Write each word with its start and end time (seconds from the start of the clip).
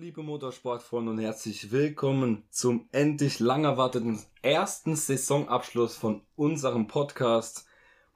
Liebe 0.00 0.22
Motorsportfreunde 0.22 1.10
und 1.10 1.18
herzlich 1.18 1.72
willkommen 1.72 2.44
zum 2.50 2.88
endlich 2.92 3.40
lang 3.40 3.64
erwarteten 3.64 4.20
ersten 4.42 4.94
Saisonabschluss 4.94 5.96
von 5.96 6.22
unserem 6.36 6.86
Podcast. 6.86 7.66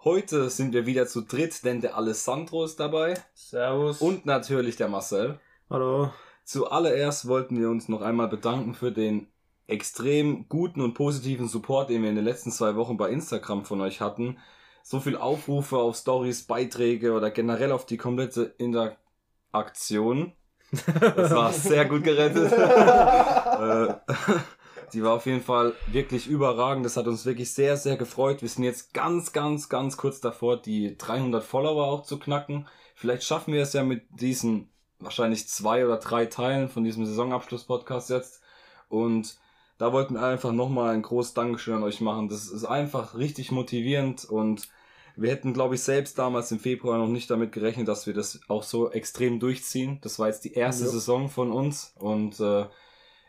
Heute 0.04 0.48
sind 0.48 0.74
wir 0.74 0.86
wieder 0.86 1.08
zu 1.08 1.22
dritt, 1.22 1.64
denn 1.64 1.80
der 1.80 1.96
Alessandro 1.96 2.64
ist 2.64 2.78
dabei. 2.78 3.14
Servus. 3.34 4.00
Und 4.00 4.26
natürlich 4.26 4.76
der 4.76 4.88
Marcel. 4.88 5.40
Hallo. 5.68 6.12
Zuallererst 6.44 7.26
wollten 7.26 7.58
wir 7.58 7.68
uns 7.68 7.88
noch 7.88 8.02
einmal 8.02 8.28
bedanken 8.28 8.74
für 8.74 8.92
den 8.92 9.26
extrem 9.66 10.48
guten 10.48 10.82
und 10.82 10.94
positiven 10.94 11.48
Support, 11.48 11.90
den 11.90 12.02
wir 12.02 12.10
in 12.10 12.16
den 12.16 12.24
letzten 12.24 12.52
zwei 12.52 12.76
Wochen 12.76 12.96
bei 12.96 13.10
Instagram 13.10 13.64
von 13.64 13.80
euch 13.80 14.00
hatten. 14.00 14.38
So 14.84 15.00
viel 15.00 15.16
Aufrufe 15.16 15.78
auf 15.78 15.96
Stories, 15.96 16.44
Beiträge 16.44 17.12
oder 17.12 17.32
generell 17.32 17.72
auf 17.72 17.86
die 17.86 17.96
komplette 17.96 18.54
Interaktion. 18.58 20.32
Das 20.72 21.30
war 21.30 21.52
sehr 21.52 21.84
gut 21.84 22.04
gerettet. 22.04 22.52
Äh, 23.52 23.94
die 24.92 25.04
war 25.04 25.12
auf 25.12 25.26
jeden 25.26 25.42
Fall 25.42 25.74
wirklich 25.86 26.26
überragend. 26.26 26.84
Das 26.84 26.96
hat 26.96 27.06
uns 27.06 27.24
wirklich 27.24 27.52
sehr, 27.52 27.76
sehr 27.76 27.96
gefreut. 27.96 28.42
Wir 28.42 28.48
sind 28.48 28.64
jetzt 28.64 28.92
ganz, 28.92 29.32
ganz, 29.32 29.68
ganz 29.68 29.96
kurz 29.96 30.20
davor, 30.20 30.60
die 30.60 30.96
300 30.98 31.44
Follower 31.44 31.86
auch 31.86 32.02
zu 32.02 32.18
knacken. 32.18 32.66
Vielleicht 32.94 33.22
schaffen 33.22 33.54
wir 33.54 33.62
es 33.62 33.72
ja 33.72 33.84
mit 33.84 34.02
diesen 34.10 34.70
wahrscheinlich 34.98 35.48
zwei 35.48 35.84
oder 35.84 35.98
drei 35.98 36.26
Teilen 36.26 36.68
von 36.68 36.82
diesem 36.82 37.06
Saisonabschluss-Podcast 37.06 38.10
jetzt. 38.10 38.42
Und 38.88 39.36
da 39.78 39.92
wollten 39.92 40.14
wir 40.14 40.22
einfach 40.22 40.52
nochmal 40.52 40.94
ein 40.94 41.02
großes 41.02 41.34
Dankeschön 41.34 41.74
an 41.74 41.82
euch 41.82 42.00
machen. 42.00 42.28
Das 42.28 42.48
ist 42.48 42.64
einfach 42.64 43.16
richtig 43.16 43.50
motivierend 43.52 44.24
und 44.24 44.68
wir 45.16 45.30
hätten, 45.30 45.52
glaube 45.52 45.74
ich, 45.74 45.82
selbst 45.82 46.18
damals 46.18 46.50
im 46.52 46.58
Februar 46.58 46.98
noch 46.98 47.08
nicht 47.08 47.30
damit 47.30 47.52
gerechnet, 47.52 47.88
dass 47.88 48.06
wir 48.06 48.14
das 48.14 48.40
auch 48.48 48.62
so 48.62 48.90
extrem 48.90 49.40
durchziehen. 49.40 49.98
Das 50.02 50.18
war 50.18 50.28
jetzt 50.28 50.44
die 50.44 50.54
erste 50.54 50.84
Ja. 50.84 50.90
Saison 50.90 51.28
von 51.28 51.52
uns 51.52 51.94
und 51.98 52.40
äh, 52.40 52.66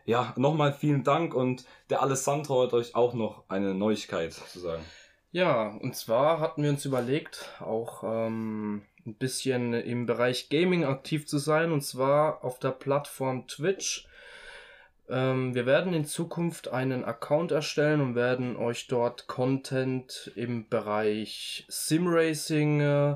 ja, 0.06 0.34
nochmal 0.36 0.74
vielen 0.74 1.04
Dank 1.04 1.34
und 1.34 1.66
der 1.90 2.02
Alessandro 2.02 2.64
hat 2.64 2.74
euch 2.74 2.96
auch 2.96 3.14
noch 3.14 3.44
eine 3.50 3.74
Neuigkeit 3.74 4.34
zu 4.34 4.60
sagen. 4.60 4.84
Ja, 5.32 5.78
und 5.82 5.96
zwar 5.96 6.40
hatten 6.40 6.62
wir 6.62 6.70
uns 6.70 6.86
überlegt, 6.86 7.50
auch 7.60 8.04
ähm, 8.04 8.84
ein 9.06 9.16
bisschen 9.16 9.74
im 9.74 10.06
Bereich 10.06 10.50
Gaming 10.50 10.84
aktiv 10.84 11.26
zu 11.26 11.38
sein, 11.38 11.72
und 11.72 11.82
zwar 11.82 12.44
auf 12.44 12.60
der 12.60 12.72
Plattform 12.72 13.48
Twitch. 13.48 14.08
Ähm, 15.10 15.54
wir 15.54 15.66
werden 15.66 15.94
in 15.94 16.06
Zukunft 16.06 16.70
einen 16.70 17.04
Account 17.04 17.52
erstellen 17.52 18.02
und 18.02 18.16
werden 18.16 18.56
euch 18.56 18.88
dort 18.88 19.28
Content 19.28 20.32
im 20.36 20.70
Bereich 20.70 21.66
Simracing 21.68 22.80
äh, 22.82 23.16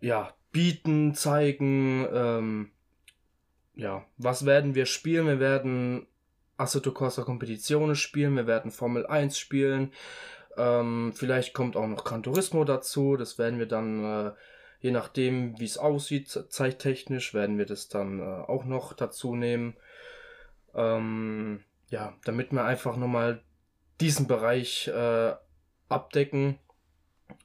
ja, 0.00 0.34
bieten, 0.52 1.14
zeigen. 1.14 2.06
Ähm, 2.12 2.70
ja, 3.74 4.04
was 4.16 4.46
werden 4.46 4.74
wir 4.74 4.86
spielen? 4.86 5.26
Wir 5.26 5.40
werden 5.40 6.06
Assetto 6.56 6.92
Corsa 6.92 7.22
Competizione 7.24 7.96
spielen, 7.96 8.36
wir 8.36 8.46
werden 8.46 8.70
Formel 8.70 9.06
1 9.06 9.38
spielen. 9.38 9.92
Ähm, 10.56 11.12
vielleicht 11.14 11.52
kommt 11.52 11.76
auch 11.76 11.88
noch 11.88 12.04
Gran 12.04 12.22
Turismo 12.22 12.64
dazu. 12.64 13.16
Das 13.16 13.38
werden 13.38 13.58
wir 13.58 13.66
dann, 13.66 14.04
äh, 14.04 14.32
je 14.78 14.92
nachdem, 14.92 15.58
wie 15.58 15.64
es 15.64 15.78
aussieht, 15.78 16.28
ze- 16.28 16.48
zeittechnisch, 16.48 17.34
werden 17.34 17.58
wir 17.58 17.66
das 17.66 17.88
dann 17.88 18.20
äh, 18.20 18.22
auch 18.22 18.64
noch 18.64 18.92
dazu 18.92 19.34
nehmen. 19.34 19.74
Ähm, 20.74 21.60
ja, 21.88 22.14
damit 22.24 22.52
wir 22.52 22.64
einfach 22.64 22.96
nochmal 22.96 23.42
diesen 24.00 24.26
Bereich 24.26 24.88
äh, 24.88 25.34
abdecken. 25.88 26.58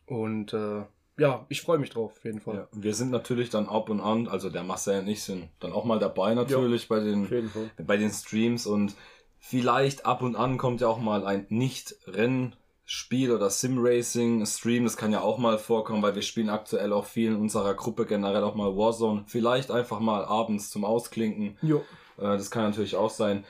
Und 0.06 0.54
äh, 0.54 0.84
ja, 1.18 1.46
ich 1.50 1.62
freue 1.62 1.78
mich 1.78 1.90
drauf, 1.90 2.14
auf 2.18 2.24
jeden 2.24 2.40
Fall. 2.40 2.56
Ja, 2.56 2.68
wir 2.72 2.94
sind 2.94 3.12
natürlich 3.12 3.50
dann 3.50 3.68
ab 3.68 3.90
und 3.90 4.00
an, 4.00 4.28
also 4.28 4.50
der 4.50 4.64
Marcel 4.64 5.02
und 5.02 5.08
ich 5.08 5.24
sind 5.24 5.50
dann 5.60 5.74
auch 5.74 5.86
mal 5.86 6.00
dabei 6.00 6.34
natürlich 6.34 6.88
bei 6.88 7.00
den 7.00 7.52
bei 7.86 7.98
den 7.98 8.12
Streams 8.12 8.66
und 8.66 8.96
vielleicht 9.38 10.06
ab 10.06 10.22
und 10.22 10.36
an 10.36 10.58
kommt 10.58 10.82
ja 10.82 10.88
auch 10.88 11.00
mal 11.00 11.26
ein 11.26 11.46
Nicht-Rennspiel 11.50 13.32
oder 13.32 13.50
Sim-Racing-Stream. 13.50 14.86
Das 14.86 14.98
kann 14.98 15.12
ja 15.12 15.22
auch 15.22 15.38
mal 15.38 15.58
vorkommen, 15.58 16.02
weil 16.02 16.16
wir 16.16 16.22
spielen 16.22 16.50
aktuell 16.50 16.94
auch 16.94 17.06
viel 17.06 17.32
in 17.32 17.38
unserer 17.38 17.74
Gruppe 17.74 18.06
generell 18.06 18.44
auch 18.44 18.56
mal 18.56 18.76
Warzone. 18.76 19.24
Vielleicht 19.28 19.72
einfach 19.72 20.00
mal 20.00 20.24
abends 20.26 20.70
zum 20.70 20.86
Ausklinken. 20.86 21.58
Jo. 21.62 21.84
Äh, 22.20 22.38
das 22.38 22.52
kann 22.52 22.64
natürlich 22.64 22.96
auch 22.96 23.10
sein. 23.10 23.46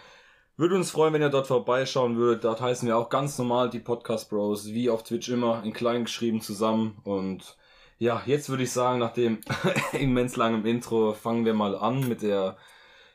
Würde 0.58 0.76
uns 0.76 0.92
freuen, 0.92 1.14
wenn 1.14 1.22
ihr 1.22 1.30
dort 1.30 1.48
vorbeischauen 1.48 2.18
würdet. 2.18 2.44
Dort 2.44 2.60
heißen 2.60 2.88
wir 2.88 2.98
auch 2.98 3.10
ganz 3.10 3.38
normal 3.38 3.70
die 3.70 3.80
Podcast 3.80 4.30
Bros, 4.30 4.68
wie 4.68 4.90
auf 4.90 5.04
Twitch 5.04 5.30
immer, 5.30 5.64
in 5.64 5.72
klein 5.72 6.04
geschrieben 6.04 6.42
zusammen. 6.42 6.98
Und 7.06 7.56
ja, 7.98 8.22
jetzt 8.26 8.50
würde 8.50 8.64
ich 8.64 8.72
sagen, 8.72 9.00
nach 9.00 9.14
dem 9.14 9.40
immens 9.94 10.36
langem 10.36 10.66
Intro, 10.66 11.14
fangen 11.14 11.46
wir 11.46 11.54
mal 11.54 11.76
an 11.76 12.08
mit 12.08 12.22
der 12.22 12.58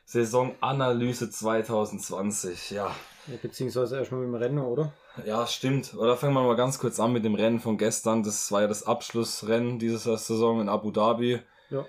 Saisonanalyse 0.05 1.29
2020. 1.29 2.71
Ja, 2.71 2.95
Ja, 3.27 3.37
beziehungsweise 3.41 3.97
erstmal 3.97 4.21
mit 4.21 4.29
dem 4.29 4.35
Rennen, 4.35 4.59
oder? 4.59 4.93
ja, 5.25 5.45
stimmt. 5.47 5.93
Oder 5.95 6.17
fangen 6.17 6.33
wir 6.33 6.43
mal 6.43 6.55
ganz 6.55 6.79
kurz 6.79 6.99
an 6.99 7.13
mit 7.13 7.25
dem 7.25 7.35
Rennen 7.35 7.59
von 7.59 7.77
gestern. 7.77 8.23
Das 8.23 8.51
war 8.51 8.61
ja 8.61 8.67
das 8.67 8.83
Abschlussrennen 8.83 9.79
dieser 9.79 10.17
Saison 10.17 10.61
in 10.61 10.69
Abu 10.69 10.91
Dhabi. 10.91 11.39
Ja. 11.69 11.85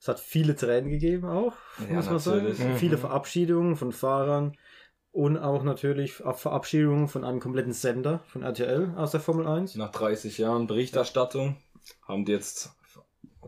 Es 0.00 0.08
hat 0.08 0.20
viele 0.20 0.54
Tränen 0.54 0.90
gegeben 0.90 1.26
auch, 1.26 1.54
Ja, 1.88 1.94
muss 1.96 2.06
man 2.06 2.14
natürlich. 2.16 2.58
sagen. 2.58 2.72
Mhm. 2.72 2.76
Viele 2.76 2.98
Verabschiedungen 2.98 3.76
von 3.76 3.92
Fahrern 3.92 4.56
und 5.10 5.36
auch 5.38 5.64
natürlich 5.64 6.12
Verabschiedungen 6.14 7.08
von 7.08 7.24
einem 7.24 7.40
kompletten 7.40 7.72
Sender 7.72 8.20
von 8.28 8.42
RTL 8.42 8.92
aus 8.96 9.10
der 9.10 9.20
Formel 9.20 9.46
1. 9.46 9.74
Nach 9.76 9.90
30 9.90 10.38
Jahren 10.38 10.66
Berichterstattung 10.66 11.56
haben 12.06 12.24
die 12.24 12.32
jetzt 12.32 12.70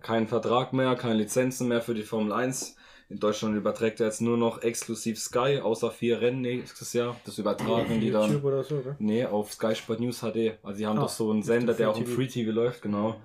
keinen 0.01 0.27
Vertrag 0.27 0.73
mehr, 0.73 0.97
keine 0.97 1.15
Lizenzen 1.15 1.69
mehr 1.69 1.83
für 1.83 1.95
die 1.95 2.03
Formel 2.03 2.33
1. 2.33 2.77
In 3.11 3.19
Deutschland 3.19 3.57
überträgt 3.57 3.99
er 4.01 4.07
jetzt 4.07 4.21
nur 4.21 4.37
noch 4.37 4.63
exklusiv 4.63 5.19
Sky, 5.19 5.61
außer 5.61 5.91
vier 5.91 6.21
Rennen 6.21 6.41
nächstes 6.43 6.93
Jahr. 6.93 7.17
Das 7.27 7.39
übertragen 7.39 8.01
die 8.01 8.11
dann. 8.13 8.41
Oder 8.43 8.63
so, 8.63 8.81
gell? 8.81 8.95
Nee, 9.01 9.25
auf 9.27 9.53
Sky 9.53 9.75
Sport 9.75 9.99
News 10.01 10.21
HD. 10.21 10.59
Also 10.63 10.79
die 10.79 10.87
haben 10.87 10.99
Ah, 10.99 11.03
doch 11.03 11.09
so 11.09 11.31
einen 11.31 11.43
Sender, 11.43 11.75
der 11.75 11.91
auch 11.91 11.99
im 11.99 12.07
Free 12.07 12.29
TV 12.29 12.53
läuft, 12.53 12.83
genau. 12.83 13.17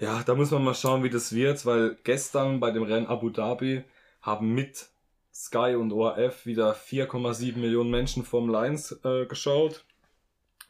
Ja, 0.00 0.22
da 0.22 0.34
muss 0.34 0.50
man 0.50 0.64
mal 0.64 0.74
schauen, 0.74 1.02
wie 1.02 1.10
das 1.10 1.34
wird, 1.34 1.66
weil 1.66 1.96
gestern 2.04 2.58
bei 2.58 2.70
dem 2.70 2.84
Rennen 2.84 3.06
Abu 3.06 3.28
Dhabi 3.28 3.84
haben 4.22 4.54
mit 4.54 4.88
Sky 5.32 5.76
und 5.78 5.92
ORF 5.92 6.46
wieder 6.46 6.74
4,7 6.74 7.58
Millionen 7.58 7.90
Menschen 7.90 8.24
Formel 8.24 8.56
1 8.56 9.00
äh, 9.04 9.26
geschaut. 9.26 9.84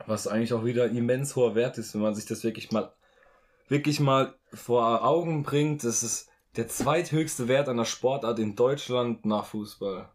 Was 0.07 0.27
eigentlich 0.27 0.53
auch 0.53 0.65
wieder 0.65 0.89
immens 0.89 1.37
hoher 1.37 1.55
Wert 1.55 1.79
ist, 1.79 1.95
wenn 1.95 2.01
man 2.01 2.15
sich 2.15 2.27
das 2.27 2.43
wirklich 2.43 2.73
mal, 2.73 2.93
wirklich 3.69 4.01
mal 4.01 4.35
vor 4.53 5.05
Augen 5.05 5.45
bringt. 5.45 5.85
Das 5.85 6.03
ist 6.03 6.29
der 6.57 6.67
zweithöchste 6.67 7.47
Wert 7.47 7.69
einer 7.69 7.85
Sportart 7.85 8.41
in 8.41 8.57
Deutschland 8.57 9.25
nach 9.27 9.45
Fußball. 9.45 10.09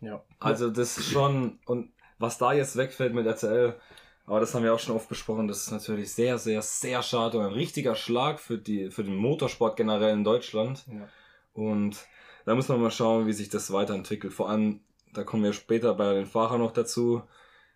Ja. 0.00 0.22
Also 0.40 0.70
das 0.70 0.96
ist 0.96 1.10
schon, 1.10 1.58
und 1.66 1.92
was 2.18 2.38
da 2.38 2.52
jetzt 2.52 2.76
wegfällt 2.76 3.12
mit 3.12 3.26
RTL, 3.26 3.74
aber 4.26 4.40
das 4.40 4.54
haben 4.54 4.62
wir 4.62 4.72
auch 4.72 4.78
schon 4.78 4.94
oft 4.94 5.08
besprochen, 5.08 5.48
das 5.48 5.64
ist 5.64 5.72
natürlich 5.72 6.12
sehr, 6.12 6.38
sehr, 6.38 6.62
sehr 6.62 7.02
schade 7.02 7.38
und 7.38 7.44
ein 7.44 7.52
richtiger 7.52 7.94
Schlag 7.94 8.38
für, 8.38 8.58
die, 8.58 8.90
für 8.90 9.04
den 9.04 9.16
Motorsport 9.16 9.76
generell 9.76 10.12
in 10.12 10.24
Deutschland. 10.24 10.84
Ja. 10.86 11.08
Und 11.54 12.06
da 12.44 12.54
muss 12.54 12.68
man 12.68 12.80
mal 12.80 12.90
schauen, 12.90 13.26
wie 13.26 13.32
sich 13.32 13.48
das 13.48 13.72
weiterentwickelt. 13.72 14.32
Vor 14.32 14.48
allem, 14.48 14.80
da 15.12 15.24
kommen 15.24 15.42
wir 15.42 15.52
später 15.52 15.94
bei 15.94 16.14
den 16.14 16.26
Fahrern 16.26 16.60
noch 16.60 16.72
dazu, 16.72 17.22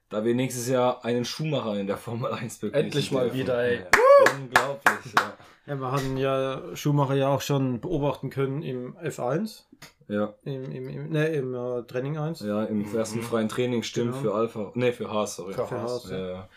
da 0.08 0.24
wir 0.24 0.34
nächstes 0.34 0.68
Jahr 0.68 1.04
einen 1.04 1.24
Schuhmacher 1.24 1.78
in 1.78 1.86
der 1.86 1.96
Formel 1.96 2.32
1 2.32 2.58
begrüßen 2.58 2.84
Endlich 2.84 3.10
mal 3.12 3.24
dürfen. 3.24 3.38
wieder, 3.38 3.62
ey. 3.62 3.76
Ja, 3.80 4.32
unglaublich, 4.38 5.14
ja. 5.16 5.32
Ja, 5.66 5.74
wir 5.80 5.90
hatten 5.90 6.16
ja 6.16 6.62
Schumacher 6.74 7.14
ja 7.14 7.28
auch 7.28 7.40
schon 7.40 7.80
beobachten 7.80 8.30
können 8.30 8.62
im 8.62 8.96
F1, 8.98 9.62
Ja, 10.08 10.34
im, 10.44 10.70
im, 10.70 10.88
im, 10.88 11.08
ne, 11.10 11.26
im 11.28 11.54
äh, 11.54 11.82
Training 11.82 12.16
1. 12.18 12.40
ja 12.40 12.62
im 12.64 12.94
ersten 12.94 13.20
freien 13.22 13.48
Training 13.48 13.82
stimmt 13.82 14.12
Genau. 14.12 14.22
für 14.22 14.34
Alpha, 14.34 14.70
nee, 14.74 14.92
für 14.92 15.10
Haas, 15.10 15.36
sorry. 15.36 15.54
Für 15.54 15.66
Für 15.66 15.80
Haas, 15.80 16.08
Ja, 16.08 16.18
ja. 16.28 16.48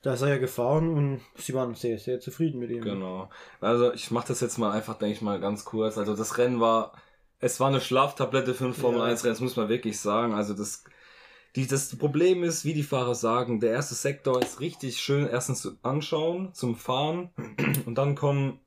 Da 0.00 0.14
ist 0.14 0.22
er 0.22 0.28
ja 0.28 0.38
gefahren 0.38 0.88
und 0.94 1.20
sie 1.36 1.54
waren 1.54 1.74
sehr, 1.74 1.98
sehr 1.98 2.20
zufrieden 2.20 2.58
mit 2.60 2.70
ihm. 2.70 2.82
Genau. 2.82 3.30
Also 3.60 3.92
ich 3.94 4.10
mache 4.10 4.28
das 4.28 4.40
jetzt 4.40 4.58
mal 4.58 4.70
einfach, 4.70 4.94
denke 4.98 5.14
ich 5.14 5.22
mal, 5.22 5.40
ganz 5.40 5.64
kurz. 5.64 5.96
Also 5.96 6.14
das 6.14 6.36
Rennen 6.38 6.60
war, 6.60 6.92
es 7.40 7.58
war 7.60 7.68
eine 7.68 7.80
Schlaftablette 7.80 8.52
für 8.54 8.66
ein 8.66 8.74
Formel 8.74 9.00
Ja. 9.00 9.06
1 9.06 9.24
Rennen, 9.24 9.32
das 9.34 9.40
muss 9.40 9.56
man 9.56 9.68
wirklich 9.70 9.98
sagen. 10.00 10.34
Also 10.34 10.52
das, 10.52 10.84
die, 11.56 11.66
das 11.66 11.94
Problem 11.96 12.42
ist, 12.42 12.64
wie 12.64 12.74
die 12.74 12.82
Fahrer 12.82 13.14
sagen, 13.14 13.60
der 13.60 13.70
erste 13.70 13.94
Sektor 13.94 14.42
ist 14.42 14.60
richtig 14.60 15.00
schön 15.00 15.28
erstens 15.28 15.62
zu 15.62 15.76
anschauen, 15.82 16.52
zum 16.52 16.74
Fahren 16.74 17.30
und 17.86 17.96
dann 17.96 18.14
kommen 18.14 18.60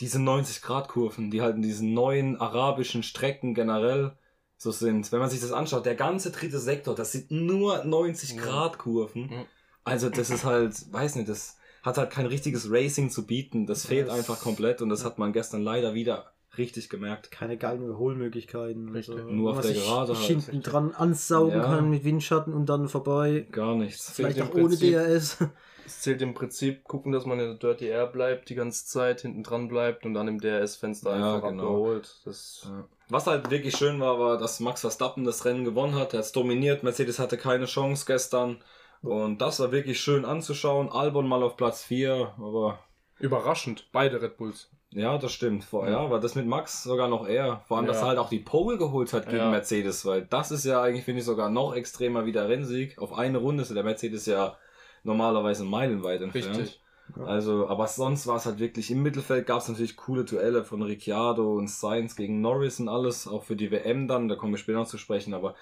diese 0.00 0.18
90-Grad-Kurven, 0.18 1.30
die 1.30 1.42
halt 1.42 1.56
in 1.56 1.62
diesen 1.62 1.94
neuen 1.94 2.36
arabischen 2.36 3.02
Strecken 3.02 3.54
generell 3.54 4.16
so 4.56 4.70
sind. 4.70 5.10
Wenn 5.12 5.20
man 5.20 5.30
sich 5.30 5.40
das 5.40 5.52
anschaut, 5.52 5.86
der 5.86 5.94
ganze 5.94 6.30
dritte 6.30 6.58
Sektor, 6.58 6.94
das 6.94 7.12
sind 7.12 7.30
nur 7.30 7.84
90-Grad-Kurven. 7.84 9.22
Mhm. 9.22 9.44
Also 9.84 10.10
das 10.10 10.30
ist 10.30 10.44
halt, 10.44 10.92
weiß 10.92 11.16
nicht, 11.16 11.28
das 11.28 11.56
hat 11.82 11.98
halt 11.98 12.10
kein 12.10 12.26
richtiges 12.26 12.70
Racing 12.70 13.10
zu 13.10 13.26
bieten. 13.26 13.66
Das 13.66 13.86
fehlt 13.86 14.10
einfach 14.10 14.40
komplett 14.40 14.82
und 14.82 14.88
das 14.88 15.04
hat 15.04 15.18
man 15.18 15.32
gestern 15.32 15.62
leider 15.62 15.94
wieder 15.94 16.32
richtig 16.58 16.88
gemerkt. 16.88 17.30
Keine 17.30 17.56
geilen 17.56 17.82
Überholmöglichkeiten. 17.84 18.88
Richtig. 18.90 19.16
Also, 19.16 19.28
Nur 19.30 19.52
auf 19.52 19.60
der 19.60 19.72
Gerade 19.74 20.14
halt. 20.14 20.26
hinten 20.26 20.62
dran 20.62 20.92
ansaugen 20.94 21.58
Ja. 21.58 21.64
kann 21.64 21.90
mit 21.90 22.04
Windschatten 22.04 22.52
und 22.52 22.66
dann 22.66 22.88
vorbei. 22.88 23.46
Gar 23.50 23.76
nichts. 23.76 24.10
Vielleicht 24.10 24.40
auch 24.42 24.52
ohne 24.54 24.76
DRS. 24.76 25.38
Es 25.86 26.02
zählt 26.02 26.20
im 26.20 26.34
Prinzip, 26.34 26.84
gucken, 26.84 27.12
dass 27.12 27.24
man 27.24 27.40
in 27.40 27.46
der 27.46 27.54
Dirty 27.54 27.86
Air 27.86 28.08
bleibt, 28.08 28.50
die 28.50 28.54
ganze 28.54 28.84
Zeit 28.84 29.22
hinten 29.22 29.42
dran 29.42 29.68
bleibt 29.68 30.04
und 30.04 30.12
dann 30.12 30.28
im 30.28 30.38
DRS-Fenster 30.38 31.16
Ja, 31.18 31.36
einfach 31.36 31.48
genau. 31.48 31.62
abgeholt. 31.62 32.14
Das 32.26 32.66
Ja. 32.68 32.84
Was 33.08 33.26
halt 33.26 33.50
wirklich 33.50 33.74
schön 33.74 33.98
war, 33.98 34.18
war, 34.18 34.36
dass 34.36 34.60
Max 34.60 34.82
Verstappen 34.82 35.24
das 35.24 35.46
Rennen 35.46 35.64
gewonnen 35.64 35.94
hat. 35.94 36.12
Er 36.12 36.18
hat 36.18 36.26
es 36.26 36.32
dominiert. 36.32 36.82
Mercedes 36.82 37.18
hatte 37.18 37.38
keine 37.38 37.64
Chance 37.64 38.04
gestern. 38.06 38.58
Und 39.00 39.40
das 39.40 39.60
war 39.60 39.72
wirklich 39.72 39.98
schön 39.98 40.26
anzuschauen. 40.26 40.90
Albon 40.90 41.26
mal 41.26 41.42
auf 41.42 41.56
Platz 41.56 41.82
4, 41.84 42.34
aber 42.36 42.80
überraschend, 43.18 43.88
beide 43.92 44.20
Red 44.20 44.36
Bulls. 44.36 44.68
Ja, 44.90 45.18
das 45.18 45.32
stimmt. 45.32 45.64
Vorher 45.64 45.92
ja. 45.92 46.10
war 46.10 46.20
das 46.20 46.34
mit 46.34 46.46
Max 46.46 46.82
sogar 46.82 47.08
noch 47.08 47.26
eher. 47.28 47.62
Vor 47.66 47.76
allem, 47.76 47.86
dass 47.86 47.96
Ja. 47.98 48.02
er 48.04 48.08
halt 48.08 48.18
auch 48.18 48.28
die 48.30 48.38
Pole 48.40 48.78
geholt 48.78 49.12
hat 49.12 49.26
gegen 49.26 49.38
Ja. 49.38 49.50
Mercedes, 49.50 50.04
weil 50.06 50.22
das 50.22 50.50
ist 50.50 50.64
ja 50.64 50.80
eigentlich, 50.82 51.04
finde 51.04 51.20
ich, 51.20 51.26
sogar 51.26 51.50
noch 51.50 51.74
extremer 51.74 52.24
wie 52.26 52.32
der 52.32 52.48
Rennsieg. 52.48 52.98
Auf 52.98 53.12
eine 53.12 53.38
Runde 53.38 53.62
ist 53.62 53.74
der 53.74 53.84
Mercedes 53.84 54.26
ja 54.26 54.56
normalerweise 55.04 55.64
meilenweit 55.64 56.22
entfernt. 56.22 56.58
Richtig. 56.58 56.80
Also, 57.24 57.66
aber 57.68 57.86
sonst 57.86 58.26
war 58.26 58.36
es 58.36 58.44
halt 58.44 58.58
wirklich 58.58 58.90
im 58.90 59.02
Mittelfeld 59.02 59.46
gab 59.46 59.60
es 59.62 59.68
natürlich 59.68 59.96
coole 59.96 60.24
Duelle 60.24 60.62
von 60.62 60.82
Ricciardo 60.82 61.54
und 61.54 61.70
Sainz 61.70 62.16
gegen 62.16 62.42
Norris 62.42 62.80
und 62.80 62.88
alles, 62.90 63.26
auch 63.26 63.44
für 63.44 63.56
die 63.56 63.70
WM 63.70 64.08
dann, 64.08 64.28
da 64.28 64.36
kommen 64.36 64.52
wir 64.52 64.58
später 64.58 64.78
noch 64.78 64.86
zu 64.86 64.98
sprechen, 64.98 65.32
aber 65.32 65.54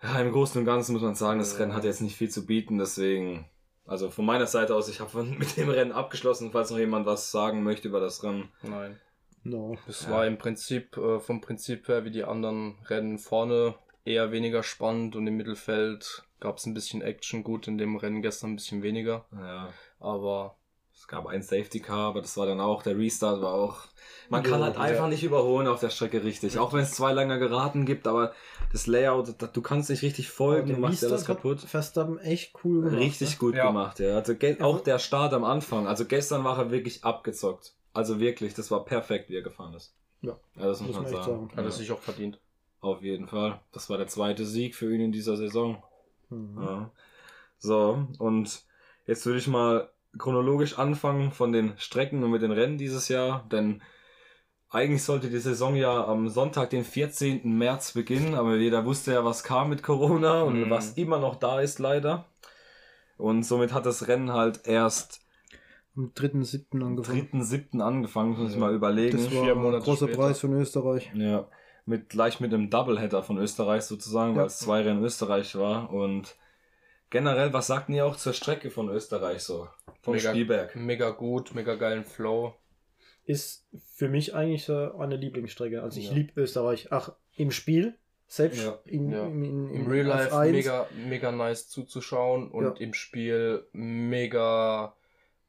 ja, 0.00 0.20
im 0.20 0.30
Großen 0.30 0.60
und 0.60 0.64
Ganzen 0.64 0.92
muss 0.92 1.02
man 1.02 1.16
sagen, 1.16 1.40
das 1.40 1.54
Ja. 1.54 1.58
Rennen 1.60 1.74
hat 1.74 1.82
jetzt 1.82 2.00
nicht 2.00 2.14
viel 2.16 2.30
zu 2.30 2.46
bieten, 2.46 2.78
deswegen, 2.78 3.46
also 3.86 4.10
von 4.10 4.24
meiner 4.24 4.46
Seite 4.46 4.74
aus, 4.74 4.88
ich 4.88 5.00
habe 5.00 5.22
mit 5.24 5.56
dem 5.56 5.68
Rennen 5.70 5.92
abgeschlossen, 5.92 6.50
falls 6.52 6.70
noch 6.70 6.78
jemand 6.78 7.06
was 7.06 7.30
sagen 7.30 7.62
möchte 7.62 7.88
über 7.88 8.00
das 8.00 8.22
Rennen. 8.22 8.48
Nein. 8.62 8.98
No. 9.44 9.78
Es 9.88 10.02
Ja. 10.06 10.10
war 10.10 10.26
im 10.26 10.38
Prinzip 10.38 10.96
äh, 10.96 11.20
vom 11.20 11.40
Prinzip 11.40 11.86
her 11.88 12.04
wie 12.04 12.10
die 12.10 12.24
anderen 12.24 12.76
Rennen 12.88 13.18
vorne 13.18 13.74
eher 14.04 14.32
weniger 14.32 14.62
spannend 14.62 15.14
und 15.16 15.26
im 15.26 15.36
Mittelfeld 15.36 16.24
gab 16.40 16.56
es 16.58 16.66
ein 16.66 16.74
bisschen 16.74 17.00
Action. 17.02 17.42
Gut, 17.44 17.66
in 17.68 17.78
dem 17.78 17.96
Rennen 17.96 18.22
gestern 18.22 18.50
ein 18.52 18.56
bisschen 18.56 18.82
weniger, 18.82 19.24
Ja, 19.32 19.72
aber 20.00 20.56
es 21.06 21.08
gab 21.08 21.26
ein 21.28 21.40
Safety 21.42 21.78
Car, 21.78 22.08
aber 22.08 22.20
das 22.20 22.36
war 22.36 22.46
dann 22.46 22.60
auch, 22.60 22.82
der 22.82 22.98
Restart 22.98 23.40
war 23.40 23.52
auch, 23.54 23.76
man 24.28 24.42
kann 24.42 24.58
Ja, 24.58 24.66
halt 24.66 24.74
ja. 24.74 24.80
einfach 24.80 25.06
nicht 25.08 25.22
überholen 25.22 25.68
auf 25.68 25.78
der 25.78 25.90
Strecke 25.90 26.24
richtig, 26.24 26.58
auch 26.58 26.72
wenn 26.72 26.80
es 26.80 26.90
zwei 26.94 27.12
lange 27.12 27.38
geraten 27.38 27.86
gibt, 27.86 28.08
aber 28.08 28.32
das 28.72 28.88
Layout, 28.88 29.28
du 29.52 29.62
kannst 29.62 29.88
nicht 29.88 30.02
richtig 30.02 30.30
folgen, 30.30 30.74
du 30.74 30.80
machst 30.80 31.04
Restart 31.04 31.20
hat 31.20 31.26
kaputt. 31.28 31.60
Verstappen 31.60 32.18
echt 32.18 32.54
cool 32.64 32.82
gemacht. 32.82 32.98
Richtig 33.00 33.30
ne? 33.30 33.36
gut 33.38 33.54
Ja. 33.54 33.68
gemacht, 33.68 34.00
ja. 34.00 34.16
Also 34.16 34.34
auch 34.60 34.80
der 34.80 34.98
Start 34.98 35.32
am 35.32 35.44
Anfang. 35.44 35.86
Also 35.86 36.06
gestern 36.06 36.42
war 36.42 36.58
er 36.58 36.72
wirklich 36.72 37.04
abgezockt. 37.04 37.74
Also 37.94 38.18
wirklich, 38.18 38.54
das 38.54 38.72
war 38.72 38.84
perfekt, 38.84 39.30
wie 39.30 39.36
er 39.36 39.42
gefahren 39.42 39.74
ist. 39.74 39.94
Ja. 40.22 40.36
das 40.56 40.80
muss, 40.80 40.88
Muss 40.96 41.02
man 41.04 41.06
sagen. 41.12 41.24
sagen. 41.24 41.48
hat 41.54 41.62
Ja, 41.62 41.68
es 41.68 41.76
sich 41.76 41.92
auch 41.92 42.00
verdient. 42.00 42.40
auf 42.80 43.00
jeden 43.02 43.28
Fall. 43.28 43.60
Das 43.70 43.88
war 43.88 43.96
der 43.96 44.08
zweite 44.08 44.44
Sieg 44.44 44.74
für 44.74 44.92
ihn 44.92 45.00
in 45.00 45.12
dieser 45.12 45.36
Saison. 45.36 45.80
Mhm. 46.30 46.60
Ja. 46.60 46.90
So, 47.58 48.06
und 48.18 48.64
jetzt 49.06 49.24
würde 49.24 49.38
ich 49.38 49.46
mal 49.46 49.88
chronologisch 50.18 50.78
anfangen 50.78 51.32
von 51.32 51.52
den 51.52 51.72
Strecken 51.78 52.22
und 52.24 52.30
mit 52.30 52.42
den 52.42 52.52
Rennen 52.52 52.78
dieses 52.78 53.08
Jahr, 53.08 53.46
denn 53.50 53.82
eigentlich 54.68 55.04
sollte 55.04 55.30
die 55.30 55.38
Saison 55.38 55.76
ja 55.76 56.04
am 56.06 56.28
Sonntag, 56.28 56.70
den 56.70 56.84
14. 56.84 57.56
März 57.56 57.92
beginnen, 57.92 58.34
aber 58.34 58.56
jeder 58.56 58.84
wusste 58.84 59.12
ja, 59.12 59.24
was 59.24 59.44
kam 59.44 59.68
mit 59.70 59.82
Corona 59.82 60.42
und 60.42 60.62
Mhm. 60.66 60.70
was 60.70 60.92
immer 60.94 61.18
noch 61.18 61.36
da 61.36 61.60
ist, 61.60 61.78
leider. 61.78 62.26
Und 63.16 63.44
somit 63.44 63.72
hat 63.72 63.86
das 63.86 64.08
Rennen 64.08 64.32
halt 64.32 64.66
erst 64.66 65.20
Am 65.96 66.12
3.7. 66.14 66.82
angefangen. 66.82 67.16
3.7. 67.32 67.80
angefangen, 67.80 68.36
muss 68.36 68.48
ich 68.50 68.54
Ja. 68.56 68.60
mal 68.60 68.74
überlegen. 68.74 69.16
Das 69.16 69.32
war 69.34 69.44
Vier 69.44 69.52
ein 69.52 69.62
Monate 69.62 69.84
großer 69.84 70.08
später. 70.08 70.20
Preis 70.22 70.40
von 70.40 70.52
Österreich. 70.52 71.10
Ja, 71.14 71.48
mit 71.86 72.10
gleich 72.10 72.40
mit 72.40 72.52
einem 72.52 72.68
Doubleheader 72.68 73.22
von 73.22 73.38
Österreich 73.38 73.82
sozusagen, 73.84 74.34
Ja. 74.34 74.40
weil 74.40 74.46
es 74.48 74.58
zwei 74.58 74.82
Rennen 74.82 75.02
Österreich 75.02 75.56
war. 75.56 75.90
Und 75.90 76.36
generell, 77.16 77.52
was 77.52 77.66
sagten 77.66 77.94
ihr 77.94 78.04
auch 78.06 78.16
zur 78.16 78.32
Strecke 78.32 78.70
von 78.70 78.88
Österreich 78.90 79.42
so? 79.42 79.68
Vom 80.02 80.14
Mega- 80.14 80.30
Spielberg. 80.30 80.76
Mega 80.76 81.10
gut, 81.10 81.54
mega 81.54 81.74
geilen 81.74 82.04
Flow. 82.04 82.54
Ist 83.24 83.66
für 83.94 84.08
mich 84.08 84.34
eigentlich 84.34 84.64
so 84.66 84.96
eine 84.98 85.16
Lieblingsstrecke. 85.16 85.82
Also 85.82 85.98
ich 85.98 86.08
Ja. 86.08 86.14
liebe 86.14 86.40
Österreich. 86.40 86.88
Ach, 86.92 87.12
im 87.36 87.50
Spiel, 87.50 87.94
selbst 88.28 88.62
Ja. 88.64 88.78
in, 88.84 89.10
Ja. 89.10 89.24
im, 89.26 89.42
in, 89.42 89.70
Im 89.74 89.86
Real 89.90 90.06
Life 90.06 90.30
F1. 90.32 90.52
mega, 90.52 90.86
mega 91.08 91.32
nice 91.32 91.68
zuzuschauen 91.68 92.50
und 92.50 92.80
im 92.80 92.94
Spiel 92.94 93.66
mega, 93.72 94.94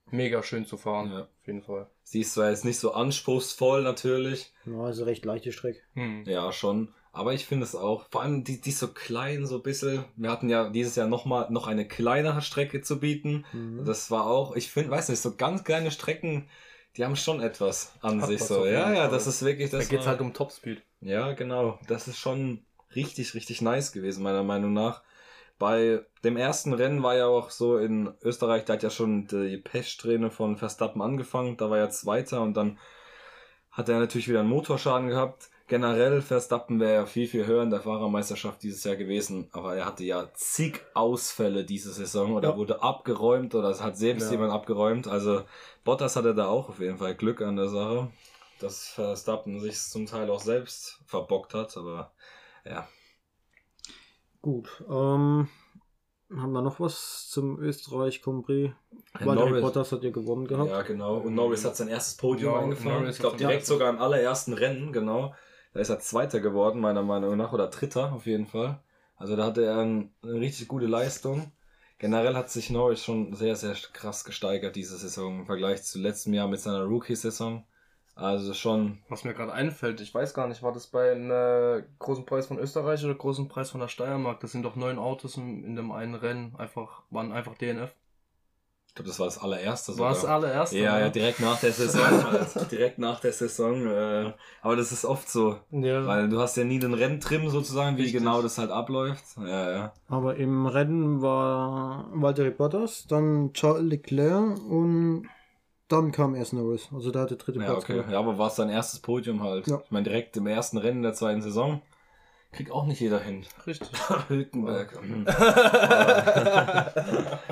mega 0.09 0.41
schön 0.43 0.65
zu 0.65 0.77
fahren. 0.77 1.11
Ja. 1.11 1.21
Auf 1.23 1.47
jeden 1.47 1.61
Fall. 1.63 1.87
Sie 2.03 2.21
ist 2.21 2.33
zwar 2.33 2.49
jetzt 2.49 2.65
nicht 2.65 2.79
so 2.79 2.93
anspruchsvoll 2.93 3.83
natürlich. 3.83 4.53
Ja, 4.65 4.79
also 4.81 5.03
recht 5.03 5.25
leichte 5.25 5.51
Strecke. 5.51 5.79
Hm. 5.93 6.23
Ja, 6.25 6.51
schon. 6.51 6.93
Aber 7.17 7.33
ich 7.33 7.45
finde 7.45 7.63
es 7.65 7.75
auch. 7.75 8.05
Vor 8.11 8.21
allem, 8.21 8.43
die, 8.43 8.61
die 8.61 8.69
ist 8.69 8.79
so 8.79 8.89
klein, 8.89 9.45
so 9.45 9.55
ein 9.57 9.63
bisschen. 9.63 10.05
Wir 10.15 10.29
hatten 10.31 10.49
ja 10.49 10.69
dieses 10.69 10.95
Jahr 10.95 11.07
noch 11.07 11.25
mal 11.25 11.47
noch 11.49 11.67
eine 11.67 11.87
kleinere 11.87 12.41
Strecke 12.41 12.81
zu 12.81 12.99
bieten. 12.99 13.45
Mhm. 13.53 13.85
Das 13.85 14.11
war 14.11 14.27
auch, 14.27 14.55
ich 14.55 14.69
finde, 14.71 14.91
weiß 14.91 15.09
nicht, 15.09 15.19
so 15.21 15.35
ganz 15.35 15.63
kleine 15.63 15.91
Strecken, 15.91 16.47
die 16.95 17.03
haben 17.05 17.15
schon 17.15 17.41
etwas 17.41 17.93
an 18.01 18.21
Hat 18.21 18.29
sich 18.29 18.43
so. 18.43 18.65
Ja, 18.65 18.91
ja, 18.93 19.07
das 19.07 19.27
ist 19.27 19.43
wirklich 19.43 19.69
Da 19.71 19.77
das. 19.79 19.89
geht's 19.89 20.05
war- 20.05 20.11
halt 20.11 20.21
um 20.21 20.33
Topspeed. 20.33 20.81
Ja, 21.01 21.33
genau. 21.33 21.79
Das 21.87 22.07
ist 22.07 22.17
schon 22.17 22.65
richtig, 22.95 23.33
richtig 23.33 23.61
nice 23.61 23.91
gewesen, 23.91 24.23
meiner 24.23 24.43
Meinung 24.43 24.73
nach. 24.73 25.03
Bei 25.59 26.05
dem 26.23 26.37
ersten 26.37 26.73
Rennen 26.73 27.01
war 27.01 27.15
ja 27.15 27.25
auch 27.25 27.49
so 27.49 27.77
in 27.77 28.13
Österreich, 28.21 28.65
da 28.65 28.73
hat 28.73 28.83
ja 28.83 28.89
schon 28.91 29.25
die 29.27 29.57
Pechsträhne 29.57 30.29
von 30.29 30.57
Verstappen 30.57 31.01
angefangen. 31.01 31.57
Da 31.57 31.69
war 31.69 31.79
er 31.79 31.89
Zweiter 31.89 32.41
und 32.41 32.55
dann 32.55 32.77
hat 33.71 33.89
er 33.89 33.99
natürlich 33.99 34.27
wieder 34.27 34.41
einen 34.41 34.49
Motorschaden 34.49 35.07
gehabt. 35.09 35.49
Generell, 35.67 36.21
Verstappen 36.21 36.79
wäre 36.79 36.93
ja 36.93 37.05
viel, 37.05 37.27
viel 37.27 37.45
höher 37.45 37.61
in 37.61 37.69
der 37.69 37.81
Fahrermeisterschaft 37.81 38.63
dieses 38.63 38.85
Jahr 38.85 38.95
gewesen, 38.95 39.49
aber 39.51 39.75
er 39.75 39.85
hatte 39.85 40.05
ja 40.05 40.29
zig 40.33 40.79
Ausfälle 40.93 41.65
diese 41.65 41.91
Saison 41.91 42.33
oder 42.35 42.51
Ja. 42.51 42.57
wurde 42.57 42.81
abgeräumt 42.81 43.53
oder 43.53 43.69
es 43.69 43.81
hat 43.81 43.97
selbst 43.97 44.27
Ja. 44.27 44.31
jemand 44.31 44.53
abgeräumt. 44.53 45.07
Also 45.09 45.43
Bottas 45.83 46.15
hatte 46.15 46.33
da 46.33 46.47
auch 46.47 46.69
auf 46.69 46.79
jeden 46.79 46.97
Fall 46.97 47.15
Glück 47.15 47.41
an 47.41 47.57
der 47.57 47.67
Sache, 47.67 48.07
dass 48.59 48.87
Verstappen 48.87 49.59
sich 49.59 49.77
zum 49.77 50.05
Teil 50.05 50.29
auch 50.29 50.39
selbst 50.39 51.01
verbockt 51.05 51.53
hat, 51.53 51.75
aber 51.75 52.13
ja. 52.65 52.87
Gut. 54.41 54.83
Ähm, 54.89 55.50
haben 56.33 56.51
wir 56.53 56.62
noch 56.62 56.79
was 56.79 57.27
zum 57.29 57.59
Österreich 57.59 58.21
Grand 58.21 58.45
Prix? 58.45 58.74
Ja, 59.19 59.25
Walter 59.25 59.45
Norris- 59.50 59.62
Bottas 59.62 59.91
hat 59.91 60.03
ja 60.03 60.12
gewonnen 60.12 60.47
gehabt. 60.47 60.69
Ja, 60.69 60.81
genau. 60.83 61.17
Und 61.17 61.36
Norris 61.36 61.65
hat 61.65 61.75
sein 61.75 61.89
erstes 61.89 62.15
Podium 62.15 62.53
Ja, 62.53 62.59
eingefahren. 62.62 63.09
Ich 63.09 63.19
glaube 63.19 63.36
direkt 63.38 63.65
sogar 63.65 63.89
im 63.89 64.00
allerersten 64.00 64.53
Rennen, 64.53 64.93
genau. 64.93 65.36
Da 65.77 65.81
ist 65.81 65.89
er 65.89 66.00
Zweiter 66.00 66.39
geworden, 66.39 66.81
meiner 66.81 67.03
Meinung 67.03 67.38
nach, 67.38 67.53
oder 67.53 67.67
Dritter 67.67 68.12
auf 68.12 68.25
jeden 68.25 68.48
Fall. 68.48 68.79
Also 69.15 69.36
da 69.36 69.46
hatte 69.46 69.63
er 69.63 69.77
ein, 69.77 70.10
eine 70.24 70.34
richtig 70.34 70.67
gute 70.67 70.88
Leistung. 70.88 71.51
Generell 72.00 72.34
hat 72.34 72.50
sich 72.50 72.72
Norris 72.72 73.03
schon 73.03 73.36
sehr, 73.36 73.55
sehr 73.55 73.75
krass 73.93 74.24
gesteigert 74.25 74.75
diese 74.75 74.98
Saison 74.98 75.41
im 75.41 75.46
Vergleich 75.46 75.84
zu 75.84 76.00
letztem 76.00 76.34
Jahr 76.34 76.48
mit 76.48 76.60
seiner 76.62 76.86
Rookie-Saison. 76.86 77.63
Also 78.15 78.55
schon, 78.55 79.03
Was 79.07 79.24
mir 79.24 79.36
gerade 79.36 79.53
einfällt, 79.53 80.01
ich 80.01 80.12
weiß 80.15 80.34
gar 80.34 80.48
nicht, 80.48 80.63
war 80.63 80.74
das 80.74 80.88
bei 80.88 81.12
einem 81.12 81.29
äh, 81.29 81.84
großen 82.00 82.25
Preis 82.25 82.48
von 82.48 82.57
Österreich 82.57 83.05
oder 83.05 83.13
großen 83.13 83.48
Preis 83.48 83.69
von 83.69 83.79
der 83.79 83.88
Steiermark? 83.88 84.39
Das 84.39 84.53
sind 84.53 84.63
doch 84.63 84.75
neun 84.75 84.98
Autos 84.98 85.38
in, 85.38 85.63
in 85.63 85.75
dem 85.75 85.91
einen 85.91 86.15
Rennen, 86.15 86.55
einfach, 86.57 87.03
waren 87.12 87.31
einfach 87.31 87.55
DNF. 87.55 87.93
Ich 88.98 89.04
glaube, 89.04 89.10
das 89.10 89.20
war 89.20 89.27
das 89.27 89.38
allererste 89.38 89.98
War 90.00 90.10
das 90.10 90.25
allererste? 90.25 90.77
Ja, 90.80 91.00
ja, 91.00 91.10
direkt 91.10 91.39
nach 91.39 91.60
der 91.60 91.72
Saison. 91.72 92.01
halt. 92.32 92.72
direkt 92.72 92.98
nach 92.98 93.20
der 93.20 93.32
Saison. 93.32 93.86
Äh, 93.86 94.34
aber 94.63 94.75
das 94.75 94.92
ist 94.92 95.06
oft 95.06 95.30
so. 95.30 95.58
Ja. 95.70 96.06
Weil 96.08 96.30
du 96.30 96.39
hast 96.39 96.58
ja 96.58 96.63
nie 96.63 96.80
den 96.80 96.96
Renntrim 96.96 97.48
sozusagen, 97.50 97.98
wie 97.98 98.04
Richtig. 98.04 98.22
genau 98.22 98.42
das 98.42 98.58
halt 98.58 98.72
abläuft. 98.72 99.24
Ja, 99.38 99.72
ja. 99.72 99.94
Aber 100.08 100.36
im 100.38 100.66
Rennen 100.66 101.22
war 101.22 102.10
Walter 102.12 102.50
Bottas, 102.50 103.06
dann 103.08 103.54
Charles 103.54 103.84
Leclerc 103.84 104.58
und 104.68 105.27
dann 105.88 106.12
kam 106.12 106.34
erst 106.34 106.54
Norris. 106.54 106.89
Also 106.92 107.12
da 107.12 107.22
hat 107.22 107.30
der 107.30 107.38
dritte 107.38 107.60
Ja, 107.60 107.66
Platz 107.66 107.84
okay. 107.84 108.04
Ja, 108.12 108.18
aber 108.18 108.39
war 108.39 108.48
es 108.48 108.56
sein 108.56 108.70
erstes 108.70 109.00
Podium 109.00 109.44
halt. 109.44 109.68
Ja. 109.68 109.80
Ich 109.86 109.92
meine, 109.92 110.06
direkt 110.06 110.36
im 110.38 110.48
ersten 110.48 110.77
Rennen 110.77 111.04
der 111.04 111.13
zweiten 111.13 111.42
Saison. 111.44 111.82
Kriegt 112.51 112.72
auch 112.72 112.86
nicht 112.86 113.01
jeder 113.01 113.20
hin. 113.20 113.46
Richtig. 113.66 113.89
Hülkenberg. 114.30 114.98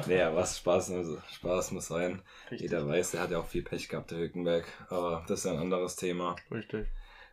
naja, 0.08 0.34
was 0.36 0.58
Spaß, 0.60 0.92
also 0.92 1.18
Spaß 1.32 1.72
muss 1.72 1.88
sein. 1.88 2.22
Jeder 2.52 2.88
weiß, 2.88 3.12
der 3.12 3.22
hat 3.22 3.32
ja 3.32 3.40
auch 3.40 3.46
viel 3.46 3.64
Pech 3.64 3.90
gehabt, 3.90 4.12
der 4.12 4.20
Hülkenberg. 4.20 4.66
Aber 4.90 5.26
das 5.28 5.40
ist 5.40 5.46
ja 5.46 5.52
ein 5.52 5.60
anderes 5.60 5.96
Thema. 5.96 6.36
Richtig. 6.50 6.88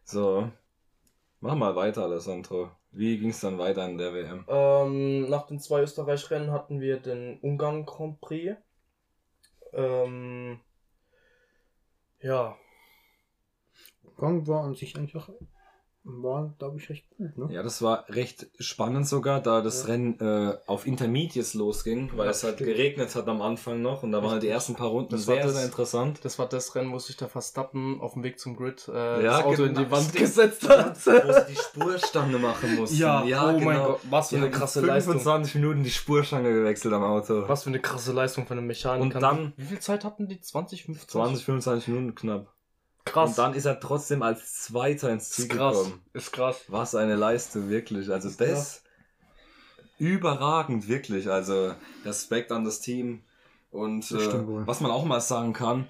So. 0.04 0.50
Mach 1.40 1.54
mal 1.54 1.74
weiter, 1.76 2.02
Alessandro. 2.04 2.70
Wie 2.90 3.18
ging 3.18 3.30
es 3.30 3.40
dann 3.40 3.58
weiter 3.58 3.86
in 3.88 3.96
der 3.96 4.12
WM? 4.12 4.44
Ähm, 4.48 5.28
nach 5.30 5.46
den 5.46 5.58
zwei 5.58 5.82
Österreich-Rennen 5.82 6.50
hatten 6.50 6.80
wir 6.80 6.98
den 6.98 7.38
Ungarn 7.40 7.86
Grand 7.86 8.20
Prix. 8.20 8.56
Ähm, 9.72 10.60
ja, 12.20 12.56
Gang 14.22 14.46
war 14.46 14.64
an 14.64 14.74
sich 14.74 14.96
auch 14.96 15.30
war, 16.04 16.52
glaube 16.58 16.78
ich, 16.78 16.88
recht 16.90 17.08
gut, 17.16 17.38
ne? 17.38 17.48
Ja, 17.54 17.62
das 17.62 17.80
war 17.80 18.06
recht 18.08 18.48
spannend 18.58 19.06
sogar, 19.06 19.40
da 19.40 19.60
das 19.60 19.82
Ja. 19.82 19.90
Rennen 19.92 20.18
äh, 20.18 20.56
auf 20.66 20.86
Intermediates 20.86 21.54
losging, 21.54 22.10
weil 22.16 22.24
Ja, 22.24 22.30
es 22.32 22.42
halt 22.42 22.56
stimmt. 22.56 22.70
geregnet 22.70 23.14
hat 23.14 23.28
am 23.28 23.40
Anfang 23.40 23.82
noch 23.82 24.02
und 24.02 24.10
da 24.10 24.20
waren 24.22 24.32
halt 24.32 24.42
die 24.42 24.48
ersten 24.48 24.74
paar 24.74 24.88
Runden 24.88 25.10
Das 25.12 25.28
war 25.28 25.36
sehr, 25.36 25.44
das- 25.44 25.54
sehr 25.54 25.64
interessant. 25.64 26.20
Das 26.24 26.38
war 26.40 26.48
das 26.48 26.74
Rennen, 26.74 26.92
wo 26.92 26.98
sich 26.98 27.16
der 27.16 27.28
Verstappen 27.28 28.00
auf 28.00 28.14
dem 28.14 28.24
Weg 28.24 28.40
zum 28.40 28.56
Grid 28.56 28.88
äh, 28.88 29.22
Ja, 29.24 29.36
das 29.38 29.44
Auto 29.44 29.62
in 29.62 29.68
genau. 29.74 29.80
die 29.86 29.90
Wand 29.92 30.02
Stimmt. 30.08 30.18
gesetzt 30.18 30.68
hat. 30.68 31.06
Wo 31.06 31.32
sie 31.32 31.52
die 31.52 31.56
Spurstange 31.56 32.38
machen 32.38 32.74
mussten. 32.74 32.96
Ja, 32.96 33.22
oh 33.22 33.58
mein 33.60 33.78
Gott, 33.78 34.00
was 34.10 34.30
für 34.30 34.36
eine 34.38 34.50
krasse 34.50 34.80
Leistung. 34.80 35.12
25 35.20 35.54
Minuten 35.54 35.84
die 35.84 35.90
Spurstange 35.90 36.52
gewechselt 36.52 36.92
am 36.94 37.04
Auto. 37.04 37.44
Was 37.48 37.62
für 37.62 37.70
eine 37.70 37.80
krasse 37.80 38.12
Leistung 38.12 38.46
von 38.46 38.58
einem 38.58 38.66
Mechaniker. 38.66 39.02
Und 39.02 39.22
dann- 39.22 39.52
Wie 39.56 39.66
viel 39.66 39.78
Zeit 39.78 40.04
hatten 40.04 40.26
die? 40.26 40.40
20, 40.40 40.82
25? 40.84 41.10
20, 41.12 41.44
25 41.44 41.88
Minuten 41.88 42.14
knapp. 42.16 42.52
Krass. 43.04 43.30
Und 43.30 43.38
dann 43.38 43.54
ist 43.54 43.64
er 43.64 43.80
trotzdem 43.80 44.22
als 44.22 44.62
Zweiter 44.62 45.10
ins 45.10 45.30
Ziel 45.30 45.46
ist 45.46 45.50
krass. 45.50 45.76
gekommen. 45.76 46.02
Ist 46.12 46.32
krass. 46.32 46.56
Was 46.68 46.94
eine 46.94 47.16
Leistung, 47.16 47.68
wirklich. 47.68 48.10
Also 48.10 48.28
ist 48.28 48.40
das 48.40 48.82
überragend, 49.98 50.88
wirklich. 50.88 51.30
Also 51.30 51.74
Respekt 52.04 52.52
an 52.52 52.64
das 52.64 52.80
Team. 52.80 53.22
Und 53.70 54.10
Das 54.10 54.22
äh, 54.22 54.40
was 54.66 54.80
man 54.80 54.90
auch 54.90 55.04
mal 55.04 55.20
sagen 55.20 55.52
kann, 55.52 55.88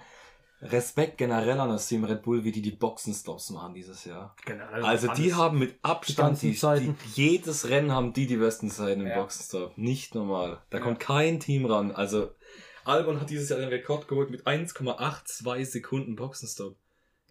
Respekt 0.60 1.18
generell 1.18 1.58
an 1.58 1.70
das 1.70 1.88
Team 1.88 2.04
Red 2.04 2.22
Bull, 2.22 2.44
wie 2.44 2.52
die 2.52 2.62
die 2.62 2.70
Boxenstops 2.70 3.50
machen 3.50 3.74
dieses 3.74 4.04
Jahr. 4.04 4.36
Generell 4.44 4.84
Also 4.84 5.08
die 5.12 5.34
haben 5.34 5.58
mit 5.58 5.74
Abstand, 5.82 6.40
die, 6.40 6.52
die, 6.52 6.94
jedes 7.14 7.68
Rennen 7.68 7.90
haben 7.90 8.12
die 8.12 8.28
die 8.28 8.36
besten 8.36 8.70
Zeiten 8.70 9.00
im 9.00 9.08
Ja. 9.08 9.20
Boxenstopp. 9.20 9.76
Nicht 9.76 10.14
normal. 10.14 10.62
Da 10.70 10.78
Ja. 10.78 10.84
kommt 10.84 11.00
kein 11.00 11.40
Team 11.40 11.66
ran. 11.66 11.90
Also 11.90 12.30
Albon 12.84 13.20
hat 13.20 13.30
dieses 13.30 13.48
Jahr 13.48 13.58
den 13.58 13.70
Rekord 13.70 14.06
geholt 14.06 14.30
mit 14.30 14.46
1,82 14.46 15.64
Sekunden 15.66 16.14
Boxenstopp. 16.14 16.76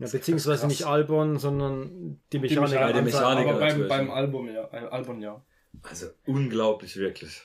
Ja, 0.01 0.07
beziehungsweise 0.11 0.65
nicht 0.65 0.85
Albon, 0.87 1.37
sondern 1.37 2.19
die 2.33 2.39
Mechaniker. 2.39 2.87
Mechaniker, 2.87 2.93
die 2.93 3.05
Mechaniker. 3.05 3.49
Aber 3.51 3.59
beim, 3.59 3.87
beim 3.87 4.09
Album, 4.09 4.49
ja. 4.49 4.67
Album, 4.67 5.21
ja. 5.21 5.45
Also 5.83 6.07
unglaublich, 6.25 6.97
wirklich. 6.97 7.43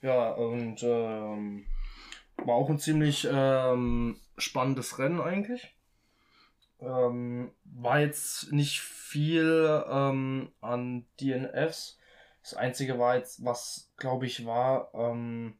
Ja, 0.00 0.32
und 0.32 0.82
ähm, 0.82 1.64
war 2.38 2.56
auch 2.56 2.68
ein 2.68 2.80
ziemlich 2.80 3.28
ähm, 3.30 4.18
spannendes 4.36 4.98
Rennen 4.98 5.20
eigentlich. 5.20 5.76
Ähm, 6.80 7.52
war 7.62 8.00
jetzt 8.00 8.50
nicht 8.50 8.80
viel 8.80 9.84
ähm, 9.88 10.50
an 10.60 11.06
DNFs. 11.20 11.98
Das 12.42 12.54
einzige 12.54 12.98
war 12.98 13.14
jetzt, 13.14 13.44
was 13.44 13.92
glaube 13.96 14.26
ich 14.26 14.44
war, 14.44 14.92
ähm, 14.92 15.54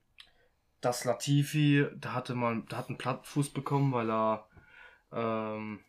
dass 0.81 1.04
Latifi, 1.04 1.87
der 1.95 2.14
hatte 2.14 2.35
mal, 2.35 2.62
der 2.62 2.78
hat 2.78 2.88
einen 2.88 2.99
Plattfuß 2.99 3.50
bekommen, 3.50 3.92
weil 3.92 4.11
er 4.11 4.49
ähm, 5.12 5.81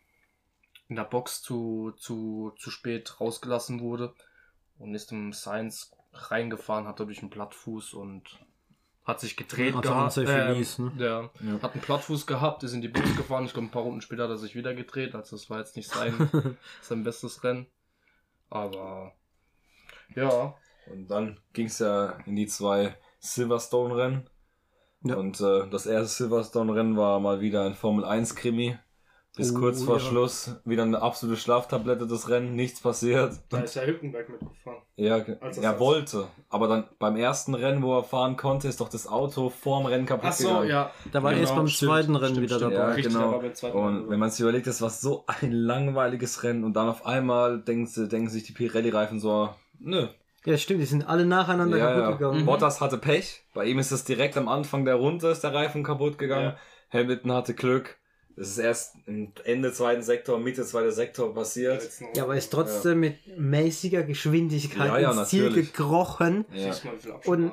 in 0.88 0.96
der 0.96 1.04
Box 1.04 1.42
zu, 1.42 1.92
zu, 1.96 2.52
zu 2.58 2.70
spät 2.70 3.20
rausgelassen 3.20 3.80
wurde 3.80 4.14
und 4.78 4.94
ist 4.94 5.12
im 5.12 5.32
Science 5.32 5.92
reingefahren, 6.12 6.86
hat 6.86 7.00
dadurch 7.00 7.20
einen 7.20 7.30
Plattfuß 7.30 7.94
und 7.94 8.38
hat 9.04 9.20
sich 9.20 9.36
gedreht 9.36 9.74
Also 9.74 9.90
gehabt. 9.90 10.16
unsafe 10.18 10.34
release, 10.48 10.80
ne? 10.82 10.92
Der 10.98 11.30
Ja. 11.40 11.60
hat 11.62 11.72
einen 11.72 11.82
Plattfuß 11.82 12.26
gehabt, 12.26 12.62
ist 12.62 12.72
in 12.72 12.80
die 12.80 12.88
Box 12.88 13.16
gefahren. 13.16 13.44
Ich 13.44 13.52
glaube, 13.52 13.68
ein 13.68 13.70
paar 13.70 13.82
Runden 13.82 14.00
später 14.00 14.24
hat 14.24 14.30
er 14.30 14.38
sich 14.38 14.54
wieder 14.54 14.74
gedreht. 14.74 15.14
Also, 15.14 15.36
das 15.36 15.50
war 15.50 15.58
jetzt 15.58 15.76
nicht 15.76 15.90
sein, 15.90 16.28
sein 16.80 17.02
bestes 17.04 17.44
Rennen. 17.44 17.66
Aber 18.50 19.12
ja, 20.14 20.54
Und 20.86 21.08
dann 21.10 21.40
ging 21.52 21.66
es 21.66 21.78
ja 21.80 22.10
in 22.26 22.36
die 22.36 22.46
zwei 22.46 22.96
Silverstone-Rennen. 23.18 24.28
Ja. 25.02 25.16
Und 25.16 25.38
äh, 25.40 25.68
das 25.68 25.86
erste 25.86 26.24
Silverstone-Rennen 26.24 26.96
war 26.96 27.20
mal 27.20 27.40
wieder 27.40 27.64
ein 27.66 27.74
Formel-1-Krimi. 27.74 28.78
Bis 29.36 29.52
Oh, 29.52 29.58
kurz 29.58 29.82
vor 29.82 29.96
ja. 29.98 30.00
Schluss 30.00 30.54
wieder 30.64 30.84
eine 30.84 31.02
absolute 31.02 31.36
Schlaftablette 31.40 32.06
des 32.06 32.28
Rennen, 32.28 32.54
nichts 32.54 32.80
passiert. 32.80 33.32
da 33.48 33.58
ist 33.58 33.74
ja 33.74 33.82
Hülkenberg 33.82 34.28
mitgefahren. 34.28 34.78
Ja, 34.94 35.18
das 35.18 35.58
er 35.58 35.70
als- 35.70 35.80
wollte. 35.80 36.28
Aber 36.50 36.68
dann 36.68 36.84
beim 37.00 37.16
ersten 37.16 37.54
Rennen, 37.54 37.82
wo 37.82 37.96
er 37.98 38.04
fahren 38.04 38.36
konnte, 38.36 38.68
ist 38.68 38.80
doch 38.80 38.88
das 38.88 39.08
Auto 39.08 39.50
vorm 39.50 39.86
Rennen 39.86 40.06
kaputt 40.06 40.28
Ach 40.28 40.32
so, 40.32 40.48
gegangen. 40.48 40.68
ja. 40.68 40.90
Da 41.10 41.20
war 41.24 41.32
er 41.32 41.34
Genau, 41.38 41.40
erst 41.48 41.56
beim 41.56 41.66
stimmt, 41.66 41.90
zweiten 41.90 42.14
Rennen 42.14 42.34
stimmt, 42.36 42.46
wieder 42.46 42.56
stimmt. 42.58 42.74
dabei. 42.74 42.88
Ja, 42.88 42.94
Richtig, 42.94 43.12
genau. 43.14 43.30
Rennen 43.38 43.72
Und 44.02 44.10
wenn 44.10 44.18
man 44.20 44.30
sich 44.30 44.38
überlegt, 44.40 44.68
das 44.68 44.80
war 44.80 44.90
so 44.90 45.24
ein 45.26 45.50
langweiliges 45.50 46.44
Rennen 46.44 46.62
und 46.62 46.74
dann 46.74 46.88
auf 46.88 47.04
einmal 47.04 47.60
denken, 47.60 47.86
sie, 47.86 48.06
denken 48.08 48.28
sich 48.30 48.44
die 48.44 48.52
Pirelli-Reifen 48.52 49.18
so, 49.18 49.48
nö. 49.80 50.06
Ja, 50.44 50.56
stimmt, 50.58 50.80
die 50.80 50.86
sind 50.86 51.08
alle 51.08 51.26
nacheinander 51.26 51.76
Ja, 51.78 51.86
kaputt 51.86 52.02
ja. 52.04 52.10
gegangen. 52.12 52.40
Mhm. 52.42 52.46
Bottas 52.46 52.80
hatte 52.80 52.98
Pech. 52.98 53.42
Bei 53.52 53.64
ihm 53.64 53.78
ist 53.80 53.90
es 53.90 54.04
direkt 54.04 54.36
am 54.36 54.46
Anfang 54.46 54.84
der 54.84 54.94
Runde 54.96 55.28
ist 55.28 55.40
der 55.42 55.54
Reifen 55.54 55.82
kaputt 55.82 56.18
gegangen. 56.18 56.54
Ja. 56.92 57.00
Hamilton 57.00 57.32
hatte 57.32 57.54
Glück. 57.54 57.96
Es 58.36 58.48
ist 58.50 58.58
erst 58.58 58.96
im 59.06 59.32
Ende 59.44 59.72
zweiten 59.72 60.02
Sektor, 60.02 60.38
Mitte 60.38 60.64
zweiter 60.64 60.90
Sektor 60.92 61.32
passiert. 61.34 61.88
Ja, 62.14 62.24
aber 62.24 62.36
ist 62.36 62.50
trotzdem 62.50 63.00
mit 63.00 63.16
mäßiger 63.38 64.02
Geschwindigkeit 64.02 64.88
Ja, 64.88 64.98
ja, 64.98 65.12
ins 65.12 65.28
Ziel 65.28 65.44
natürlich. 65.44 65.72
gekrochen. 65.72 66.44
Ja. 66.52 66.72
Und- 67.26 67.52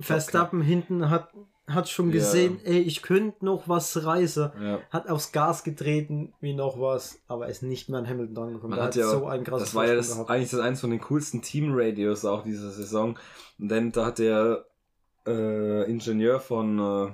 Verstappen 0.00 0.62
hinten 0.62 1.10
hat, 1.10 1.32
hat 1.68 1.88
schon 1.88 2.06
Ja. 2.08 2.14
gesehen, 2.14 2.58
ey, 2.64 2.80
ich 2.80 3.02
könnte 3.02 3.44
noch 3.44 3.68
was 3.68 4.04
reißen. 4.04 4.50
Ja. 4.60 4.80
Hat 4.90 5.08
aufs 5.08 5.30
Gas 5.30 5.62
getreten, 5.62 6.32
wie 6.40 6.54
noch 6.54 6.80
was, 6.80 7.20
aber 7.28 7.46
ist 7.48 7.62
nicht 7.62 7.88
mehr 7.88 8.00
an 8.00 8.08
Hamilton. 8.08 8.58
Man 8.62 8.70
Der 8.72 8.82
hat 8.82 8.96
ja, 8.96 9.08
so 9.08 9.26
einen 9.26 9.44
krassen 9.44 9.64
das 9.64 9.74
war 9.74 9.86
ja 9.86 9.94
das, 9.94 10.18
eigentlich 10.28 10.50
das 10.50 10.60
eins 10.60 10.80
von 10.80 10.90
den 10.90 11.00
coolsten 11.02 11.40
Team-Radios 11.42 12.24
auch 12.24 12.42
dieser 12.42 12.70
Saison. 12.70 13.16
Denn 13.58 13.92
da 13.92 14.06
hat 14.06 14.18
der 14.18 14.64
äh, 15.26 15.88
Ingenieur 15.88 16.40
von 16.40 16.78
äh, 16.80 17.12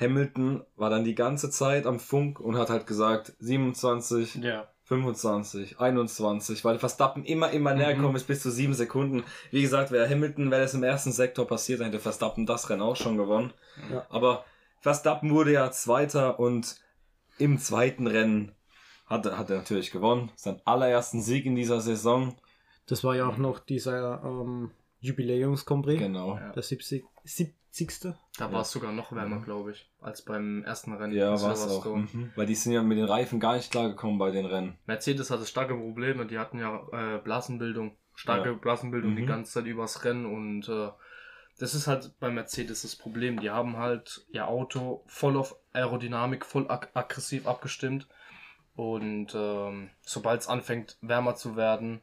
Hamilton 0.00 0.64
war 0.76 0.88
dann 0.90 1.04
die 1.04 1.14
ganze 1.14 1.50
Zeit 1.50 1.86
am 1.86 2.00
Funk 2.00 2.40
und 2.40 2.56
hat 2.56 2.70
halt 2.70 2.86
gesagt 2.86 3.34
27, 3.38 4.36
Ja. 4.36 4.66
25, 4.84 5.78
21, 5.78 6.64
weil 6.64 6.78
Verstappen 6.78 7.24
immer, 7.24 7.50
immer 7.50 7.74
näher 7.74 7.92
Mhm. 7.92 7.98
gekommen 7.98 8.16
ist 8.16 8.26
bis 8.26 8.42
zu 8.42 8.50
sieben 8.50 8.74
Sekunden. 8.74 9.22
Wie 9.50 9.62
gesagt, 9.62 9.92
wäre 9.92 10.08
Hamilton, 10.08 10.50
wäre 10.50 10.62
das 10.62 10.74
im 10.74 10.82
ersten 10.82 11.12
Sektor 11.12 11.46
passiert, 11.46 11.80
dann 11.80 11.86
hätte 11.88 12.00
Verstappen 12.00 12.44
das 12.46 12.68
Rennen 12.70 12.82
auch 12.82 12.96
schon 12.96 13.16
gewonnen. 13.16 13.52
Ja. 13.92 14.04
Aber 14.10 14.44
Verstappen 14.80 15.30
wurde 15.30 15.52
ja 15.52 15.70
Zweiter 15.70 16.40
und 16.40 16.80
im 17.38 17.58
zweiten 17.58 18.06
Rennen 18.06 18.52
hat, 19.06 19.26
er- 19.26 19.38
hat 19.38 19.50
er 19.50 19.58
natürlich 19.58 19.90
gewonnen. 19.92 20.30
Sein 20.36 20.60
allerersten 20.64 21.20
Sieg 21.22 21.44
in 21.46 21.54
dieser 21.54 21.80
Saison. 21.80 22.34
Das 22.86 23.04
war 23.04 23.14
ja 23.14 23.26
auch 23.28 23.36
noch 23.36 23.58
dieser 23.60 24.22
ähm, 24.24 24.70
Jubiläumskompris. 25.00 25.98
Genau. 25.98 26.36
Ja. 26.36 26.50
Der 26.52 26.62
70. 26.62 27.04
70. 27.24 27.54
Da 28.38 28.52
war 28.52 28.62
es 28.62 28.70
sogar 28.70 28.92
noch 28.92 29.12
wärmer, 29.12 29.40
glaube 29.40 29.72
ich, 29.72 29.90
als 30.00 30.22
beim 30.22 30.64
ersten 30.64 30.92
Rennen. 30.94 31.12
Ja, 31.12 31.40
war 31.40 31.52
es 31.52 31.66
auch. 31.68 31.84
Mhm. 31.84 32.32
Weil 32.36 32.46
die 32.46 32.54
sind 32.54 32.72
ja 32.72 32.82
mit 32.82 32.98
den 32.98 33.04
Reifen 33.04 33.38
gar 33.40 33.56
nicht 33.56 33.70
klargekommen 33.70 34.18
bei 34.18 34.30
den 34.30 34.46
Rennen. 34.46 34.76
Mercedes 34.86 35.30
hatte 35.30 35.46
starke 35.46 35.74
Probleme, 35.74 36.26
die 36.26 36.38
hatten 36.38 36.58
ja 36.58 36.80
äh, 36.92 37.18
Blasenbildung, 37.18 37.96
starke 38.14 38.50
Ja. 38.50 38.54
Blasenbildung 38.56 39.14
die 39.16 39.22
Mhm. 39.22 39.26
ganze 39.26 39.52
Zeit 39.52 39.66
übers 39.66 40.04
Rennen 40.04 40.26
und 40.26 40.68
äh, 40.68 40.90
das 41.58 41.74
ist 41.74 41.86
halt 41.86 42.12
bei 42.20 42.30
Mercedes 42.30 42.82
das 42.82 42.96
Problem. 42.96 43.38
Die 43.40 43.50
haben 43.50 43.76
halt 43.76 44.26
ihr 44.32 44.48
Auto 44.48 45.04
voll 45.06 45.36
auf 45.36 45.56
Aerodynamik, 45.72 46.46
voll 46.46 46.66
ag 46.70 46.88
aggressiv 46.94 47.46
abgestimmt 47.46 48.08
und 48.74 49.34
ähm, 49.34 49.90
sobald 50.00 50.40
es 50.40 50.48
anfängt 50.48 50.96
wärmer 51.02 51.34
zu 51.34 51.56
werden, 51.56 52.00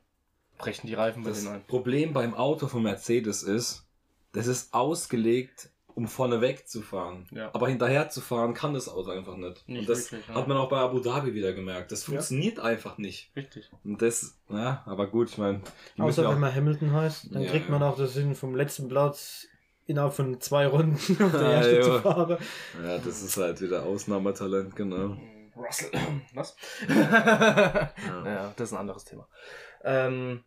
brechen 0.59 0.87
die 0.87 0.93
Reifen 0.93 1.23
bei 1.23 1.29
Das 1.29 1.41
denen 1.43 1.55
ein. 1.55 1.63
Problem 1.65 2.13
beim 2.13 2.35
Auto 2.35 2.67
von 2.67 2.83
Mercedes 2.83 3.41
ist, 3.43 3.86
das 4.33 4.47
ist 4.47 4.73
ausgelegt, 4.73 5.69
um 5.95 6.07
vorne 6.07 6.41
wegzufahren. 6.41 7.27
Ja. 7.31 7.49
Aber 7.53 7.67
hinterher 7.69 8.07
zu 8.09 8.21
fahren 8.21 8.53
kann 8.53 8.75
das 8.75 8.87
Auto 8.87 9.09
einfach 9.09 9.35
nicht. 9.35 9.67
Nicht 9.67 9.79
Und 9.81 9.89
das 9.89 10.11
wirklich, 10.11 10.27
ja. 10.29 10.35
hat 10.35 10.47
man 10.47 10.57
auch 10.57 10.69
bei 10.69 10.77
Abu 10.77 10.99
Dhabi 10.99 11.33
wieder 11.33 11.53
gemerkt. 11.53 11.91
Das 11.91 12.01
Ja. 12.05 12.11
funktioniert 12.13 12.59
einfach 12.59 12.99
nicht. 12.99 13.31
Richtig. 13.35 13.69
Und 13.83 14.01
das, 14.03 14.37
ja, 14.49 14.83
aber 14.85 15.07
gut, 15.07 15.29
ich 15.29 15.37
meine, 15.39 15.61
Außer 15.97 16.21
ja 16.21 16.29
wenn 16.29 16.35
auch, 16.35 16.39
man 16.39 16.53
Hamilton 16.53 16.91
heißt, 16.93 17.33
dann 17.33 17.41
Ja, 17.41 17.49
kriegt 17.49 17.69
man 17.69 17.81
ja. 17.81 17.89
auch 17.89 17.97
das 17.97 18.13
Sinn 18.13 18.35
vom 18.35 18.55
letzten 18.55 18.87
Platz 18.89 19.47
innerhalb 19.87 20.13
von 20.13 20.39
zwei 20.39 20.67
Runden 20.67 20.93
auf 21.23 21.31
der 21.31 21.41
Ja, 21.41 21.51
ersten 21.51 21.75
ja. 21.77 21.81
zu 21.81 21.99
fahren. 22.01 22.37
ja, 22.83 22.97
das 22.99 23.23
ist 23.23 23.37
halt 23.37 23.59
wieder 23.61 23.83
Ausnahmetalent, 23.83 24.75
genau. 24.75 25.17
Russell. 25.55 25.89
Was? 26.35 26.55
ja. 26.87 28.53
das 28.55 28.69
ist 28.69 28.73
ein 28.73 28.79
anderes 28.79 29.03
Thema. 29.05 29.27
Ähm, 29.83 30.43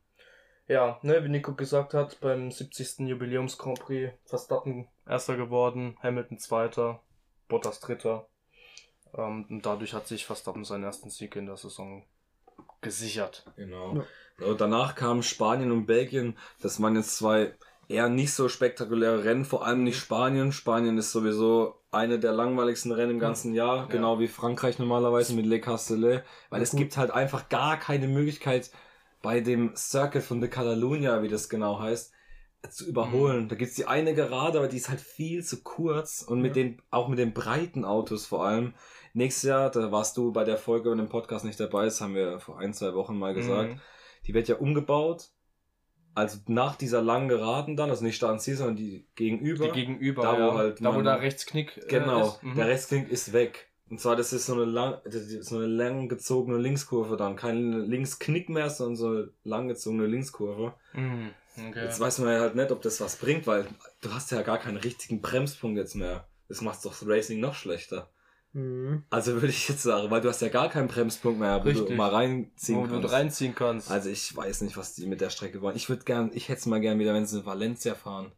ja, 0.70 1.00
ne, 1.02 1.24
wie 1.24 1.28
Nico 1.28 1.54
gesagt 1.54 1.94
hat, 1.94 2.20
beim 2.20 2.52
70. 2.52 3.00
Jubiläums 3.00 3.58
Grand 3.58 3.80
Prix 3.80 4.12
Verstappen 4.24 4.86
erster 5.04 5.36
geworden, 5.36 5.96
Hamilton 6.00 6.38
zweiter, 6.38 7.02
Bottas 7.48 7.80
dritter. 7.80 8.28
Ähm, 9.12 9.46
und 9.50 9.66
dadurch 9.66 9.94
hat 9.94 10.06
sich 10.06 10.24
Verstappen 10.24 10.64
seinen 10.64 10.84
ersten 10.84 11.10
Sieg 11.10 11.34
in 11.34 11.46
der 11.46 11.56
Saison 11.56 12.04
gesichert. 12.82 13.44
Genau. 13.56 14.04
So, 14.38 14.54
danach 14.54 14.94
kamen 14.94 15.24
Spanien 15.24 15.72
und 15.72 15.86
Belgien. 15.86 16.38
Das 16.62 16.80
waren 16.80 16.94
jetzt 16.94 17.16
zwei 17.16 17.52
eher 17.88 18.08
nicht 18.08 18.32
so 18.32 18.48
spektakuläre 18.48 19.24
Rennen, 19.24 19.44
vor 19.44 19.66
allem 19.66 19.82
nicht 19.82 19.98
Spanien. 19.98 20.52
Spanien 20.52 20.96
ist 20.98 21.10
sowieso 21.10 21.80
eine 21.90 22.20
der 22.20 22.30
langweiligsten 22.30 22.92
Rennen 22.92 23.14
im 23.14 23.18
ganzen 23.18 23.54
Jahr, 23.54 23.88
genau 23.88 24.20
wie 24.20 24.28
Frankreich 24.28 24.78
normalerweise 24.78 25.34
mit 25.34 25.46
Le 25.46 25.60
Castellet, 25.60 26.22
weil 26.48 26.60
Ja, 26.60 26.62
es 26.62 26.76
gibt 26.76 26.96
halt 26.96 27.10
einfach 27.10 27.48
gar 27.48 27.76
keine 27.76 28.06
Möglichkeit 28.06 28.70
bei 29.22 29.40
dem 29.40 29.74
Circuit 29.76 30.22
von 30.22 30.40
de 30.40 30.48
Catalunya, 30.50 31.22
wie 31.22 31.28
das 31.28 31.48
genau 31.48 31.78
heißt, 31.78 32.12
zu 32.70 32.86
überholen. 32.86 33.48
Da 33.48 33.56
gibt's 33.56 33.74
die 33.76 33.86
eine 33.86 34.14
Gerade, 34.14 34.58
aber 34.58 34.68
die 34.68 34.76
ist 34.76 34.88
halt 34.90 35.00
viel 35.00 35.42
zu 35.44 35.62
kurz 35.62 36.22
und 36.22 36.40
mit 36.42 36.56
Ja. 36.56 36.62
den, 36.62 36.82
auch 36.90 37.08
mit 37.08 37.18
den 37.18 37.32
breiten 37.32 37.84
Autos 37.84 38.26
vor 38.26 38.44
allem. 38.44 38.74
Nächstes 39.14 39.44
Jahr, 39.48 39.70
da 39.70 39.90
warst 39.90 40.16
du 40.16 40.30
bei 40.32 40.44
der 40.44 40.56
Folge 40.58 40.90
und 40.90 40.98
dem 40.98 41.08
Podcast 41.08 41.44
nicht 41.44 41.58
dabei, 41.58 41.86
das 41.86 42.00
haben 42.00 42.14
wir 42.14 42.38
vor 42.38 42.58
ein, 42.58 42.72
zwei 42.74 42.94
Wochen 42.94 43.18
mal 43.18 43.34
gesagt. 43.34 43.72
Mhm. 43.74 43.80
Die 44.26 44.34
wird 44.34 44.48
ja 44.48 44.56
umgebaut. 44.56 45.30
Also 46.14 46.38
nach 46.48 46.76
dieser 46.76 47.00
langen 47.00 47.28
Geraden 47.28 47.76
dann, 47.76 47.88
also 47.88 48.04
nicht 48.04 48.22
da 48.22 48.30
an 48.30 48.40
Ziel, 48.40 48.56
sondern 48.56 48.76
die 48.76 49.08
gegenüber. 49.14 49.66
Die 49.66 49.72
gegenüber, 49.72 50.22
Da, 50.22 50.32
wo 50.34 50.38
ja. 50.38 50.54
halt 50.54 50.84
da 50.84 50.94
wo 50.94 51.00
der 51.02 51.20
Rechtsknick 51.20 51.76
äh, 51.78 51.86
Genau, 51.88 52.26
ist. 52.28 52.42
Mhm. 52.42 52.54
der 52.56 52.66
Rechtsknick 52.68 53.08
ist 53.10 53.32
weg. 53.32 53.69
Und 53.90 54.00
zwar, 54.00 54.14
das 54.14 54.32
ist 54.32 54.46
so 54.46 54.54
eine 54.54 54.64
lang, 54.64 55.00
so 55.04 55.56
eine 55.56 55.66
lang 55.66 56.08
gezogene 56.08 56.58
Linkskurve 56.58 57.16
dann. 57.16 57.34
Keine 57.34 57.80
Linksknick 57.80 58.48
mehr, 58.48 58.70
sondern 58.70 58.96
so 58.96 59.08
eine 59.08 59.32
lang 59.42 59.66
gezogene 59.66 60.06
Linkskurve. 60.06 60.74
Mhm. 60.94 61.30
Okay. 61.56 61.84
Jetzt 61.84 61.98
weiß 61.98 62.20
man 62.20 62.32
ja 62.32 62.40
halt 62.40 62.54
nicht, 62.54 62.70
ob 62.70 62.80
das 62.82 63.00
was 63.00 63.16
bringt, 63.16 63.48
weil 63.48 63.66
du 64.00 64.12
hast 64.14 64.30
ja 64.30 64.42
gar 64.42 64.58
keinen 64.58 64.76
richtigen 64.76 65.20
Bremspunkt 65.20 65.76
jetzt 65.76 65.96
mehr. 65.96 66.28
Das 66.48 66.60
macht 66.60 66.84
doch 66.84 66.92
das 66.92 67.06
Racing 67.06 67.40
noch 67.40 67.54
schlechter. 67.54 68.08
Mhm. 68.52 69.04
Also 69.10 69.34
würde 69.34 69.48
ich 69.48 69.68
jetzt 69.68 69.82
sagen, 69.82 70.10
weil 70.10 70.20
du 70.20 70.28
hast 70.28 70.40
ja 70.40 70.48
gar 70.48 70.68
keinen 70.68 70.88
Bremspunkt 70.88 71.40
mehr, 71.40 71.58
wo 71.60 71.64
du 71.64 71.80
Richtig. 71.80 71.96
mal 71.96 72.10
reinziehen 72.10 72.78
wo 72.78 72.86
du 72.86 72.92
kannst. 73.00 73.12
reinziehen 73.12 73.54
kannst. 73.56 73.90
Also 73.90 74.08
ich 74.08 74.34
weiß 74.36 74.62
nicht, 74.62 74.76
was 74.76 74.94
die 74.94 75.06
mit 75.06 75.20
der 75.20 75.30
Strecke 75.30 75.60
wollen. 75.62 75.76
Ich 75.76 75.88
würde 75.88 76.04
gern, 76.04 76.30
ich 76.32 76.48
hätte 76.48 76.60
es 76.60 76.66
mal 76.66 76.80
gern 76.80 76.98
wieder, 77.00 77.12
wenn 77.12 77.26
sie 77.26 77.38
in 77.38 77.46
Valencia 77.46 77.96
fahren. 77.96 78.32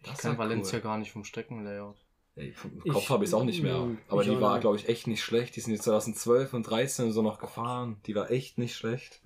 ich 0.00 0.10
das 0.10 0.18
kann 0.18 0.32
wär 0.32 0.38
Valencia 0.38 0.78
cool. 0.78 0.82
gar 0.82 0.98
nicht 0.98 1.12
vom 1.12 1.24
Streckenlayout. 1.24 2.03
Ey, 2.36 2.52
Kopf 2.90 3.08
habe 3.10 3.24
ich 3.24 3.30
es 3.30 3.34
auch 3.34 3.44
nicht 3.44 3.62
mehr. 3.62 3.78
Mm, 3.78 3.98
Aber 4.08 4.24
die 4.24 4.40
war, 4.40 4.58
glaube 4.58 4.76
ich, 4.76 4.88
echt 4.88 5.06
nicht 5.06 5.22
schlecht. 5.22 5.54
Die 5.54 5.60
sind 5.60 5.72
jetzt 5.72 5.84
2012 5.84 6.52
und 6.52 6.68
13 6.68 7.12
so 7.12 7.22
noch 7.22 7.38
gefahren. 7.38 8.00
Die 8.06 8.14
war 8.14 8.30
echt 8.30 8.58
nicht 8.58 8.74
schlecht. 8.74 9.22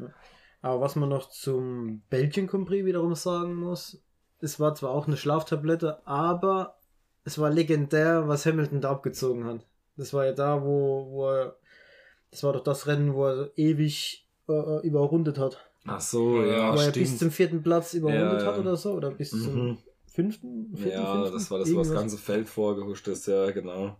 Aber 0.61 0.81
was 0.81 0.95
man 0.97 1.09
noch 1.09 1.31
zum 1.31 2.03
Belgien 2.11 2.47
Grand 2.47 2.67
Prix 2.67 2.85
wiederum 2.85 3.15
sagen 3.15 3.55
muss, 3.55 4.03
es 4.41 4.61
war 4.61 4.75
zwar 4.75 4.91
auch 4.91 5.07
eine 5.07 5.17
Schlaftablette, 5.17 6.07
aber 6.07 6.77
es 7.25 7.39
war 7.39 7.51
legendär, 7.51 8.29
was 8.29 8.45
Hamilton 8.45 8.81
da 8.81 8.91
abgezogen 8.91 9.45
hat. 9.45 9.67
Das 9.97 10.13
war 10.13 10.27
ja 10.27 10.33
da, 10.33 10.63
wo, 10.63 11.09
wo 11.11 11.31
er, 11.31 11.57
das 12.31 12.43
war 12.43 12.53
doch 12.53 12.63
das 12.63 12.87
Rennen, 12.87 13.15
wo 13.15 13.27
er 13.27 13.51
ewig 13.57 14.27
äh, 14.49 14.53
äh, 14.53 14.87
überrundet 14.87 15.39
hat. 15.39 15.59
Ach 15.87 16.01
so, 16.01 16.43
Ja, 16.43 16.73
wo 16.75 16.77
er 16.77 16.91
stimmt. 16.91 16.95
bis 16.95 17.19
zum 17.19 17.31
vierten 17.31 17.63
Platz 17.63 17.95
überrundet 17.95 18.43
Ja, 18.43 18.47
hat 18.49 18.59
oder 18.59 18.77
so, 18.77 18.93
oder 18.93 19.11
bis 19.11 19.31
zum 19.31 19.55
Mhm. 19.71 19.79
Fünften, 20.19 20.77
vierten, 20.77 20.91
Ja, 21.01 21.13
fünften? 21.15 21.33
das 21.35 21.51
war 21.51 21.59
das, 21.61 21.69
wo 21.73 21.79
das 21.79 21.87
Irgendwas. 21.89 21.93
ganze 22.01 22.19
Feld 22.19 22.49
vorgehuscht 22.49 23.07
ist, 23.07 23.27
ja, 23.29 23.51
genau. 23.53 23.97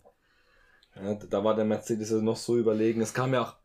Ja, 0.95 1.13
da 1.13 1.43
war 1.45 1.55
der 1.55 1.63
Mercedes 1.65 2.11
noch 2.11 2.35
so 2.35 2.57
überlegen. 2.57 2.99
Es 2.99 3.13
kam 3.13 3.33
ja 3.33 3.41
auch 3.43 3.55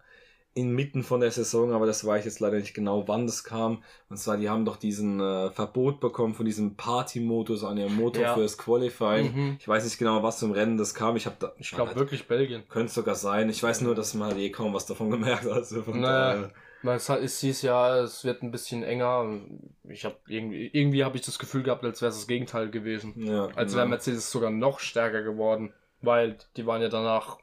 inmitten 0.56 1.02
von 1.02 1.18
der 1.20 1.32
Saison, 1.32 1.73
aber 1.73 1.84
das 1.84 2.06
weiß 2.06 2.20
ich 2.20 2.26
jetzt 2.26 2.38
leider 2.38 2.58
nicht 2.58 2.75
genau, 2.75 3.08
wann 3.08 3.26
das 3.26 3.42
kam. 3.42 3.82
Und 4.08 4.18
zwar, 4.18 4.37
die 4.37 4.49
haben 4.49 4.64
doch 4.64 4.76
diesen 4.76 5.18
äh, 5.18 5.50
Verbot 5.50 5.99
bekommen 5.99 6.32
von 6.34 6.46
diesem 6.46 6.76
Party-Modus 6.76 7.64
an 7.64 7.76
ihrem 7.76 7.96
Motor 7.96 8.23
Ja. 8.23 8.34
fürs 8.34 8.56
Qualifying. 8.56 9.34
Mhm. 9.34 9.56
Ich 9.58 9.66
weiß 9.66 9.82
nicht 9.82 9.99
genau, 9.99 10.23
was 10.23 10.38
zum 10.38 10.52
Rennen 10.52 10.76
das 10.76 10.94
kam. 10.94 11.16
Ich 11.16 11.26
habe 11.26 11.34
da, 11.40 11.52
Ich 11.58 11.73
glaube 11.73 11.96
wirklich 11.96 12.28
Belgien. 12.28 12.62
Könnte 12.68 12.92
sogar 12.92 13.16
sein. 13.16 13.49
Ich 13.50 13.61
weiß 13.61 13.80
nur, 13.80 13.96
dass 13.96 14.14
man 14.14 14.28
halt 14.28 14.38
eh 14.38 14.50
kaum 14.50 14.73
was 14.75 14.87
davon 14.87 15.11
gemerkt 15.11 15.42
hat. 15.44 15.50
Also 15.50 15.78
Naja. 15.88 16.34
daher- 16.34 16.52
Es, 16.84 17.08
es 17.08 17.40
hieß 17.40 17.62
ja, 17.62 17.98
es 18.00 18.24
wird 18.24 18.42
ein 18.42 18.50
bisschen 18.50 18.82
enger. 18.82 19.40
Ich 19.88 20.04
habe 20.04 20.16
irgendwie, 20.26 20.70
irgendwie 20.72 21.04
habe 21.04 21.16
ich 21.16 21.24
das 21.24 21.38
Gefühl 21.38 21.62
gehabt, 21.62 21.84
als 21.84 22.02
wäre 22.02 22.10
es 22.10 22.18
das 22.18 22.26
Gegenteil 22.26 22.70
gewesen. 22.70 23.14
ja, 23.16 23.46
Als 23.46 23.72
genau. 23.72 23.76
wäre 23.76 23.88
Mercedes 23.88 24.30
sogar 24.30 24.50
noch 24.50 24.80
stärker 24.80 25.22
geworden, 25.22 25.72
weil 26.02 26.36
die 26.56 26.66
waren 26.66 26.82
ja 26.82 26.88
danach 26.88 27.38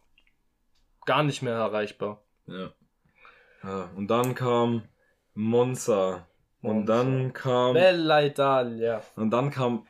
gar 1.05 1.23
nicht 1.23 1.41
mehr 1.41 1.55
erreichbar. 1.55 2.21
Ja. 2.47 2.71
ja. 3.63 3.89
Und 3.95 4.07
dann 4.07 4.35
kam 4.35 4.83
Monza. 5.33 6.27
Und 6.61 6.85
Monza. 6.85 6.93
dann 6.93 7.33
kam. 7.33 7.73
Bella 7.73 8.23
Italia. 8.23 9.01
Und 9.15 9.31
dann 9.31 9.49
kam, 9.49 9.87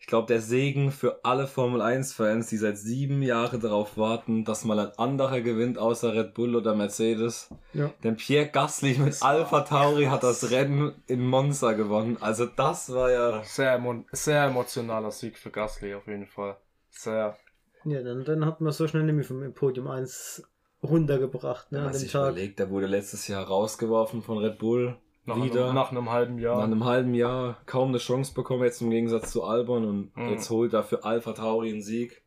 ich 0.00 0.06
glaube, 0.06 0.26
der 0.26 0.40
Segen 0.40 0.90
für 0.90 1.20
alle 1.24 1.46
Formel 1.46 1.82
1-Fans, 1.82 2.48
die 2.48 2.56
seit 2.56 2.78
sieben 2.78 3.20
Jahren 3.22 3.60
darauf 3.60 3.98
warten, 3.98 4.44
dass 4.46 4.64
mal 4.64 4.78
ein 4.78 4.98
anderer 4.98 5.42
gewinnt, 5.42 5.76
außer 5.78 6.14
Red 6.14 6.32
Bull 6.32 6.56
oder 6.56 6.74
Mercedes. 6.74 7.50
Ja. 7.74 7.92
Denn 8.02 8.16
Pierre 8.16 8.48
Gasly 8.48 8.98
mit 8.98 9.22
Alpha 9.22 9.60
Tauri 9.60 10.06
hat 10.06 10.22
das 10.22 10.50
Rennen 10.50 10.94
in 11.06 11.24
Monza 11.26 11.72
gewonnen. 11.74 12.16
Also 12.20 12.46
das 12.46 12.92
war 12.92 13.12
ja. 13.12 13.44
Sehr, 13.44 13.74
emo 13.74 14.04
sehr 14.10 14.44
emotionaler 14.44 15.10
Sieg 15.10 15.36
für 15.36 15.50
Gasly 15.50 15.94
auf 15.94 16.06
jeden 16.06 16.26
Fall. 16.26 16.56
Sehr. 16.88 17.36
Ja, 17.84 18.02
dann, 18.02 18.24
dann 18.24 18.46
hat 18.46 18.62
man 18.62 18.72
so 18.72 18.88
schnell 18.88 19.04
nämlich 19.04 19.26
vom 19.26 19.52
Podium 19.52 19.88
1 19.88 20.42
runtergebracht, 20.82 21.72
ne, 21.72 21.80
an 21.80 21.88
Als 21.88 21.98
dem 21.98 22.06
ich 22.06 22.12
Tag. 22.12 22.30
überlegt, 22.30 22.58
der 22.58 22.70
wurde 22.70 22.86
letztes 22.86 23.28
Jahr 23.28 23.44
rausgeworfen 23.46 24.22
von 24.22 24.38
Red 24.38 24.58
Bull. 24.58 24.96
Nach, 25.24 25.42
wieder. 25.42 25.66
Einem, 25.66 25.74
nach 25.74 25.90
einem 25.90 26.10
halben 26.10 26.38
Jahr. 26.38 26.56
Nach 26.56 26.64
einem 26.64 26.84
halben 26.84 27.14
Jahr 27.14 27.58
kaum 27.66 27.90
eine 27.90 27.98
Chance 27.98 28.32
bekommen, 28.34 28.64
jetzt 28.64 28.80
im 28.80 28.90
Gegensatz 28.90 29.30
zu 29.32 29.44
Albon 29.44 29.84
und 29.84 30.16
Mhm. 30.16 30.30
jetzt 30.30 30.48
holt 30.50 30.72
er 30.72 30.82
für 30.82 31.04
Alpha 31.04 31.32
Tauri 31.32 31.70
einen 31.70 31.82
Sieg. 31.82 32.22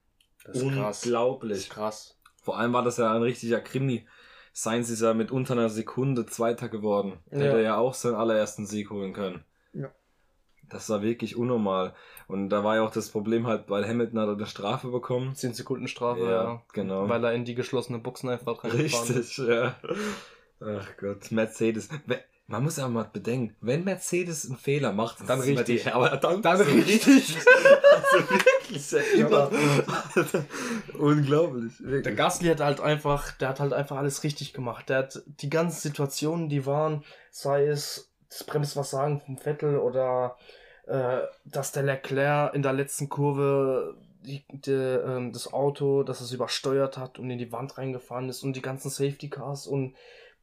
das 0.45 0.58
ist 0.58 0.63
Unglaublich. 0.63 1.58
ist 1.58 1.69
krass. 1.71 2.19
Vor 2.41 2.58
allem 2.58 2.73
war 2.73 2.84
das 2.84 2.97
ja 2.97 3.13
ein 3.13 3.21
richtiger 3.21 3.62
Krimi. 3.62 4.06
Sainz 4.51 4.89
ist 4.89 5.01
ja 5.01 5.13
mit 5.13 5.32
unter 5.32 5.53
einer 5.53 5.69
Sekunde 5.69 6.25
Zweiter 6.27 6.69
geworden. 6.69 7.19
Ja. 7.32 7.39
Hätte 7.39 7.62
ja 7.63 7.77
auch 7.77 7.93
seinen 7.95 8.15
allerersten 8.15 8.65
Sieg 8.67 8.91
holen 8.91 9.13
können. 9.13 9.43
Ja. 9.73 9.89
Das 10.69 10.89
war 10.89 11.01
wirklich 11.01 11.36
unnormal. 11.38 11.93
Und 12.27 12.49
da 12.49 12.63
war 12.63 12.75
ja 12.75 12.84
auch 12.86 12.91
das 12.91 13.10
Problem 13.10 13.47
halt, 13.47 13.69
weil 13.69 13.88
Hamilton 13.88 14.19
hat 14.19 14.29
eine 14.29 14.45
Strafe 14.45 14.89
bekommen. 14.89 15.34
10 15.34 15.53
Sekunden 15.53 15.88
Strafe, 15.88 16.21
Ja, 16.21 16.29
ja. 16.43 16.62
genau. 16.73 17.10
Weil 17.10 17.23
er 17.23 17.34
in 17.34 17.45
die 17.45 17.56
geschlossene 17.56 17.99
Boxen 17.99 18.29
einfach 18.29 18.63
reingefahren 18.63 19.08
ist. 19.10 19.39
Richtig, 19.39 19.47
ja. 19.47 19.75
Ach 20.62 20.88
Gott, 20.99 21.32
Mercedes. 21.32 21.89
Man 22.45 22.63
muss 22.63 22.75
ja 22.75 22.88
mal 22.89 23.10
bedenken, 23.12 23.56
wenn 23.62 23.86
Mercedes 23.86 24.45
einen 24.45 24.58
Fehler 24.58 24.91
macht, 24.91 25.27
Dann 25.27 25.39
richtig. 25.39 25.84
Die, 25.84 25.91
aber 25.91 26.17
dann, 26.17 26.41
Dann 26.41 26.60
richtig. 26.60 27.38
also 27.91 28.29
wirklich, 28.29 28.91
ja, 28.91 28.99
immer. 29.15 29.49
Unglaublich. 30.99 31.79
Wirklich. 31.79 32.03
Der 32.03 32.15
Gasly 32.15 32.49
hat 32.49 32.60
halt 32.60 32.82
einfach, 32.82 33.32
der 33.32 33.49
hat 33.49 33.62
halt 33.62 33.71
einfach 33.71 33.97
alles 33.97 34.23
richtig 34.23 34.51
gemacht. 34.51 34.89
Der 34.89 34.99
hat 34.99 35.23
die 35.25 35.49
ganzen 35.49 35.79
Situationen, 35.79 36.49
die 36.49 36.65
waren, 36.65 37.06
sei 37.32 37.65
es 37.67 38.12
das 38.29 38.43
Bremsversagen 38.43 39.21
vom 39.21 39.38
Vettel 39.38 39.77
oder 39.77 40.36
äh, 40.86 41.19
dass 41.45 41.71
der 41.71 41.84
Leclerc 41.84 42.53
in 42.53 42.62
der 42.62 42.73
letzten 42.73 43.08
Kurve 43.08 43.95
die, 44.25 44.43
die, 44.49 44.71
ähm, 44.71 45.32
das 45.32 45.53
Auto, 45.53 46.03
dass 46.03 46.21
es 46.21 46.32
übersteuert 46.32 46.97
hat 46.97 47.19
und 47.19 47.29
in 47.29 47.38
die 47.38 47.51
Wand 47.51 47.77
reingefahren 47.77 48.29
ist 48.29 48.43
und 48.43 48.56
die 48.56 48.62
ganzen 48.62 48.89
Safety 48.89 49.29
Cars 49.29 49.67
und 49.67 49.95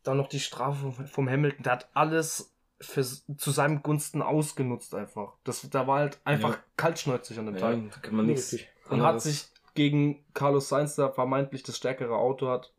dann 0.03 0.17
noch 0.17 0.29
die 0.29 0.41
Strafe 0.41 0.93
vom, 1.07 1.29
Hamilton. 1.29 1.63
Der 1.63 1.73
hat 1.73 1.89
alles 1.95 2.53
für, 2.81 3.05
zu 3.05 3.51
seinem 3.51 3.83
Gunsten 3.83 4.23
ausgenutzt 4.23 4.95
einfach. 4.95 5.35
Das, 5.45 5.69
da 5.71 5.87
war 5.87 5.99
halt 6.01 6.21
einfach 6.25 6.55
Ja. 6.55 6.65
kaltschnäuzig 6.77 7.39
an 7.39 7.47
dem 7.47 7.55
Ja, 7.57 7.61
Tag. 7.61 7.79
da 7.93 8.01
kann 8.01 8.17
man 8.17 8.27
nichts. 8.27 8.57
Und 8.89 9.03
hat 9.03 9.21
sich 9.21 9.47
gegen 9.75 10.25
Carlos 10.35 10.69
Sainz, 10.69 10.97
der 10.97 11.13
vermeintlich 11.13 11.63
das 11.63 11.77
stärkere 11.77 12.17
Auto 12.17 12.49
hat, 12.49 12.73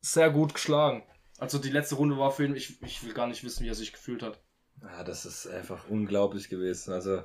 sehr 0.00 0.30
gut 0.30 0.54
geschlagen. 0.54 1.02
Also 1.38 1.58
die 1.58 1.70
letzte 1.70 1.96
Runde 1.96 2.16
war 2.18 2.30
für 2.30 2.44
ihn, 2.44 2.54
ich, 2.54 2.80
ich 2.82 3.04
will 3.04 3.12
gar 3.12 3.26
nicht 3.26 3.42
wissen, 3.44 3.64
wie 3.64 3.68
er 3.68 3.74
sich 3.74 3.92
gefühlt 3.92 4.22
hat. 4.22 4.38
Ja, 4.82 5.02
das 5.04 5.26
ist 5.26 5.46
einfach 5.46 5.88
unglaublich 5.88 6.48
gewesen. 6.48 6.92
Also, 6.92 7.22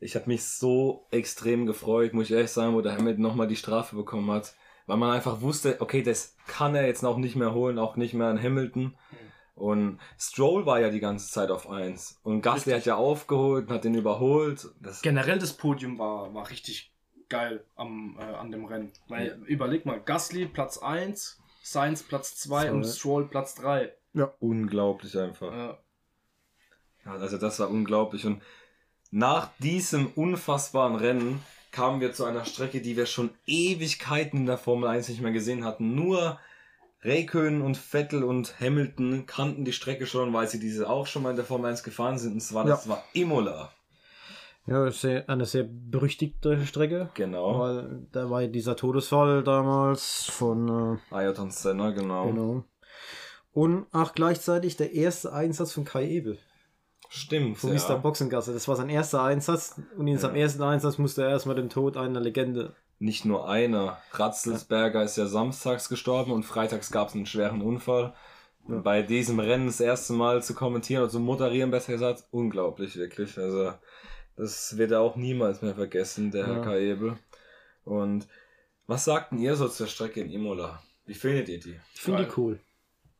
ich 0.00 0.14
habe 0.14 0.28
mich 0.28 0.44
so 0.44 1.06
extrem 1.10 1.66
gefreut, 1.66 2.14
muss 2.14 2.26
ich 2.26 2.32
ehrlich 2.36 2.52
sagen, 2.52 2.74
wo 2.74 2.80
der 2.80 2.96
Hamilton 2.96 3.22
nochmal 3.22 3.48
die 3.48 3.56
Strafe 3.56 3.96
bekommen 3.96 4.30
hat. 4.30 4.54
Weil 4.88 4.96
man 4.96 5.10
einfach 5.10 5.42
wusste, 5.42 5.76
okay, 5.80 6.02
das 6.02 6.34
kann 6.46 6.74
er 6.74 6.86
jetzt 6.86 7.04
auch 7.04 7.18
nicht 7.18 7.36
mehr 7.36 7.52
holen, 7.52 7.78
auch 7.78 7.96
nicht 7.96 8.14
mehr 8.14 8.28
an 8.28 8.42
Hamilton. 8.42 8.96
Und 9.54 10.00
Stroll 10.18 10.64
war 10.64 10.80
ja 10.80 10.88
die 10.88 10.98
ganze 10.98 11.30
Zeit 11.30 11.50
auf 11.50 11.68
1. 11.68 12.20
Und 12.22 12.40
Gasly 12.40 12.72
Richtig. 12.72 12.74
hat 12.74 12.86
ja 12.86 12.94
aufgeholt 12.96 13.68
und 13.68 13.74
hat 13.74 13.84
den 13.84 13.94
überholt. 13.94 14.66
Das, 14.80 15.02
Generell 15.02 15.38
das 15.38 15.52
Podium 15.52 15.98
war, 15.98 16.32
war 16.32 16.48
richtig 16.48 16.90
geil 17.28 17.64
am, 17.76 18.16
äh, 18.18 18.22
an 18.22 18.50
dem 18.50 18.64
Rennen. 18.64 18.90
Weil 19.08 19.42
überleg 19.46 19.84
mal, 19.84 20.00
Gasly 20.00 20.46
Platz 20.46 20.78
1, 20.78 21.38
Sainz 21.62 22.02
Platz 22.02 22.36
2 22.36 22.72
und 22.72 22.84
Zwei. 22.84 22.92
Stroll 22.92 23.28
Platz 23.28 23.56
3. 23.56 23.92
unglaublich 24.40 25.18
einfach. 25.18 25.52
Ja. 25.52 25.78
Ja, 27.04 27.12
also 27.12 27.36
das 27.36 27.60
war 27.60 27.68
unglaublich. 27.68 28.24
Und 28.24 28.42
nach 29.10 29.50
diesem 29.58 30.06
unfassbaren 30.14 30.96
Rennen 30.96 31.42
kamen 31.70 32.00
wir 32.00 32.12
zu 32.12 32.24
einer 32.24 32.44
Strecke, 32.44 32.80
die 32.80 32.96
wir 32.96 33.06
schon 33.06 33.30
Ewigkeiten 33.46 34.40
in 34.40 34.46
der 34.46 34.58
Formel 34.58 34.88
1 34.88 35.08
nicht 35.08 35.20
mehr 35.20 35.32
gesehen 35.32 35.64
hatten. 35.64 35.94
Nur 35.94 36.38
Räikkönen 37.04 37.62
und 37.62 37.76
Vettel 37.76 38.24
und 38.24 38.60
Hamilton 38.60 39.26
kannten 39.26 39.64
die 39.64 39.72
Strecke 39.72 40.06
schon, 40.06 40.32
weil 40.32 40.48
sie 40.48 40.58
diese 40.58 40.88
auch 40.88 41.06
schon 41.06 41.22
mal 41.22 41.30
in 41.30 41.36
der 41.36 41.44
Formel 41.44 41.70
1 41.70 41.82
gefahren 41.82 42.18
sind. 42.18 42.32
Und 42.34 42.40
zwar, 42.40 42.64
das 42.64 42.84
Ja. 42.86 42.92
war 42.92 43.04
Imola. 43.12 43.70
Ja, 44.66 44.86
ist 44.86 45.02
eine 45.04 45.46
sehr 45.46 45.64
berüchtigte 45.66 46.66
Strecke. 46.66 47.08
Genau. 47.14 47.58
Weil 47.60 48.06
da 48.12 48.28
war 48.28 48.42
ja 48.42 48.48
dieser 48.48 48.76
Todesfall 48.76 49.42
damals 49.42 50.24
von, 50.26 50.98
Ayrton 51.10 51.50
Senna, 51.50 51.88
äh, 51.90 51.94
genau. 51.94 52.26
genau. 52.26 52.64
Und 53.52 53.86
auch 53.92 54.12
gleichzeitig 54.12 54.76
der 54.76 54.92
erste 54.92 55.32
Einsatz 55.32 55.72
von 55.72 55.84
Kai 55.86 56.06
Ebel. 56.06 56.38
Stimmt. 57.08 57.58
Von 57.58 57.74
ja. 57.74 57.80
Mr. 57.88 57.98
Boxengasse. 57.98 58.52
Das 58.52 58.68
war 58.68 58.76
sein 58.76 58.88
erster 58.90 59.22
Einsatz. 59.22 59.80
Und 59.96 60.06
in 60.06 60.18
seinem 60.18 60.36
Ja. 60.36 60.42
ersten 60.42 60.62
Einsatz 60.62 60.98
musste 60.98 61.22
er 61.22 61.30
erstmal 61.30 61.56
den 61.56 61.70
Tod 61.70 61.96
einer 61.96 62.20
Legende. 62.20 62.74
Nicht 62.98 63.24
nur 63.24 63.48
einer. 63.48 63.98
Ratzelsberger 64.12 65.02
ist 65.04 65.16
ja 65.16 65.26
samstags 65.26 65.88
gestorben 65.88 66.32
und 66.32 66.42
freitags 66.42 66.90
gab 66.90 67.08
es 67.08 67.14
einen 67.14 67.26
schweren 67.26 67.62
Unfall. 67.62 68.14
Ja. 68.68 68.78
Bei 68.80 69.02
diesem 69.02 69.38
Rennen 69.40 69.66
das 69.66 69.80
erste 69.80 70.12
Mal 70.12 70.42
zu 70.42 70.54
kommentieren 70.54 71.02
oder 71.02 71.10
zu 71.12 71.20
moderieren, 71.20 71.70
besser 71.70 71.92
gesagt, 71.92 72.24
unglaublich, 72.30 72.96
wirklich. 72.96 73.38
Also, 73.38 73.72
Das 74.36 74.76
wird 74.78 74.92
er 74.92 75.00
auch 75.00 75.16
niemals 75.16 75.62
mehr 75.62 75.74
vergessen, 75.74 76.30
der 76.30 76.46
Herr 76.46 76.56
Ja. 76.58 76.62
Kaebel. 76.62 77.18
Und 77.84 78.28
was 78.86 79.04
sagten 79.04 79.38
ihr 79.38 79.56
so 79.56 79.66
zur 79.68 79.88
Strecke 79.88 80.20
in 80.20 80.30
Imola? 80.30 80.80
Wie 81.06 81.14
findet 81.14 81.48
ihr 81.48 81.58
die? 81.58 81.80
Ich 81.94 82.00
finde 82.02 82.24
die 82.26 82.30
cool. 82.36 82.60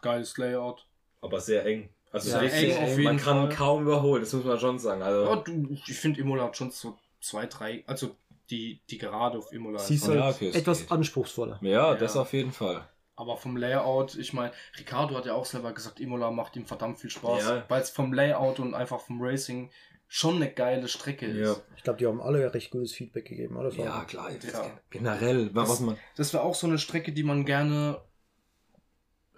Geiles 0.00 0.36
Layout. 0.36 0.86
Aber 1.20 1.40
sehr 1.40 1.66
eng. 1.66 1.88
Also 2.10 2.30
Ja, 2.30 2.38
richtig, 2.38 2.70
eng 2.76 2.76
auf 2.84 2.90
man 2.90 2.98
jeden 3.00 3.16
kann 3.18 3.46
Fall. 3.48 3.48
kaum 3.56 3.82
überholen, 3.82 4.22
das 4.22 4.32
muss 4.32 4.44
man 4.44 4.58
schon 4.58 4.78
sagen. 4.78 5.02
Also, 5.02 5.24
Ja, 5.24 5.36
du, 5.36 5.68
ich 5.70 5.84
finde 5.98 6.20
Imola 6.20 6.44
hat 6.44 6.56
schon 6.56 6.70
so 6.70 6.96
zwei, 7.20 7.46
drei, 7.46 7.84
also 7.86 8.16
die, 8.50 8.80
die 8.88 8.96
gerade 8.98 9.36
auf 9.38 9.52
Imola 9.52 9.78
Sie 9.78 9.96
ist 9.96 10.06
Ja, 10.08 10.22
halt 10.24 10.36
okay, 10.36 10.48
es 10.48 10.56
etwas 10.56 10.80
geht. 10.80 10.90
anspruchsvoller. 10.92 11.58
ja, 11.62 11.92
Ja. 11.92 11.94
das 11.94 12.16
auf 12.16 12.32
jeden 12.32 12.52
Fall. 12.52 12.88
Aber 13.16 13.36
vom 13.36 13.56
Layout, 13.56 14.14
ich 14.14 14.32
meine, 14.32 14.52
Ricardo 14.78 15.16
hat 15.16 15.26
ja 15.26 15.34
auch 15.34 15.44
selber 15.44 15.72
gesagt, 15.72 15.98
Imola 16.00 16.30
macht 16.30 16.54
ihm 16.56 16.64
verdammt 16.64 16.98
viel 17.00 17.10
Spaß, 17.10 17.42
Ja. 17.44 17.64
weil 17.68 17.82
es 17.82 17.90
vom 17.90 18.12
Layout 18.12 18.58
und 18.60 18.74
einfach 18.74 19.00
vom 19.00 19.20
Racing 19.20 19.70
schon 20.06 20.36
eine 20.36 20.50
geile 20.50 20.88
Strecke 20.88 21.26
Ja. 21.26 21.52
ist. 21.52 21.62
Ich 21.76 21.82
glaube, 21.82 21.98
die 21.98 22.06
haben 22.06 22.22
alle 22.22 22.54
recht 22.54 22.70
gutes 22.70 22.92
Feedback 22.94 23.26
gegeben. 23.26 23.58
Alle 23.58 23.70
Ja, 23.74 24.04
klar. 24.04 24.30
jetzt 24.32 24.50
Ja. 24.50 24.64
Generell, 24.88 25.50
was 25.54 25.68
Das- 25.68 25.80
man. 25.80 25.98
Das 26.16 26.32
wäre 26.32 26.44
auch 26.44 26.54
so 26.54 26.66
eine 26.66 26.78
Strecke, 26.78 27.12
die 27.12 27.24
man 27.24 27.44
gerne 27.44 28.00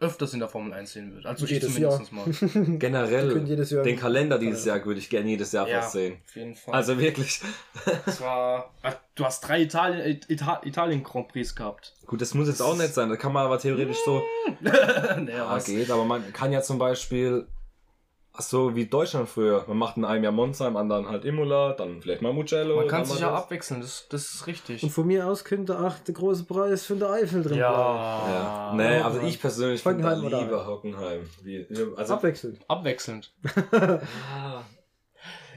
öfters 0.01 0.33
in 0.33 0.41
der 0.41 0.49
Formel 0.49 0.73
1 0.73 0.93
sehen 0.93 1.13
würde. 1.15 1.29
Also 1.29 1.45
ich 1.45 1.51
Jedes 1.53 1.75
zumindest 1.75 2.11
Jahr. 2.13 2.25
mal. 2.27 2.77
Generell. 2.79 3.45
jedes 3.47 3.71
Jahr 3.71 3.83
Den 3.83 3.99
Kalender 3.99 4.39
dieses 4.39 4.65
Jahr 4.65 4.85
würde 4.85 4.99
ich 4.99 5.11
gerne 5.11 5.29
jedes 5.29 5.53
Jahr 5.53 5.69
Ja, 5.69 5.81
fast 5.83 5.93
sehen. 5.93 6.17
auf 6.27 6.37
jeden 6.37 6.55
Fall. 6.55 6.75
Also 6.75 6.99
wirklich. 6.99 7.41
das 8.07 8.21
war, 8.21 8.73
ah, 8.83 8.93
du 9.15 9.25
hast 9.25 9.41
drei 9.43 9.61
Italien, 9.63 10.21
Ita 10.29 10.63
Italien 10.65 11.03
Grand 11.03 11.29
Prix 11.29 11.55
gehabt. 11.55 11.95
Gut, 12.07 12.21
das 12.21 12.35
muss 12.35 12.49
jetzt 12.49 12.63
auch 12.63 12.77
nicht 12.77 12.95
sein. 12.95 13.09
Das 13.11 13.19
kann 13.19 13.33
man 13.33 13.45
aber 13.45 13.59
theoretisch 13.59 13.99
so. 14.05 14.23
naja, 14.61 15.19
Ja, 15.29 15.51
was? 15.51 15.67
geht, 15.67 15.91
aber 15.91 16.05
man 16.05 16.33
kann 16.33 16.51
ja 16.53 16.63
zum 16.63 16.79
Beispiel. 16.79 17.47
Ach 18.33 18.43
So 18.43 18.75
wie 18.77 18.87
Deutschland 18.87 19.29
früher. 19.29 19.65
Man 19.69 19.77
macht 19.77 19.97
in 19.97 20.05
einem 20.05 20.25
Jahr 20.25 20.33
Monza, 20.33 20.67
im 20.69 20.77
anderen 20.77 21.09
halt 21.09 21.25
Imola, 21.25 21.73
dann 21.75 22.01
vielleicht 22.01 22.23
mal 22.23 22.33
Mugello. 22.33 22.77
Man 22.77 22.89
kann 22.89 23.05
sich 23.05 23.21
ja 23.21 23.31
das. 23.31 23.43
abwechseln, 23.45 23.81
das, 23.81 24.07
das 24.09 24.35
ist 24.35 24.47
richtig. 24.47 24.83
Und 24.83 24.91
von 24.91 25.07
mir 25.07 25.27
aus 25.27 25.45
könnte 25.45 25.79
auch 25.79 25.99
der 25.99 26.15
große 26.15 26.45
Preis 26.45 26.85
für 26.85 26.95
den 26.95 27.05
Eifel 27.09 27.43
drin 27.43 27.59
bleiben. 27.59 27.73
Ja. 27.73 28.73
Nee, 28.77 28.99
Ja. 28.99 29.05
also 29.07 29.21
ich 29.21 29.41
persönlich 29.41 29.83
finde 29.83 30.05
Hockenheim 30.05 30.25
oder 30.25 30.43
lieber 30.43 30.67
Hockenheim. 30.67 31.29
Wie, 31.43 31.67
also, 31.97 32.15
Abwechselnd. 32.15 32.59
Abwechselnd. 32.69 33.33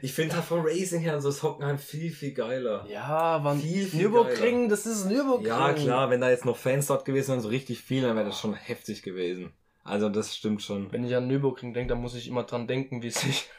Ich 0.02 0.12
finde 0.12 0.36
halt 0.36 0.44
vom 0.44 0.66
Racing 0.66 1.00
her 1.00 1.22
so 1.22 1.30
ist 1.30 1.44
Hockenheim 1.44 1.78
viel, 1.78 2.12
viel 2.12 2.34
geiler. 2.34 2.86
Ja, 2.90 3.40
man, 3.42 3.58
Viel, 3.58 3.86
viel 3.88 4.02
Nürburgring, 4.02 4.68
das 4.68 4.86
ist 4.86 5.06
Nürburgring. 5.06 5.46
Ja, 5.48 5.72
klar, 5.72 6.10
wenn 6.10 6.20
da 6.20 6.30
jetzt 6.30 6.44
noch 6.44 6.58
Fans 6.58 6.88
dort 6.88 7.06
gewesen 7.06 7.30
wären, 7.30 7.40
so 7.40 7.48
richtig 7.48 7.80
viel, 7.82 8.02
dann 8.02 8.18
wäre 8.18 8.26
das 8.26 8.38
schon 8.38 8.54
heftig 8.54 9.02
gewesen. 9.02 9.54
Also 9.84 10.10
das 10.10 10.36
stimmt 10.36 10.62
schon. 10.62 10.92
Wenn 10.92 11.04
ich 11.04 11.16
an 11.16 11.28
Nürburgring 11.28 11.74
denke, 11.74 11.94
dann 11.94 12.02
muss 12.02 12.16
ich 12.16 12.28
immer 12.28 12.44
dran 12.44 12.68
denken, 12.68 13.02
wie 13.02 13.10
sich, 13.12 13.50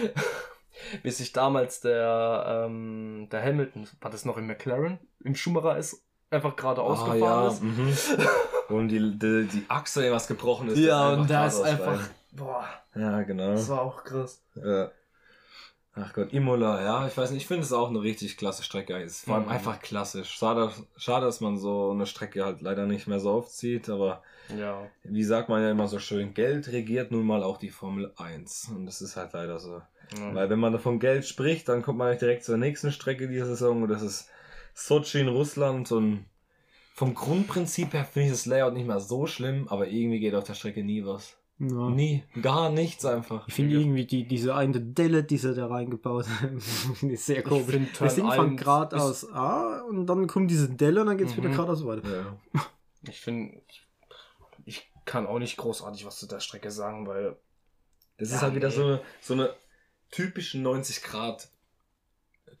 wie 1.02 1.10
sich 1.10 1.32
damals 1.32 1.80
der, 1.80 2.64
ähm, 2.66 3.28
der 3.30 3.42
Hamilton, 3.42 3.88
war 4.00 4.10
das 4.10 4.24
noch 4.24 4.36
im 4.36 4.46
McLaren, 4.46 4.98
im 5.24 5.34
Schumacher 5.34 5.76
ist, 5.78 6.02
einfach 6.30 6.56
geradeaus 6.56 7.00
Ah, 7.00 7.14
gefahren 7.14 7.44
ja. 7.44 7.48
ist. 7.48 7.62
Mhm. 7.62 7.96
Und 8.76 8.88
die, 8.88 9.18
die, 9.18 9.48
die 9.52 9.64
Achse, 9.68 10.10
was 10.12 10.26
gebrochen 10.26 10.68
ist. 10.68 10.78
Ja, 10.78 11.10
und 11.10 11.28
da 11.28 11.46
ist 11.46 11.60
einfach, 11.60 12.00
boah, 12.30 12.66
Ja, 12.94 13.20
genau. 13.22 13.50
das 13.50 13.68
war 13.68 13.82
auch 13.82 14.02
krass. 14.02 14.40
Ja. 14.54 14.90
Ach 15.94 16.14
Gott, 16.14 16.32
Imola, 16.32 16.80
ja, 16.82 17.06
ich 17.06 17.14
weiß 17.14 17.32
nicht, 17.32 17.42
ich 17.42 17.46
finde 17.48 17.64
es 17.64 17.72
auch 17.74 17.90
eine 17.90 18.00
richtig 18.00 18.38
klasse 18.38 18.62
Strecke. 18.62 18.96
Ist 18.96 19.26
vor 19.26 19.34
allem 19.34 19.44
Mhm. 19.44 19.50
einfach 19.50 19.80
klassisch. 19.82 20.30
Schade, 20.30 20.70
schade, 20.96 21.26
dass 21.26 21.42
man 21.42 21.58
so 21.58 21.90
eine 21.90 22.06
Strecke 22.06 22.46
halt 22.46 22.62
leider 22.62 22.86
nicht 22.86 23.06
mehr 23.08 23.20
so 23.20 23.32
oft 23.32 23.50
sieht, 23.50 23.90
aber 23.90 24.22
Ja. 24.56 24.86
wie 25.04 25.24
sagt 25.24 25.48
man 25.48 25.62
ja 25.62 25.70
immer 25.70 25.88
so 25.88 25.98
schön, 25.98 26.34
Geld 26.34 26.68
regiert 26.72 27.10
nun 27.10 27.24
mal 27.26 27.42
auch 27.42 27.58
die 27.58 27.70
Formel 27.70 28.12
1. 28.16 28.72
Und 28.74 28.86
das 28.86 29.00
ist 29.00 29.16
halt 29.16 29.32
leider 29.32 29.58
so. 29.58 29.80
ja. 30.18 30.34
Weil 30.34 30.50
wenn 30.50 30.58
man 30.58 30.78
von 30.78 30.98
Geld 30.98 31.24
spricht, 31.24 31.68
dann 31.68 31.82
kommt 31.82 31.98
man 31.98 32.16
direkt 32.18 32.44
zur 32.44 32.56
nächsten 32.56 32.92
Strecke 32.92 33.28
dieser 33.28 33.46
Saison 33.46 33.82
und 33.82 33.88
das 33.88 34.02
ist 34.02 34.28
Sochi 34.74 35.20
in 35.20 35.28
Russland 35.28 35.92
und 35.92 36.24
vom 36.94 37.14
Grundprinzip 37.14 37.92
her 37.94 38.04
finde 38.04 38.26
ich 38.26 38.32
das 38.32 38.46
Layout 38.46 38.74
nicht 38.74 38.86
mehr 38.86 39.00
so 39.00 39.26
schlimm, 39.26 39.66
aber 39.68 39.88
irgendwie 39.88 40.20
geht 40.20 40.34
auf 40.34 40.44
der 40.44 40.54
Strecke 40.54 40.82
nie 40.84 41.04
was. 41.04 41.36
Ja. 41.58 41.90
Nie, 41.90 42.24
gar 42.42 42.70
nichts 42.70 43.04
einfach. 43.04 43.46
Ich 43.46 43.54
finde 43.54 43.76
irgendwie 43.76 44.04
die, 44.04 44.26
diese 44.26 44.54
eine 44.56 44.80
Delle, 44.80 45.22
die 45.22 45.36
sie 45.38 45.54
da 45.54 45.66
reingebaut 45.68 46.26
haben, 46.28 46.60
die 47.02 47.12
ist 47.12 47.26
sehr 47.26 47.42
komisch. 47.42 47.78
Turn 47.96 48.10
fängt 48.10 48.30
1 48.32 48.60
geradeaus 48.60 49.30
A 49.32 49.82
und 49.82 50.06
dann 50.06 50.26
kommt 50.26 50.50
diese 50.50 50.68
Delle 50.68 51.02
und 51.02 51.06
dann 51.06 51.16
geht 51.18 51.28
es 51.28 51.36
wieder 51.36 51.48
Mhm. 51.48 51.52
geradeaus 51.52 51.86
weiter. 51.86 52.10
Ja. 52.10 52.62
Ich 53.08 53.20
finde, 53.20 53.62
ich, 54.66 54.90
kann 55.04 55.26
auch 55.26 55.38
nicht 55.40 55.56
großartig 55.56 56.06
was 56.06 56.18
zu 56.18 56.26
der 56.26 56.40
Strecke 56.40 56.70
sagen, 56.70 57.06
weil 57.08 57.36
Das 58.18 58.30
Ja, 58.30 58.36
ist 58.36 58.42
halt 58.42 58.54
wieder 58.54 58.68
nee. 58.68 58.74
so 58.74 58.82
eine, 58.84 59.00
so 59.20 59.34
eine 59.34 59.54
typische 60.10 60.58
90 60.60 61.02
Grad 61.02 61.48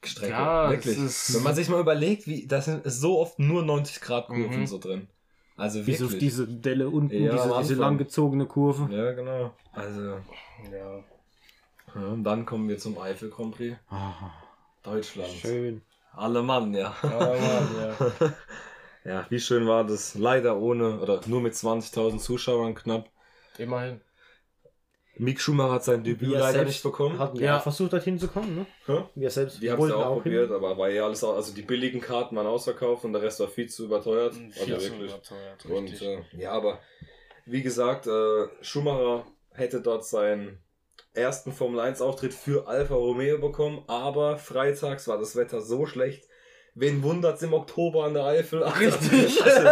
Strecke. 0.04 0.32
Ja, 0.32 0.68
Wirklich. 0.70 0.96
Wenn 0.96 1.42
man 1.44 1.54
sich 1.54 1.68
mal 1.68 1.78
überlegt, 1.80 2.26
wie, 2.26 2.46
da 2.48 2.60
sind 2.60 2.82
so 2.84 3.20
oft 3.20 3.38
nur 3.38 3.62
90 3.64 4.00
Grad 4.00 4.26
Kurven 4.26 4.60
Mhm. 4.62 4.66
so 4.66 4.78
drin. 4.78 5.06
Also 5.56 5.78
Bis 5.84 6.00
wirklich. 6.00 6.14
auf 6.14 6.18
diese 6.18 6.48
Delle 6.48 6.88
unten, 6.88 7.14
Ja, 7.22 7.32
diese, 7.32 7.58
diese 7.60 7.74
langgezogene 7.74 8.46
Kurve. 8.46 8.92
Ja, 8.92 9.12
genau. 9.12 9.54
Also, 9.72 10.00
ja. 10.72 11.04
ja, 11.94 12.06
und 12.08 12.24
dann 12.24 12.44
kommen 12.46 12.68
wir 12.68 12.78
zum 12.78 12.98
Eifel 12.98 13.30
Grand 13.30 13.54
Prix. 13.54 13.76
Ah, 13.88 14.32
Deutschland. 14.82 15.30
schön. 15.30 15.82
Alle 16.14 16.42
Mann, 16.42 16.74
ja. 16.74 16.94
Aber, 17.02 17.36
ja. 17.36 17.96
Ja, 19.04 19.26
wie 19.30 19.40
schön 19.40 19.66
war 19.66 19.84
das? 19.84 20.14
Leider 20.14 20.56
ohne, 20.58 21.00
oder 21.00 21.20
nur 21.26 21.40
mit 21.40 21.54
20.000 21.54 22.18
Zuschauern 22.18 22.74
knapp. 22.74 23.10
Immerhin. 23.58 24.00
Mick 25.16 25.40
Schumacher 25.40 25.72
hat 25.72 25.84
sein 25.84 26.02
Debüt 26.04 26.30
Wir 26.30 26.38
leider 26.38 26.64
nicht 26.64 26.82
bekommen. 26.82 27.18
Hatten 27.18 27.36
Ja. 27.38 27.44
ja 27.56 27.60
versucht, 27.60 27.92
dorthin 27.92 28.18
zu 28.18 28.28
kommen, 28.28 28.56
ne? 28.56 28.66
Hä? 28.86 29.04
Wir 29.14 29.30
selbst 29.30 29.60
Die 29.62 29.70
haben 29.70 29.76
es 29.76 29.80
wollten 29.82 29.94
auch, 29.96 30.06
auch 30.06 30.22
probiert, 30.22 30.46
hin. 30.48 30.56
aber 30.56 30.78
war 30.78 30.88
ja 30.88 31.04
alles, 31.04 31.22
auch- 31.22 31.36
also 31.36 31.52
die 31.54 31.62
billigen 31.62 32.00
Karten 32.00 32.34
waren 32.36 32.46
ausverkauft 32.46 33.04
und 33.04 33.12
der 33.12 33.20
Rest 33.22 33.38
war 33.40 33.48
viel 33.48 33.68
zu 33.68 33.84
überteuert. 33.84 34.34
Viel 34.34 34.74
also 34.74 34.76
zu 34.86 34.92
wirklich. 34.92 35.10
überteuert, 35.12 35.66
Und 35.66 35.90
richtig. 35.90 36.02
äh, 36.08 36.22
ja, 36.38 36.52
aber 36.52 36.80
wie 37.44 37.62
gesagt, 37.62 38.06
äh, 38.06 38.46
Schumacher 38.62 39.26
hätte 39.50 39.82
dort 39.82 40.06
seinen 40.06 40.60
ersten 41.12 41.52
Formel 41.52 41.80
1 41.80 42.00
Auftritt 42.00 42.32
für 42.32 42.66
Alfa 42.66 42.94
Romeo 42.94 43.38
bekommen, 43.38 43.84
aber 43.88 44.38
freitags 44.38 45.08
war 45.08 45.18
das 45.18 45.36
Wetter 45.36 45.60
so 45.60 45.84
schlecht. 45.84 46.24
Wen 46.74 47.02
wundert's 47.02 47.42
im 47.42 47.52
Oktober 47.52 48.04
an 48.04 48.14
der 48.14 48.24
Eifel? 48.24 48.62
Richtig. 48.62 49.42
Also, 49.42 49.68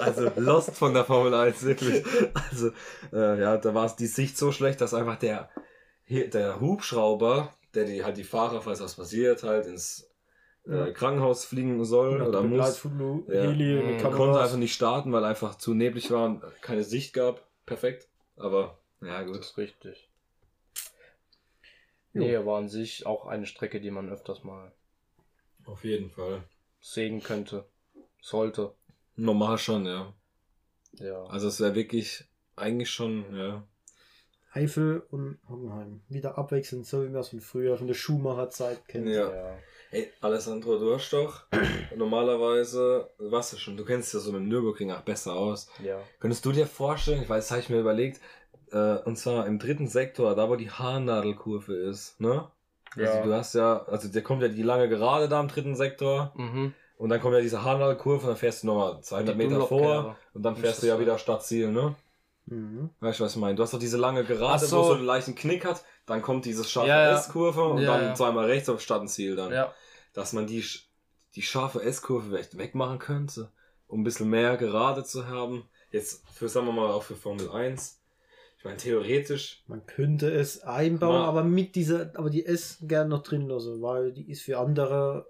also 0.00 0.32
lost 0.40 0.72
von 0.76 0.92
der 0.92 1.04
Formel 1.04 1.32
1, 1.34 1.62
wirklich. 1.64 2.04
Also, 2.50 2.70
äh, 3.12 3.40
ja, 3.40 3.56
da 3.58 3.74
war 3.74 3.84
es 3.86 3.94
die 3.96 4.06
Sicht 4.08 4.36
so 4.36 4.50
schlecht, 4.50 4.80
dass 4.80 4.92
einfach 4.94 5.16
der, 5.18 5.48
der 6.08 6.60
Hubschrauber, 6.60 7.54
der 7.74 7.84
die 7.84 8.04
halt 8.04 8.16
die 8.16 8.24
Fahrer, 8.24 8.60
falls 8.60 8.80
was 8.80 8.94
passiert, 8.96 9.44
halt 9.44 9.66
ins 9.66 10.08
äh, 10.66 10.90
Krankenhaus 10.92 11.44
fliegen 11.44 11.84
soll 11.84 12.20
Und 12.20 12.28
oder 12.28 12.42
muss, 12.42 12.50
Begleitflug, 12.82 13.28
Ja. 13.28 13.42
Heli 13.42 13.80
Mhm. 13.82 13.88
mit 14.02 14.02
konnte 14.02 14.40
einfach 14.40 14.56
nicht 14.56 14.74
starten, 14.74 15.12
weil 15.12 15.24
einfach 15.24 15.56
zu 15.56 15.74
neblig 15.74 16.10
war 16.10 16.24
und 16.26 16.42
keine 16.60 16.82
Sicht 16.84 17.14
gab. 17.14 17.46
Perfekt. 17.66 18.08
Aber, 18.36 18.78
ja, 19.00 19.20
Das 19.22 19.26
gut. 19.30 19.40
ist 19.40 19.58
richtig. 19.58 20.08
Jo. 22.14 22.22
Nee, 22.24 22.36
aber 22.36 22.56
an 22.56 22.68
sich 22.68 23.06
auch 23.06 23.26
eine 23.26 23.46
Strecke, 23.46 23.80
die 23.80 23.90
man 23.90 24.10
öfters 24.10 24.44
mal 24.44 24.72
Auf 25.64 25.84
jeden 25.84 26.10
Fall. 26.10 26.42
sehen 26.80 27.22
könnte. 27.22 27.64
Sollte. 28.20 28.74
Normal 29.16 29.58
schon, 29.58 29.86
ja. 29.86 30.12
Ja. 30.94 31.24
Also, 31.24 31.48
es 31.48 31.60
wäre 31.60 31.74
wirklich 31.74 32.24
eigentlich 32.56 32.90
schon, 32.90 33.24
ja. 33.36 33.62
Eifel 34.52 35.02
und 35.10 35.38
Hockenheim. 35.48 36.02
Wieder 36.08 36.36
abwechselnd, 36.36 36.86
so 36.86 37.04
wie 37.04 37.12
wir 37.12 37.20
es 37.20 37.30
von 37.30 37.40
früher, 37.40 37.78
von 37.78 37.86
der 37.86 37.94
Schumacher-Zeit 37.94 38.86
kennen. 38.86 39.08
Ja. 39.08 39.32
ja. 39.32 39.58
Hey, 39.90 40.10
Alessandro, 40.20 40.78
du 40.78 40.94
hast 40.94 41.12
doch 41.12 41.44
normalerweise, 41.96 43.10
was 43.18 43.50
du 43.50 43.58
schon, 43.58 43.76
du 43.76 43.84
kennst 43.84 44.14
ja 44.14 44.20
so 44.20 44.32
mit 44.32 44.42
Nürburgring 44.42 44.90
auch 44.90 45.02
besser 45.02 45.34
aus. 45.34 45.68
ja. 45.84 46.00
Könntest 46.18 46.44
du 46.44 46.52
dir 46.52 46.66
vorstellen, 46.66 47.22
ich 47.22 47.28
weiß, 47.28 47.44
das 47.44 47.50
habe 47.50 47.60
ich 47.60 47.68
mir 47.68 47.80
überlegt, 47.80 48.20
äh, 48.72 48.96
und 49.04 49.16
zwar 49.16 49.46
im 49.46 49.58
dritten 49.58 49.88
Sektor, 49.88 50.34
da 50.34 50.48
wo 50.48 50.56
die 50.56 50.70
Haarnadelkurve 50.70 51.74
ist, 51.74 52.18
ne? 52.20 52.50
Ja. 52.96 53.10
Also 53.10 53.22
du 53.28 53.34
hast 53.34 53.54
ja, 53.54 53.84
also 53.84 54.08
der 54.08 54.22
kommt 54.22 54.42
ja 54.42 54.48
die 54.48 54.62
lange 54.62 54.88
Gerade 54.88 55.28
da 55.28 55.40
im 55.40 55.48
dritten 55.48 55.74
Sektor 55.74 56.32
Mhm. 56.36 56.74
und 56.98 57.08
dann 57.08 57.20
kommt 57.20 57.34
ja 57.34 57.40
diese 57.40 57.62
Haarnadelkurve 57.64 58.22
und 58.22 58.28
dann 58.28 58.36
fährst 58.36 58.62
du 58.62 58.66
nochmal 58.68 59.00
200 59.02 59.34
Die 59.34 59.38
Meter 59.38 59.66
vor 59.66 60.16
und 60.34 60.42
dann 60.42 60.56
fährst 60.56 60.82
du 60.82 60.86
ja 60.88 60.98
wieder 61.00 61.18
Stadtziel, 61.18 61.70
ne? 61.70 61.94
Mhm. 62.46 62.90
Weißt 63.00 63.20
du, 63.20 63.24
was 63.24 63.32
ich 63.34 63.40
meine? 63.40 63.54
Du 63.54 63.62
hast 63.62 63.72
doch 63.72 63.78
diese 63.78 63.96
lange 63.96 64.24
Gerade, 64.24 64.64
so. 64.66 64.78
wo 64.78 64.82
so 64.84 64.92
einen 64.94 65.04
leichten 65.04 65.34
Knick 65.34 65.64
hat, 65.64 65.84
dann 66.06 66.22
kommt 66.22 66.44
dieses 66.44 66.70
scharfe 66.70 66.88
Ja, 66.88 67.10
ja. 67.10 67.16
S-Kurve 67.18 67.62
und 67.64 67.78
Ja, 67.82 67.96
dann 67.96 68.04
ja. 68.08 68.14
zweimal 68.14 68.46
rechts 68.46 68.68
auf 68.68 68.80
Stadtziel 68.80 69.36
dann 69.36 69.52
Ja. 69.52 69.72
dass 70.12 70.32
man 70.32 70.46
die, 70.46 70.64
die 71.34 71.42
scharfe 71.42 71.82
S-Kurve 71.82 72.28
vielleicht 72.28 72.58
wegmachen 72.58 72.98
könnte, 72.98 73.50
um 73.86 74.00
ein 74.00 74.04
bisschen 74.04 74.28
mehr 74.28 74.56
gerade 74.56 75.04
zu 75.04 75.28
haben. 75.28 75.64
Jetzt 75.90 76.24
für, 76.34 76.48
sagen 76.48 76.66
wir 76.66 76.72
mal, 76.72 76.90
auch 76.90 77.04
für 77.04 77.14
Formel 77.16 77.48
1. 77.50 78.00
Ich 78.62 78.64
meine, 78.64 78.76
theoretisch, 78.76 79.64
Man 79.66 79.84
könnte 79.86 80.30
es 80.30 80.60
einbauen, 80.62 81.16
Ma- 81.22 81.26
aber 81.26 81.42
mit 81.42 81.74
dieser, 81.74 82.12
aber 82.16 82.30
die 82.30 82.46
S 82.46 82.78
gern 82.82 83.08
noch 83.08 83.24
drin 83.24 83.48
lassen, 83.48 83.82
weil 83.82 84.12
die 84.12 84.30
ist 84.30 84.42
für 84.42 84.56
andere 84.58 85.26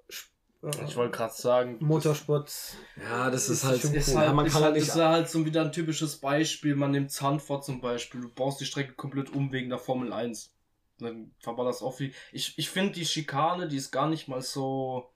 äh, 0.63 0.69
Ich 0.87 0.97
wollte 0.97 1.17
gerade 1.17 1.33
sagen, 1.33 1.79
Motorsports. 1.81 2.77
ja, 3.03 3.31
das 3.31 3.45
ist, 3.49 3.63
Ist 3.63 3.65
halt, 3.65 3.85
Ist 3.85 4.09
cool. 4.09 4.15
ja, 4.15 4.21
halt, 4.21 4.35
man 4.35 4.45
ist 4.45 4.53
kann 4.53 4.63
halt, 4.65 4.75
halt 4.75 4.83
ist 4.83 4.95
nicht, 4.95 5.03
halt 5.05 5.31
so 5.31 5.47
wieder 5.47 5.63
ein 5.63 5.73
typisches 5.73 6.19
Beispiel. 6.19 6.75
Man 6.75 6.91
nimmt 6.91 7.11
Zandvoort 7.11 7.65
zum 7.65 7.81
Beispiel. 7.81 8.21
Du 8.21 8.29
baust 8.29 8.61
die 8.61 8.67
Strecke 8.67 8.93
komplett 8.93 9.31
um 9.31 9.51
wegen 9.51 9.71
der 9.71 9.79
Formel 9.79 10.13
1. 10.13 10.55
Dann 10.99 11.35
verballerst 11.39 11.83
auch 11.83 11.95
viel. 11.95 12.13
Ich, 12.33 12.59
ich 12.59 12.69
finde 12.69 12.93
die 12.93 13.07
Schikane, 13.07 13.67
die 13.67 13.79
ist 13.79 13.91
gar 13.93 14.11
nicht 14.11 14.29
mal 14.29 14.43
so. 14.43 15.11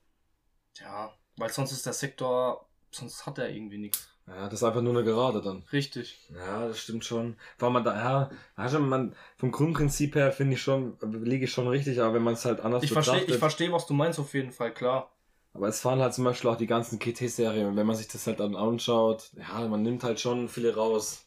Ja, 0.80 1.12
weil 1.36 1.50
sonst 1.50 1.72
ist 1.72 1.84
der 1.84 1.92
Sektor. 1.92 2.66
Sonst 2.90 3.26
hat 3.26 3.36
er 3.36 3.50
irgendwie 3.50 3.76
nichts. 3.78 4.08
Ja, 4.26 4.44
das 4.48 4.54
ist 4.54 4.64
einfach 4.64 4.82
nur 4.82 4.92
eine 4.92 5.04
Gerade 5.04 5.40
dann. 5.40 5.62
Richtig. 5.72 6.18
Ja, 6.34 6.66
das 6.66 6.80
stimmt 6.80 7.04
schon. 7.04 7.36
Weil 7.58 7.70
man 7.70 7.84
da, 7.84 7.94
ja, 7.96 8.30
also 8.56 8.80
man, 8.80 9.14
vom 9.36 9.52
Grundprinzip 9.52 10.14
her 10.16 10.32
finde 10.32 10.54
ich 10.54 10.62
schon, 10.62 10.96
liege 11.22 11.44
ich 11.44 11.52
schon 11.52 11.68
richtig, 11.68 12.00
aber 12.00 12.14
wenn 12.14 12.22
man 12.22 12.34
es 12.34 12.44
halt 12.44 12.60
anders 12.60 12.82
Ich 12.82 12.90
verstehe, 12.90 13.14
betrachtet. 13.14 13.34
ich 13.34 13.38
verstehe, 13.40 13.72
was 13.72 13.86
du 13.86 13.94
meinst, 13.94 14.18
auf 14.18 14.34
jeden 14.34 14.50
Fall, 14.50 14.72
klar. 14.74 15.10
aber 15.54 15.68
es 15.68 15.80
fahren 15.80 16.00
halt 16.00 16.12
zum 16.14 16.24
Beispiel 16.24 16.50
auch 16.50 16.56
die 16.56 16.66
ganzen 16.66 16.98
GT-Serien. 16.98 17.66
Und 17.68 17.76
wenn 17.76 17.86
man 17.86 17.94
sich 17.96 18.08
das 18.08 18.26
halt 18.26 18.40
dann 18.40 18.56
anschaut, 18.56 19.30
ja, 19.36 19.66
man 19.68 19.82
nimmt 19.82 20.02
halt 20.02 20.18
schon 20.20 20.48
viele 20.48 20.74
raus. 20.74 21.24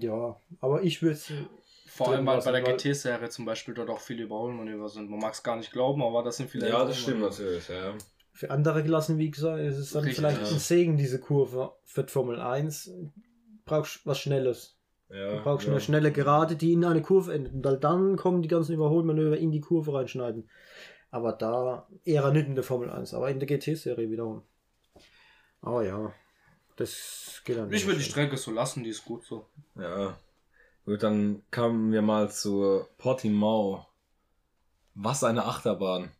Ja, 0.00 0.36
aber 0.60 0.82
ich 0.82 1.02
würde 1.02 1.18
Vor 1.86 2.08
allem, 2.08 2.26
weil 2.26 2.42
bei 2.42 2.52
der 2.52 2.62
GT-Serie 2.62 3.30
zum 3.30 3.44
Beispiel 3.44 3.74
dort 3.74 3.90
auch 3.90 4.00
viele 4.00 4.24
Überholmanöver 4.24 4.88
sind. 4.88 5.08
Man 5.08 5.20
mag 5.20 5.34
es 5.34 5.42
gar 5.42 5.56
nicht 5.56 5.72
glauben, 5.72 6.02
aber 6.02 6.22
das 6.22 6.36
sind 6.38 6.50
viele 6.50 6.68
Ja, 6.68 6.84
das 6.84 6.98
stimmt 6.98 7.20
natürlich, 7.20 7.68
ja. 7.68 7.94
Für 8.40 8.50
andere 8.50 8.82
Klassen, 8.82 9.18
wie 9.18 9.30
gesagt, 9.30 9.60
ist 9.60 9.76
es 9.76 9.90
dann 9.90 10.04
Richtig, 10.04 10.16
vielleicht 10.16 10.40
ja. 10.40 10.48
ein 10.48 10.58
Segen, 10.58 10.96
diese 10.96 11.20
Kurve. 11.20 11.74
Für 11.84 12.04
die 12.04 12.10
Formel 12.10 12.40
1 12.40 12.90
brauchst 13.66 13.96
du 13.96 14.08
was 14.08 14.18
Schnelles. 14.18 14.78
ja 15.10 15.36
Du 15.36 15.42
brauchst 15.42 15.66
ja. 15.66 15.72
eine 15.72 15.80
schnelle 15.82 16.10
Gerade, 16.10 16.56
die 16.56 16.72
in 16.72 16.82
eine 16.86 17.02
Kurve 17.02 17.34
endet. 17.34 17.52
Und 17.52 17.60
dann- 17.62 17.80
dann 17.80 18.16
kommen 18.16 18.40
die 18.40 18.48
ganzen 18.48 18.72
Überholmanöver 18.72 19.36
in 19.36 19.50
die 19.52 19.60
Kurve 19.60 19.92
reinschneiden. 19.92 20.48
Aber 21.10 21.34
da 21.34 21.86
eher 22.04 22.30
nicht 22.32 22.46
in 22.46 22.54
der 22.54 22.64
Formel 22.64 22.88
1, 22.88 23.12
aber 23.12 23.28
in 23.30 23.40
der 23.40 23.46
GT-Serie 23.46 24.10
wiederum. 24.10 24.42
Aber 25.60 25.84
ja, 25.84 26.10
das 26.76 27.42
geht 27.44 27.58
dann. 27.58 27.70
Ich 27.70 27.86
will 27.86 27.96
die. 27.98 28.02
Strecke 28.04 28.38
so 28.38 28.52
lassen, 28.52 28.84
die 28.84 28.88
ist 28.90 29.04
gut 29.04 29.22
so. 29.26 29.44
Ja. 29.74 30.16
Gut, 30.86 31.02
dann 31.02 31.42
kamen 31.50 31.92
wir 31.92 32.00
mal 32.00 32.30
zur 32.30 32.88
Portimao. 32.96 33.84
Was 34.94 35.24
eine 35.24 35.44
Achterbahn 35.44 36.10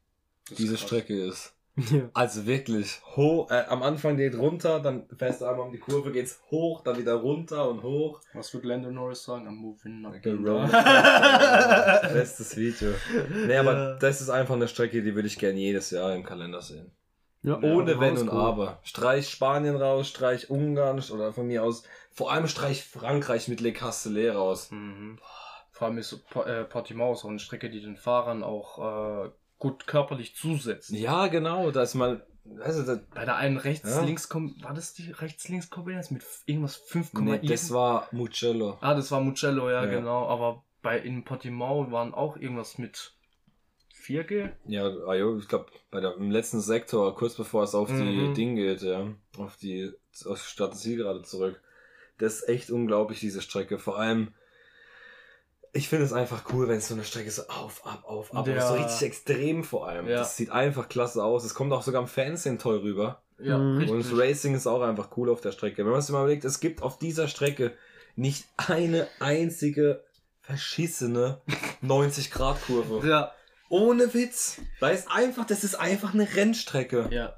diese 0.58 0.74
krass. 0.74 0.82
Strecke 0.86 1.18
ist. 1.24 1.54
Ja. 1.76 2.10
Also 2.14 2.46
wirklich 2.46 3.00
hoch, 3.16 3.50
äh, 3.50 3.64
am 3.68 3.82
Anfang 3.82 4.16
geht 4.16 4.36
runter, 4.36 4.80
dann 4.80 5.06
fährst 5.16 5.40
du 5.40 5.46
einmal 5.46 5.66
um 5.66 5.72
die 5.72 5.78
Kurve, 5.78 6.12
geht's 6.12 6.40
hoch, 6.50 6.82
dann 6.82 6.98
wieder 6.98 7.14
runter 7.14 7.68
und 7.70 7.82
hoch. 7.82 8.20
Was 8.34 8.52
wird 8.52 8.64
Lando 8.64 8.90
Norris 8.90 9.22
sagen? 9.24 9.46
I'm 9.48 9.52
moving 9.52 10.04
up. 10.04 10.20
Gerollt. 10.20 10.70
Bestes 12.12 12.56
Video. 12.56 12.90
Nee, 13.46 13.56
aber 13.56 13.72
Ja. 13.72 13.94
das 13.98 14.20
ist 14.20 14.30
einfach 14.30 14.54
eine 14.54 14.68
Strecke, 14.68 15.02
die 15.02 15.14
würde 15.14 15.28
ich 15.28 15.38
gerne 15.38 15.58
jedes 15.58 15.90
Jahr 15.90 16.14
im 16.14 16.24
Kalender 16.24 16.60
sehen. 16.60 16.90
Ja, 17.42 17.58
Ohne 17.58 17.98
Wenn 17.98 18.18
und 18.18 18.28
cool. 18.30 18.38
Aber. 18.38 18.80
Streich 18.82 19.30
Spanien 19.30 19.76
raus, 19.76 20.08
streich 20.08 20.50
Ungarn 20.50 21.02
oder 21.10 21.32
von 21.32 21.46
mir 21.46 21.62
aus, 21.64 21.84
vor 22.10 22.32
allem 22.32 22.46
streich 22.48 22.84
Frankreich 22.84 23.48
mit 23.48 23.60
Le 23.62 23.72
Castellet 23.72 24.34
raus. 24.34 24.70
Mhm. 24.70 25.18
Vor 25.70 25.88
allem 25.88 25.96
ist 25.98 26.12
äh, 26.44 26.64
Portimao 26.64 27.14
so 27.14 27.28
eine 27.28 27.38
Strecke, 27.38 27.70
die 27.70 27.80
den 27.80 27.96
Fahrern 27.96 28.42
auch 28.42 29.24
äh, 29.24 29.30
gut 29.60 29.86
körperlich 29.86 30.34
zusetzt. 30.34 30.90
Ja, 30.90 31.28
genau, 31.28 31.70
da 31.70 31.82
ist 31.82 31.94
mal, 31.94 32.26
also 32.60 32.82
das, 32.82 32.98
Bei 33.14 33.24
der 33.24 33.36
einen 33.36 33.56
Ja. 33.56 33.62
rechts-links 33.62 34.28
war 34.34 34.74
das 34.74 34.94
die 34.94 35.12
rechts-links-Kombination 35.12 36.16
mit 36.16 36.24
f- 36.24 36.42
irgendwas 36.46 36.74
5, 36.74 37.12
nee, 37.14 37.38
das 37.46 37.70
war 37.70 38.08
Mugello. 38.10 38.78
Ah, 38.80 38.94
das 38.94 39.12
war 39.12 39.20
Mugello, 39.20 39.70
ja, 39.70 39.84
Ja. 39.84 39.90
genau. 39.90 40.26
Aber 40.26 40.64
bei 40.82 40.98
in 40.98 41.22
Portimao 41.24 41.92
waren 41.92 42.12
auch 42.12 42.36
irgendwas 42.36 42.78
mit 42.78 43.12
4G. 43.94 44.50
Ja, 44.66 44.88
ah, 45.06 45.14
ich 45.38 45.46
glaube, 45.48 45.66
im 45.92 46.30
letzten 46.30 46.60
Sektor, 46.60 47.14
kurz 47.14 47.34
bevor 47.34 47.62
es 47.64 47.74
auf 47.74 47.88
die 47.88 47.94
Mhm. 47.94 48.34
Ding 48.34 48.56
geht, 48.56 48.82
ja, 48.82 49.06
auf 49.36 49.56
die, 49.58 49.92
auf 50.26 50.42
die 50.42 50.48
Stadt 50.48 50.74
gerade 50.82 51.22
zurück. 51.22 51.60
Das 52.18 52.36
ist 52.40 52.48
echt 52.48 52.70
unglaublich, 52.70 53.20
diese 53.20 53.42
Strecke. 53.42 53.78
Vor 53.78 53.98
allem, 53.98 54.32
ich 55.72 55.88
finde 55.88 56.04
es 56.04 56.12
einfach 56.12 56.44
cool, 56.52 56.68
wenn 56.68 56.78
es 56.78 56.88
so 56.88 56.94
eine 56.94 57.04
Strecke 57.04 57.30
so 57.30 57.42
auf, 57.48 57.86
ab, 57.86 58.02
auf, 58.04 58.34
ab, 58.34 58.46
Ja. 58.48 58.66
so 58.66 58.74
richtig 58.74 59.02
extrem 59.02 59.62
vor 59.64 59.86
allem. 59.88 60.08
Ja. 60.08 60.18
Das 60.18 60.36
sieht 60.36 60.50
einfach 60.50 60.88
klasse 60.88 61.22
aus. 61.22 61.44
Es 61.44 61.54
kommt 61.54 61.72
auch 61.72 61.82
sogar 61.82 62.02
im 62.02 62.08
Fernsehen 62.08 62.58
toll 62.58 62.78
rüber. 62.78 63.22
Ja, 63.38 63.56
Mhm. 63.58 63.88
Und 63.88 64.04
das. 64.04 64.18
Racing 64.18 64.54
ist 64.54 64.66
auch 64.66 64.82
einfach 64.82 65.16
cool 65.16 65.30
auf 65.30 65.40
der 65.40 65.52
Strecke. 65.52 65.84
Wenn 65.84 65.92
man 65.92 66.00
sich 66.02 66.10
mal 66.12 66.20
überlegt, 66.20 66.44
es 66.44 66.60
gibt 66.60 66.82
auf 66.82 66.98
dieser 66.98 67.26
Strecke 67.28 67.72
nicht 68.16 68.44
eine 68.56 69.06
einzige 69.20 70.04
verschissene 70.42 71.40
90-Grad-Kurve. 71.82 73.06
Ja, 73.08 73.32
Ohne 73.68 74.12
Witz. 74.14 74.60
Da 74.80 74.88
ist 74.88 75.08
einfach, 75.10 75.46
das 75.46 75.62
ist 75.62 75.76
einfach 75.76 76.12
eine 76.14 76.26
Rennstrecke. 76.34 77.08
ja. 77.10 77.36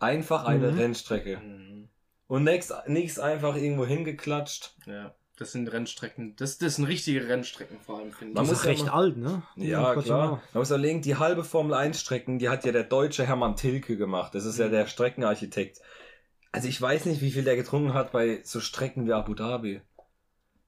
Einfach 0.00 0.44
eine 0.44 0.70
Mhm. 0.72 0.78
Rennstrecke. 0.78 1.38
Mhm. 1.38 1.88
Und 2.26 2.44
nichts 2.44 2.72
nichts 2.86 3.18
einfach 3.18 3.56
irgendwo 3.56 3.86
hingeklatscht. 3.86 4.74
Ja, 4.86 5.14
das 5.36 5.52
sind 5.52 5.68
Rennstrecken. 5.68 6.34
Das, 6.36 6.58
das 6.58 6.76
sind 6.76 6.84
richtige 6.84 7.26
Rennstrecken 7.28 7.78
vor 7.80 7.98
allem, 7.98 8.12
finde 8.12 8.34
Man 8.34 8.44
ich. 8.44 8.50
Das 8.50 8.58
muss 8.58 8.58
ist 8.60 8.64
ja 8.64 8.70
recht 8.70 8.86
mal- 8.86 8.92
alt, 8.92 9.16
ne? 9.16 9.42
Ja, 9.56 9.92
Portimao. 9.94 10.02
klar. 10.02 10.30
Man 10.52 10.60
muss 10.60 10.70
überlegen, 10.70 11.02
die 11.02 11.16
halbe 11.16 11.42
Formel 11.44 11.74
1 11.74 12.00
Strecken, 12.00 12.38
die 12.38 12.48
hat 12.48 12.64
ja 12.64 12.72
der 12.72 12.84
deutsche 12.84 13.26
Hermann 13.26 13.56
Tilke 13.56 13.96
gemacht. 13.96 14.34
Das 14.34 14.44
ist 14.44 14.58
ja 14.58 14.66
Mhm. 14.68 14.72
der 14.72 14.86
Streckenarchitekt. 14.86 15.80
Also 16.52 16.68
ich 16.68 16.80
weiß 16.80 17.06
nicht, 17.06 17.20
wie 17.20 17.32
viel 17.32 17.42
der 17.44 17.56
getrunken 17.56 17.94
hat 17.94 18.12
bei 18.12 18.40
so 18.44 18.60
Strecken 18.60 19.06
wie 19.06 19.12
Abu 19.12 19.34
Dhabi. 19.34 19.80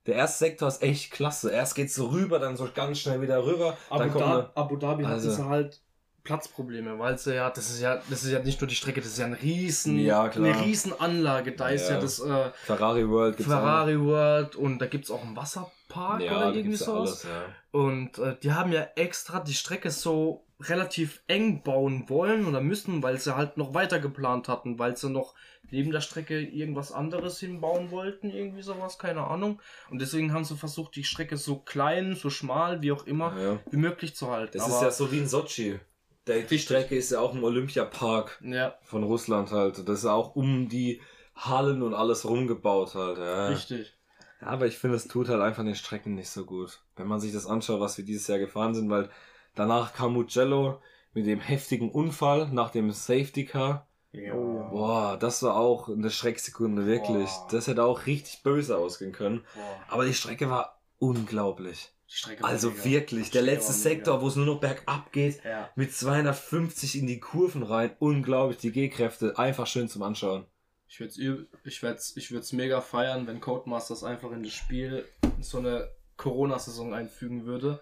Der 0.06 0.14
erste 0.16 0.38
Sektor 0.38 0.68
ist 0.68 0.82
echt 0.82 1.10
klasse. 1.12 1.50
Erst 1.50 1.74
geht's 1.74 1.94
so 1.94 2.08
rüber, 2.08 2.38
dann 2.38 2.56
so 2.56 2.68
ganz 2.72 2.98
schnell 3.00 3.20
wieder 3.20 3.44
rüber. 3.44 3.76
dann 3.90 4.02
Abu, 4.10 4.18
eine, 4.20 4.50
Abu 4.56 4.76
Dhabi 4.76 5.04
Also- 5.04 5.28
hatten 5.30 5.36
sie 5.42 5.48
halt 5.48 5.80
Platzprobleme, 6.26 6.98
weil 6.98 7.16
sie 7.18 7.34
ja, 7.34 7.48
das 7.50 7.70
ist 7.70 7.80
ja, 7.80 8.02
das 8.10 8.24
ist 8.24 8.30
ja 8.32 8.40
nicht 8.40 8.60
nur 8.60 8.68
die 8.68 8.74
Strecke, 8.74 9.00
das 9.00 9.10
ist 9.10 9.18
ja 9.18 9.26
ein 9.26 9.32
riesen, 9.32 9.98
Ja, 9.98 10.28
klar. 10.28 10.44
eine 10.54 10.64
riesen 10.64 10.92
Anlage. 11.00 11.52
Da 11.52 11.68
ist 11.68 11.88
Ja. 11.88 12.00
das 12.00 12.18
äh, 12.20 12.50
Ferrari 12.64 13.08
World 13.08 13.36
Ferrari 13.42 13.98
World 14.00 14.56
und 14.56 14.78
da 14.80 14.86
gibt's 14.86 15.10
auch 15.10 15.24
einen 15.24 15.36
Wasserpark. 15.36 16.20
Ja, 16.20 16.36
oder 16.48 16.54
irgendwie 16.54 16.76
sowas. 16.76 17.22
ja. 17.24 17.44
Und 17.70 18.18
äh, 18.18 18.36
die 18.42 18.52
haben 18.52 18.72
ja 18.72 18.86
extra 18.96 19.40
die 19.40 19.54
Strecke 19.54 19.90
so 19.90 20.42
relativ 20.60 21.22
eng 21.28 21.62
bauen 21.62 22.08
wollen 22.08 22.46
oder 22.46 22.60
müssen, 22.62 23.02
weil 23.02 23.18
sie 23.18 23.36
halt 23.36 23.56
noch 23.58 23.74
weiter 23.74 23.98
geplant 24.00 24.48
hatten, 24.48 24.78
weil 24.78 24.96
sie 24.96 25.10
noch 25.10 25.34
neben 25.70 25.90
der 25.90 26.00
Strecke 26.00 26.40
irgendwas 26.40 26.92
anderes 26.92 27.38
hinbauen 27.40 27.90
wollten, 27.90 28.30
irgendwie 28.30 28.62
sowas, 28.62 28.98
keine 28.98 29.26
Ahnung. 29.26 29.60
Und 29.90 30.00
deswegen 30.00 30.32
haben 30.32 30.44
sie 30.44 30.56
versucht, 30.56 30.96
die 30.96 31.04
Strecke 31.04 31.36
so 31.36 31.56
klein, 31.58 32.14
so 32.14 32.30
schmal, 32.30 32.80
wie 32.82 32.92
auch 32.92 33.04
immer, 33.06 33.36
Ja. 33.38 33.58
wie 33.70 33.76
möglich 33.76 34.14
zu 34.16 34.30
halten. 34.30 34.56
Das 34.56 34.68
ist 34.68 34.80
ja 34.80 34.90
so 34.90 35.10
wie 35.12 35.18
in 35.18 35.28
Sochi. 35.28 35.78
Der, 36.26 36.36
die 36.36 36.40
Richtig. 36.42 36.62
Strecke 36.62 36.96
ist 36.96 37.10
ja 37.10 37.20
auch 37.20 37.34
im 37.34 37.44
Olympiapark 37.44 38.42
ja, 38.44 38.74
von 38.82 39.04
Russland 39.04 39.52
halt. 39.52 39.88
Das 39.88 40.00
ist 40.00 40.06
auch 40.06 40.34
um 40.34 40.68
die 40.68 41.00
Hallen 41.34 41.82
und 41.82 41.94
alles 41.94 42.24
rumgebaut 42.28 42.94
halt. 42.94 43.18
Ja. 43.18 43.48
richtig. 43.48 43.94
Ja, 44.40 44.48
aber 44.48 44.66
ich 44.66 44.78
finde, 44.78 44.96
es 44.96 45.06
tut 45.08 45.28
halt 45.28 45.40
einfach 45.40 45.64
den 45.64 45.74
Strecken 45.74 46.14
nicht 46.14 46.30
so 46.30 46.44
gut. 46.44 46.80
Wenn 46.96 47.06
man 47.06 47.20
sich 47.20 47.32
das 47.32 47.46
anschaut, 47.46 47.80
was 47.80 47.96
wir 47.96 48.04
dieses 48.04 48.26
Jahr 48.26 48.38
gefahren 48.38 48.74
sind, 48.74 48.90
weil 48.90 49.08
danach 49.54 49.94
kam 49.94 50.14
Mugello 50.14 50.80
mit 51.14 51.26
dem 51.26 51.40
heftigen 51.40 51.90
Unfall 51.90 52.48
nach 52.50 52.70
dem 52.70 52.90
Safety 52.90 53.44
Car. 53.44 53.86
Ja. 54.12 54.34
Oh 54.34 54.56
ja. 54.56 54.68
Boah, 54.68 55.16
das 55.18 55.42
war 55.42 55.56
auch 55.56 55.88
eine 55.88 56.10
Schrecksekunde, 56.10 56.86
wirklich. 56.86 57.30
Boah. 57.30 57.48
Das 57.50 57.66
hätte 57.66 57.84
auch 57.84 58.06
richtig 58.06 58.42
böse 58.42 58.76
ausgehen 58.76 59.12
können. 59.12 59.44
Boah, 59.54 59.80
Aber 59.88 60.04
die 60.04 60.14
Strecke 60.14 60.50
war 60.50 60.80
unglaublich. 60.98 61.92
Also 62.42 62.84
wirklich, 62.84 63.30
der 63.30 63.42
letzte. 63.42 63.72
Sektor, 63.72 64.22
wo 64.22 64.28
es 64.28 64.36
nur 64.36 64.46
noch 64.46 64.60
bergab 64.60 65.12
geht, 65.12 65.42
Ja. 65.44 65.70
mit 65.74 65.92
250 65.92 66.98
in 66.98 67.06
die 67.06 67.18
Kurven 67.20 67.62
rein. 67.62 67.96
Unglaublich, 67.98 68.58
die 68.58 68.70
G-Kräfte, 68.72 69.38
einfach 69.38 69.66
schön 69.66 69.88
zum 69.88 70.02
Anschauen. 70.02 70.46
Ich 70.88 71.00
würde 71.00 71.10
es 71.10 71.18
ich 71.64 71.82
würd's, 71.82 72.16
ich 72.16 72.30
würd's 72.30 72.52
mega 72.52 72.80
feiern, 72.80 73.26
wenn 73.26 73.40
Codemasters 73.40 74.04
einfach 74.04 74.30
in 74.30 74.44
das 74.44 74.52
Spiel 74.52 75.04
so 75.40 75.58
eine 75.58 75.90
Corona-Saison 76.16 76.94
einfügen 76.94 77.44
würde. 77.44 77.80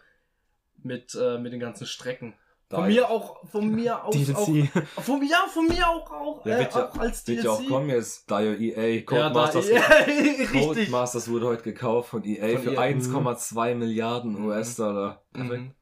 Mit, 0.83 1.15
äh, 1.15 1.39
mit 1.39 1.53
den 1.53 1.61
ganzen 1.61 1.87
Strecken. 1.87 2.35
Von 2.75 2.87
mir 2.89 3.11
auch, 3.11 3.47
von 3.49 3.71
mir 3.71 4.05
aus 4.05 4.15
auch. 4.35 4.45
DLC. 4.47 4.69
Von, 5.03 5.23
ja, 5.27 5.47
von 5.49 5.67
mir 5.67 5.89
auch, 5.89 6.11
auch, 6.11 6.47
Ja, 6.47 6.59
äh, 6.59 6.63
ja- 6.63 6.89
auch 6.91 6.99
als 6.99 7.27
Wird 7.27 7.45
DLC. 7.45 7.49
auch 7.51 7.67
kommen 7.69 7.89
jetzt, 7.91 8.29
ja 8.31 8.41
EA, 8.41 9.03
Codemasters, 9.03 9.69
ja, 9.71 9.81
richtig. 10.07 10.51
Codemasters 10.53 11.29
wurde 11.29 11.47
heute 11.47 11.63
gekauft 11.63 12.11
von 12.11 12.25
EA 12.25 12.55
Von 12.57 12.63
für 12.63 12.73
EA. 12.75 12.81
1,2 12.81 13.75
Milliarden 13.75 14.39
Mhm. 14.39 14.47
US-Dollar. 14.47 15.23
Mhm. 15.33 15.73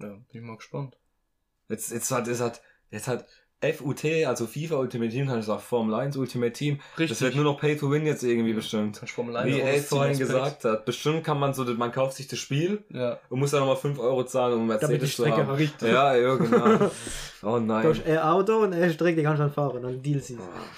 Ja, 0.00 0.08
bin 0.08 0.24
ich 0.32 0.40
mal 0.42 0.56
gespannt. 0.56 0.96
Jetzt, 1.68 1.90
jetzt 1.90 2.10
hat, 2.10 2.26
jetzt 2.28 2.40
hat, 2.40 2.60
jetzt 2.90 3.08
hat 3.08 3.26
FUT, 3.62 4.04
also 4.26 4.46
FIFA 4.46 4.76
Ultimate 4.76 5.10
Team, 5.10 5.26
kann 5.26 5.40
ich 5.40 5.46
sagen, 5.46 5.60
Formel 5.60 5.94
1 5.94 6.16
Ultimate 6.16 6.52
Team. 6.52 6.78
Richtig. 6.98 7.08
Das 7.08 7.20
wird 7.22 7.36
nur 7.36 7.44
noch 7.44 7.58
Pay 7.58 7.76
to 7.76 7.90
Win 7.90 8.04
jetzt 8.04 8.22
irgendwie 8.22 8.52
bestimmt. 8.52 8.98
Kannst 8.98 9.14
Formel 9.14 9.34
Wie 9.34 9.38
1 9.38 9.48
EA 9.56 9.64
rausziehen 9.64 9.84
vorhin 9.84 10.18
gesagt 10.18 10.64
hat, 10.64 10.84
bestimmt 10.84 11.24
kann 11.24 11.40
man 11.40 11.54
so, 11.54 11.64
man 11.64 11.90
kauft 11.90 12.16
sich 12.16 12.28
das 12.28 12.38
Spiel. 12.38 12.84
Ja. 12.90 13.18
und 13.30 13.38
muss 13.38 13.52
dann 13.52 13.60
nochmal 13.60 13.76
5 13.76 13.98
Euro 13.98 14.24
zahlen, 14.24 14.54
um 14.54 14.66
Mercedes 14.66 15.16
zu 15.16 15.26
haben. 15.26 15.50
richtig. 15.50 15.88
Ja, 15.88 16.14
ja, 16.14 16.34
genau. 16.34 16.90
Oh 17.46 17.58
Du 17.60 17.64
nein. 17.64 17.86
hast 17.88 18.04
er 18.04 18.32
Auto 18.32 18.58
und 18.58 18.72
er 18.72 18.90
Strecke, 18.90 19.16
die 19.18 19.22
kannst 19.22 19.38
du 19.38 19.44
dann 19.44 19.52
fahren. 19.52 19.82
Dann 19.82 20.02
DLC. 20.02 20.36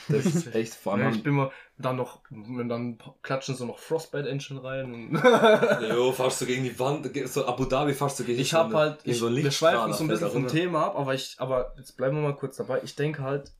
Das 0.09 0.27
ist 0.27 0.55
echt 0.55 0.75
vor 0.75 0.95
allem. 0.95 1.15
Ich 1.15 1.23
bin 1.23 1.35
mal 1.35 1.51
dann 1.79 1.97
noch, 1.97 2.21
dann 2.31 2.99
klatschen 3.23 3.55
so 3.55 3.65
noch 3.65 3.79
Frostbite 3.79 4.29
Engine 4.29 4.63
rein. 4.63 4.93
Und 4.93 5.15
Jo, 5.89 6.13
fahrst 6.13 6.41
du 6.43 6.47
gegen 6.47 6.65
die 6.65 6.79
Wand, 6.79 7.09
so 7.29 7.47
Abu 7.47 7.65
Dhabi 7.65 7.95
fahrst 7.95 8.21
du 8.21 8.25
gegen 8.25 8.41
ich 8.41 8.51
so 8.51 8.59
habe 8.59 8.77
halt, 8.77 9.01
ich, 9.05 9.19
so 9.19 9.27
einen 9.29 9.37
wir 9.37 9.51
schweifen 9.51 9.93
so 9.95 10.05
ein 10.05 10.09
bisschen 10.09 10.31
vom. 10.31 10.47
Thema 10.49 10.87
ab, 10.87 10.97
aber 10.99 11.15
ich, 11.15 11.37
aber 11.39 11.73
jetzt 11.79 11.97
bleiben 11.97 12.17
wir 12.17 12.23
mal 12.23 12.37
kurz 12.37 12.57
dabei. 12.59 12.81
Ich 12.85 12.97
denke 12.97 13.23
halt, 13.23 13.53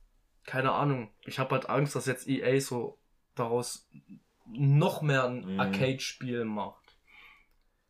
keine 0.45 0.71
Ahnung, 0.73 1.09
ich 1.25 1.39
habe 1.39 1.51
halt 1.55 1.69
Angst, 1.69 1.95
dass 1.95 2.05
jetzt 2.05 2.27
EA 2.27 2.59
so 2.61 2.97
daraus 3.35 3.87
noch 4.51 5.01
mehr 5.01 5.25
ein 5.25 5.53
Mhm. 5.53 5.59
Arcade-Spiel 5.59 6.45
macht. 6.45 6.88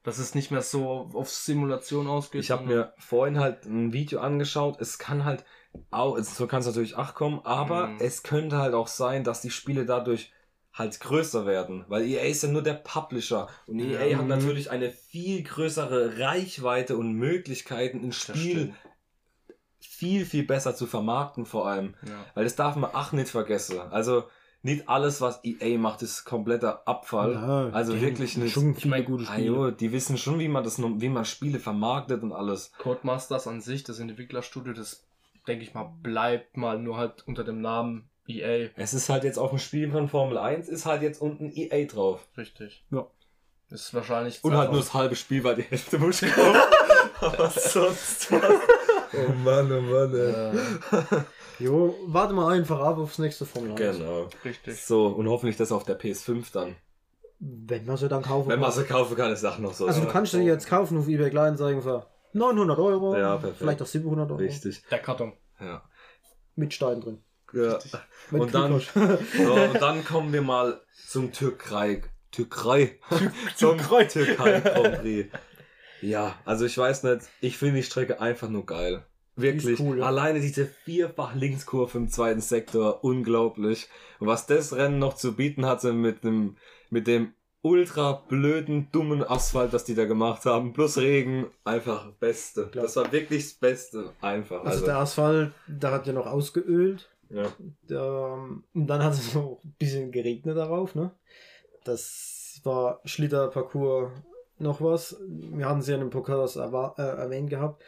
Dass 0.03 0.17
es 0.17 0.33
nicht 0.33 0.49
mehr 0.49 0.61
so 0.61 1.09
auf 1.13 1.29
Simulation 1.29 2.07
ausgeht. 2.07 2.41
Ich 2.41 2.51
habe 2.51 2.65
mir 2.65 2.93
vorhin 2.97 3.39
halt 3.39 3.65
ein 3.65 3.91
Video 3.91 4.21
angeschaut. 4.21 4.79
Es 4.79 4.97
kann 4.97 5.25
halt 5.25 5.43
auch, 5.91 6.17
so 6.19 6.47
kann 6.47 6.61
es 6.61 6.65
natürlich 6.67 6.95
auch 6.95 7.13
kommen, 7.13 7.41
aber 7.43 7.87
Mhm. 7.87 7.97
es 7.99 8.23
könnte 8.23 8.57
halt 8.57 8.73
auch 8.73 8.87
sein, 8.87 9.23
dass 9.23 9.41
die 9.41 9.51
Spiele 9.51 9.85
dadurch 9.85 10.31
halt 10.73 10.99
größer 10.99 11.45
werden, 11.45 11.83
weil 11.89 12.03
EA 12.05 12.23
ist 12.23 12.43
ja 12.43 12.49
nur 12.49 12.63
der 12.63 12.75
Publisher 12.75 13.49
und 13.67 13.79
EA 13.79 14.05
Ja. 14.05 14.17
hat 14.17 14.23
Mhm. 14.23 14.29
natürlich 14.29 14.71
eine 14.71 14.89
viel 14.91 15.43
größere 15.43 16.19
Reichweite 16.19 16.95
und 16.95 17.13
Möglichkeiten, 17.13 18.01
ein 18.03 18.13
Spiel 18.13 18.73
viel, 19.81 20.25
viel 20.25 20.43
besser 20.43 20.75
zu 20.75 20.85
vermarkten 20.87 21.45
vor 21.45 21.67
allem. 21.67 21.95
Ja. 22.05 22.25
Weil 22.35 22.43
das 22.45 22.55
darf 22.55 22.75
man 22.75 22.93
auch 22.93 23.11
nicht 23.11 23.29
vergessen. 23.29 23.79
Also 23.79 24.23
nicht 24.61 24.89
alles, 24.89 25.21
was 25.21 25.39
EA 25.43 25.77
macht, 25.77 26.01
ist 26.01 26.25
kompletter 26.25 26.81
Abfall. 26.85 27.33
Ja, 27.33 27.69
also 27.69 27.93
die 27.93 28.01
wirklich 28.01 28.35
nicht. 28.37 28.53
Schon 28.53 28.71
Ich 28.71 28.77
viele 28.81 28.89
mein, 28.91 29.05
gute 29.05 29.23
Ah, 29.23 29.33
Spiele. 29.33 29.47
jo, 29.47 29.71
die 29.71 29.91
wissen 29.91 30.17
schon, 30.17 30.39
wie 30.39 30.47
man 30.49 30.63
das, 30.63 30.79
wie 30.81 31.09
man 31.09 31.25
Spiele 31.25 31.59
vermarktet 31.59 32.23
und 32.23 32.33
alles. 32.33 32.71
Codemasters 32.77 33.47
an 33.47 33.61
sich, 33.61 33.83
das 33.83 33.99
Entwicklerstudio, 33.99 34.73
das 34.73 35.03
denke 35.47 35.63
ich 35.63 35.73
mal, 35.73 35.93
bleibt 36.03 36.57
mal 36.57 36.77
nur 36.77 36.97
halt 36.97 37.25
unter 37.27 37.43
dem 37.43 37.61
Namen 37.61 38.09
EA. 38.27 38.69
Es 38.75 38.93
ist 38.93 39.09
halt 39.09 39.23
jetzt 39.23 39.37
auf 39.39 39.49
dem 39.51 39.59
Spiel 39.59 39.89
von 39.91 40.09
Formel 40.09 40.37
1, 40.37 40.67
ist 40.67 40.85
halt 40.85 41.01
jetzt 41.01 41.21
unten 41.21 41.51
EA 41.55 41.85
drauf. 41.85 42.27
Richtig. 42.37 42.83
Ja. 42.91 43.07
Das 43.69 43.81
ist 43.81 43.93
wahrscheinlich. 43.93 44.43
Und 44.43 44.55
halt 44.57 44.71
nur 44.71 44.79
das 44.81 44.93
halbe 44.93 45.15
Spiel, 45.15 45.43
weil 45.43 45.55
die 45.55 45.61
Hälfte 45.63 45.99
muss 45.99 46.21
ich 46.23 46.31
kaufen. 46.33 46.59
Aber 47.21 47.49
sonst 47.49 48.31
was. 48.31 48.41
Oh 49.13 49.31
Mann, 49.43 49.71
oh 49.71 49.81
Mann, 49.81 50.15
Äh, 50.15 50.51
Jo, 51.59 51.95
warte 52.05 52.33
mal 52.33 52.53
einfach 52.53 52.79
ab 52.79 52.97
aufs 52.97 53.17
nächste 53.19 53.45
Formel 53.45 53.71
1. 53.71 53.97
Genau. 53.97 54.29
richtig. 54.45 54.81
So, 54.81 55.07
und 55.07 55.27
hoffentlich 55.27 55.57
das 55.57 55.71
auf 55.71 55.83
der 55.83 55.99
PS5 55.99 56.45
dann. 56.53 56.75
Wenn 57.39 57.85
man 57.85 57.97
sie 57.97 58.07
dann 58.09 58.21
kaufen 58.21 58.49
Wenn 58.49 58.59
man 58.59 58.71
kann. 58.71 58.79
sie 58.81 58.85
kaufen 58.87 59.15
kann, 59.17 59.31
ist 59.31 59.41
Sache 59.41 59.61
noch 59.61 59.73
so. 59.73 59.85
Also 59.87 60.01
du 60.01 60.07
kannst 60.07 60.31
sie 60.33 60.41
jetzt 60.41 60.67
kaufen 60.67 60.97
auf 60.97 61.07
eBay 61.07 61.29
Kleinanzeigen 61.29 61.81
für 61.81 62.07
900 62.33 62.77
Euro. 62.79 63.15
Ja, 63.17 63.37
perfekt. 63.37 63.57
Vielleicht 63.59 63.81
auch 63.81 63.85
700 63.87 64.29
Euro. 64.31 64.39
Richtig. 64.39 64.83
Der 64.91 64.99
Karton. 64.99 65.33
Ja. 65.59 65.83
Mit 66.55 66.73
Stein 66.73 67.01
drin. 67.01 67.23
ja. 67.53 67.79
Mit 68.31 68.41
Und 68.41 68.53
dann-. 68.53 68.79
So, 69.37 69.53
und 69.53 69.81
dann 69.81 70.03
kommen 70.05 70.31
wir 70.33 70.41
mal 70.41 70.81
zum 71.07 71.31
Türkei. 71.31 72.03
Türkei. 72.31 72.99
zum 73.55 73.77
Türkei 73.77 74.59
Grand 74.59 75.01
Prix. 75.01 75.29
Ja, 76.01 76.35
also 76.45 76.65
ich 76.65 76.77
weiß 76.77 77.03
nicht, 77.03 77.21
ich 77.41 77.57
finde 77.57 77.77
die 77.77 77.83
Strecke 77.83 78.21
einfach 78.21 78.49
nur 78.49 78.65
geil. 78.65 79.03
Wirklich. 79.35 79.77
Die 79.77 79.83
cool, 79.83 79.99
ja. 79.99 80.05
Alleine 80.05 80.41
diese 80.41 80.65
vierfach 80.65 81.33
Linkskurve 81.33 81.97
im 81.97 82.09
zweiten 82.09 82.41
Sektor, 82.41 83.03
unglaublich. 83.03 83.87
Und 84.19 84.27
was 84.27 84.45
das 84.47 84.73
Rennen 84.75 84.99
noch 84.99 85.15
zu 85.15 85.35
bieten 85.35 85.65
hatte 85.65 85.93
mit 85.93 86.23
dem, 86.23 86.57
mit 86.89 87.07
dem 87.07 87.33
ultra 87.61 88.13
blöden, 88.13 88.89
dummen 88.91 89.23
Asphalt, 89.23 89.73
das 89.73 89.85
die 89.85 89.95
da 89.95 90.05
gemacht 90.05 90.45
haben, 90.45 90.73
plus 90.73 90.97
Regen, 90.97 91.47
einfach 91.63 92.11
Beste. 92.13 92.67
Klar. 92.67 92.83
Das 92.83 92.95
war 92.95 93.11
wirklich 93.11 93.43
das 93.43 93.53
Beste, 93.53 94.13
einfach. 94.21 94.63
Also 94.63 94.85
der 94.85 94.97
Asphalt, 94.97 95.53
da 95.67 95.91
hat 95.91 96.07
ja 96.07 96.13
noch 96.13 96.27
ausgeölt. 96.27 97.09
ja. 97.29 97.45
Der, 97.89 98.37
und 98.73 98.87
dann 98.87 99.03
hat 99.03 99.13
es 99.13 99.33
noch 99.35 99.59
ein 99.63 99.75
bisschen 99.77 100.11
geregnet 100.11 100.57
darauf, 100.57 100.95
ne? 100.95 101.11
Das 101.83 102.59
war 102.63 102.99
Schlitterparcours 103.05 104.11
noch 104.59 104.81
was. 104.81 105.17
Wir 105.27 105.67
hatten 105.67 105.81
sie 105.81 105.91
ja 105.91 105.97
in 105.97 106.03
dem 106.03 106.09
Podcast 106.09 106.55
äh, 106.57 106.61
erwähnt 106.61 107.49
gehabt. 107.49 107.81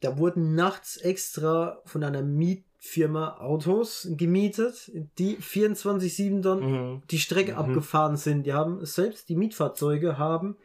Da 0.00 0.18
wurden 0.18 0.54
nachts 0.54 0.96
extra 0.96 1.80
von 1.84 2.02
einer 2.02 2.22
Mietfirma 2.22 3.38
Autos 3.38 4.08
gemietet, 4.10 4.90
die 5.18 5.36
24-7 5.36 6.42
dann 6.42 6.60
Mhm. 6.60 7.02
die 7.10 7.18
Strecke 7.20 7.52
Mhm. 7.52 7.58
abgefahren 7.58 8.16
sind. 8.16 8.44
Die 8.44 8.52
haben 8.52 8.84
selbst 8.84 9.28
die 9.28 9.36
Mietfahrzeuge 9.36 10.18
haben 10.18 10.56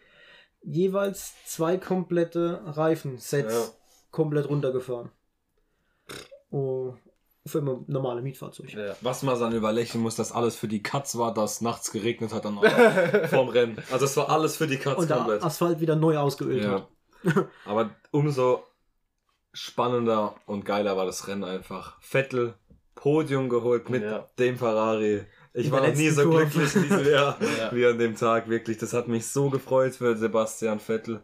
jeweils 0.64 1.34
zwei 1.46 1.78
komplette 1.78 2.62
Reifensets 2.66 3.54
Ja. 3.54 3.74
komplett 4.12 4.50
runtergefahren. 4.50 5.12
Oh, 6.50 6.96
für 7.48 7.60
immer 7.60 7.84
normale 7.88 8.22
Mietfahrzeuge. 8.22 8.88
Ja. 8.88 8.96
Was 9.02 9.24
man 9.24 9.40
dann 9.40 9.54
überlächeln 9.54 10.02
muss, 10.04 10.16
dass 10.16 10.32
alles 10.32 10.56
für 10.56 10.68
die 10.68 10.82
Katz 10.84 11.18
war, 11.18 11.34
dass 11.34 11.62
nachts 11.62 11.92
geregnet 11.92 12.34
hat 12.34 12.46
dann 12.46 12.58
auch 12.58 12.64
vorm 13.30 13.50
Rennen. 13.50 13.78
Also 13.92 14.06
es 14.06 14.16
war 14.18 14.30
alles 14.30 14.58
für 14.58 14.68
die 14.68 14.78
Katz 14.78 14.98
Und 15.00 15.10
der 15.10 15.18
komplett. 15.18 15.44
Asphalt 15.44 15.80
wieder 15.80 15.96
neu 15.96 16.18
ausgeölt 16.18 16.64
Ja. 16.64 16.72
hat. 17.26 17.48
Aber 17.66 17.90
umso 18.12 18.64
spannender 19.54 20.36
und 20.46 20.66
geiler 20.66 20.98
war 20.98 21.06
das 21.06 21.28
Rennen 21.28 21.44
einfach. 21.44 22.00
Vettel 22.02 22.54
Podium 22.96 23.50
geholt 23.50 23.90
mit 23.90 24.04
Ja. 24.04 24.28
dem 24.40 24.58
Ferrari. 24.58 25.26
Ich 25.54 25.72
war 25.72 25.82
der 25.82 25.92
noch 25.92 25.98
nie 25.98 26.10
so 26.10 26.24
Kurve. 26.24 26.46
glücklich 26.46 26.72
diesem 26.74 27.08
Jahr 27.12 27.38
Ja. 27.60 27.72
wie 27.76 27.86
an 27.86 27.98
dem 27.98 28.16
Tag. 28.16 28.50
Wirklich, 28.50 28.78
das 28.78 28.94
hat 28.94 29.08
mich 29.08 29.28
so 29.28 29.50
gefreut 29.50 29.96
für 29.96 30.16
Sebastian 30.16 30.80
Vettel. 30.80 31.24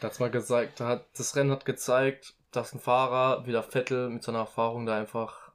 Da 0.00 0.08
hat's 0.08 0.20
mal 0.20 0.30
da 0.30 0.86
hat, 0.86 1.06
das 1.16 1.34
Rennen 1.36 1.50
hat 1.50 1.64
gezeigt, 1.64 2.34
dass 2.52 2.72
ein 2.72 2.80
Fahrer 2.80 3.46
wie 3.46 3.52
der 3.52 3.62
Vettel 3.62 4.08
mit 4.10 4.22
seiner 4.22 4.38
Erfahrung 4.38 4.86
da 4.86 4.96
einfach 4.96 5.47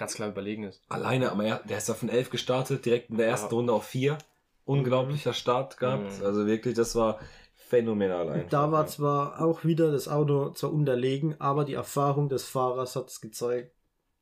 ganz 0.00 0.14
klar 0.14 0.28
überlegen 0.30 0.64
ist. 0.64 0.82
Alleine, 0.88 1.30
aber 1.30 1.44
er, 1.44 1.58
der 1.68 1.78
ist 1.78 1.88
ja 1.88 1.94
von 1.94 2.08
11 2.08 2.30
gestartet, 2.30 2.84
direkt 2.84 3.10
in 3.10 3.18
der 3.18 3.28
ersten 3.28 3.50
Ja. 3.54 3.56
Runde 3.56 3.72
auf 3.72 3.84
4. 3.84 4.18
Unglaublicher 4.64 5.32
Start 5.32 5.76
gehabt. 5.78 6.18
Mhm. 6.20 6.24
Also 6.26 6.46
wirklich, 6.46 6.74
das 6.74 6.94
war 6.96 7.18
phänomenal 7.54 8.28
einfach. 8.30 8.48
Da 8.50 8.72
war 8.72 8.86
zwar 8.86 9.40
auch 9.40 9.64
wieder 9.64 9.92
das 9.92 10.08
Auto 10.08 10.50
zwar 10.50 10.72
unterlegen, 10.72 11.36
aber 11.40 11.64
die 11.64 11.74
Erfahrung 11.74 12.28
des 12.28 12.44
Fahrers 12.44 12.96
hat 12.96 13.08
es 13.08 13.20
gezeigt, 13.20 13.72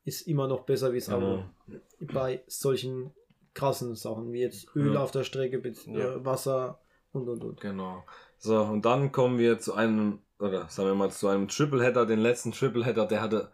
ist 0.05 0.27
immer 0.27 0.49
noch 0.49 0.62
besser 0.64 0.93
wie 0.93 0.99
das 0.99 1.09
Auto. 1.11 1.45
Genau. 1.67 1.81
Bei 2.12 2.43
solchen 2.47 3.12
krassen 3.55 3.95
Sachen, 3.95 4.33
wie 4.33 4.41
jetzt 4.41 4.75
Öl 4.75 4.95
Ja. 4.95 5.03
auf 5.03 5.11
der 5.11 5.25
Strecke, 5.25 5.62
Ja. 5.87 6.14
äh, 6.17 6.25
Wasser 6.25 6.81
und 7.12 7.29
und 7.29 7.43
und. 7.45 7.61
Genau. 7.61 8.05
So, 8.38 8.61
und 8.62 8.85
dann 8.85 9.12
kommen 9.12 9.38
wir 9.38 9.59
zu 9.59 9.75
einem, 9.75 10.21
oder 10.38 10.69
sagen 10.69 10.88
wir 10.88 10.95
mal 10.95 11.11
zu 11.11 11.29
einem 11.29 11.49
Tripleheader, 11.49 12.07
den 12.07 12.21
letzten 12.21 12.53
Tripleheader, 12.53 13.07
der 13.07 13.21
hatte, 13.21 13.51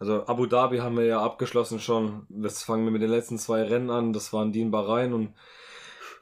also 0.00 0.26
Abu 0.26 0.46
Dhabi 0.46 0.78
haben 0.78 0.96
wir 0.96 1.04
ja 1.04 1.20
abgeschlossen 1.22 1.78
schon. 1.78 2.26
Jetzt 2.42 2.64
fangen 2.64 2.84
wir 2.84 2.90
mit 2.90 3.02
den 3.02 3.10
letzten 3.10 3.38
zwei 3.38 3.62
Rennen 3.62 3.90
an. 3.90 4.12
Das 4.12 4.32
waren 4.32 4.50
die 4.50 4.62
in 4.62 4.70
Bahrain 4.70 5.12
und 5.12 5.34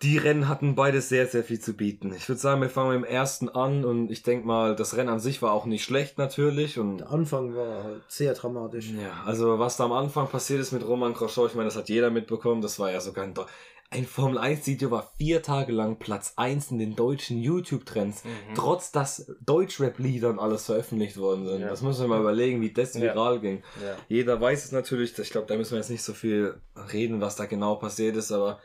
die 0.03 0.19
Rennen 0.19 0.49
hatten 0.49 0.75
beide 0.77 1.01
sehr, 1.01 1.27
sehr 1.27 1.43
viel 1.43 1.59
zu 1.59 1.73
bieten. 1.75 2.12
Ich 2.12 2.29
würde 2.29 2.41
sagen, 2.41 2.61
wir 2.61 2.71
fangen 2.71 3.01
mit 3.01 3.09
dem 3.09 3.12
ersten 3.12 3.49
an 3.49 3.85
und 3.85 4.11
ich 4.11 4.23
denke 4.23 4.47
mal, 4.47 4.77
das 4.77 4.97
Rennen 4.97 5.09
an 5.09 5.19
sich 5.21 5.43
war 5.43 5.53
auch 5.53 5.64
nicht 5.67 5.85
schlecht 5.85 6.19
natürlich 6.19 6.79
und 6.79 6.99
Der 6.99 7.11
Anfang 7.11 7.55
war 7.57 7.83
halt 7.83 8.03
sehr 8.07 8.35
dramatisch. 8.35 8.91
ja, 8.91 9.25
also 9.27 9.59
was 9.59 9.77
da 9.77 9.85
am 9.85 9.93
Anfang 9.93 10.29
passiert 10.29 10.61
ist 10.61 10.73
mit 10.73 10.87
Roman 10.87 11.14
Kroschow, 11.14 11.49
ich 11.49 11.55
meine, 11.55 11.67
das 11.67 11.77
hat 11.77 11.88
jeder 11.88 12.11
mitbekommen, 12.11 12.62
das 12.62 12.79
war 12.79 12.93
ja 12.93 13.01
sogar 13.01 13.25
ein, 13.25 13.35
ein 13.90 14.05
Formel 14.05 14.37
1 14.38 14.66
Video 14.66 14.90
war 14.90 15.12
vier 15.16 15.42
Tage 15.42 15.72
lang 15.72 15.98
Platz 15.98 16.35
1 16.37 16.70
in 16.72 16.79
den 16.79 16.94
deutschen 16.94 17.38
YouTube-Trends, 17.40 18.24
Mhm. 18.24 18.55
trotz 18.55 18.92
dass 18.92 19.33
Deutschrap-Lieder 19.44 20.29
und 20.29 20.38
alles 20.38 20.66
veröffentlicht 20.66 21.16
worden 21.16 21.46
sind. 21.46 21.61
Ja. 21.62 21.68
Das 21.68 21.81
muss 21.83 21.98
man 21.98 22.09
mal 22.11 22.20
überlegen, 22.20 22.61
wie 22.61 22.72
das 22.72 22.94
Ja. 22.94 23.01
viral 23.01 23.40
ging. 23.40 23.62
Ja. 23.83 23.96
Jeder 24.09 24.40
weiß 24.40 24.66
es 24.66 24.72
natürlich, 24.72 25.18
ich 25.18 25.31
glaube, 25.31 25.46
da 25.46 25.57
müssen 25.57 25.72
wir 25.72 25.79
jetzt 25.79 25.90
nicht 25.90 26.03
so 26.03 26.12
viel 26.12 26.61
reden, 26.92 27.20
was 27.20 27.37
da 27.37 27.46
genau 27.46 27.77
passiert 27.77 28.16
ist, 28.16 28.31
aber 28.31 28.59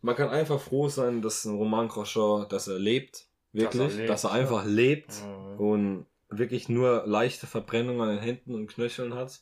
man 0.00 0.14
kann 0.16 0.28
einfach 0.28 0.60
froh 0.60 0.88
sein, 0.88 1.22
dass 1.22 1.44
ein 1.44 1.56
Roman 1.56 1.88
Kroschow, 1.88 2.46
dass 2.46 2.68
er 2.68 2.78
lebt, 2.78 3.26
wirklich, 3.52 4.06
dass 4.06 4.24
er, 4.24 4.30
lebt, 4.30 4.40
einfach 4.42 4.64
lebt 4.64 5.12
Mhm. 5.24 5.60
und 5.60 6.06
wirklich 6.38 6.68
nur 6.68 7.04
leichte 7.06 7.46
Verbrennungen 7.46 8.00
an 8.00 8.08
den 8.16 8.18
Händen 8.18 8.54
und 8.54 8.66
Knöcheln 8.68 9.14
hat. 9.14 9.40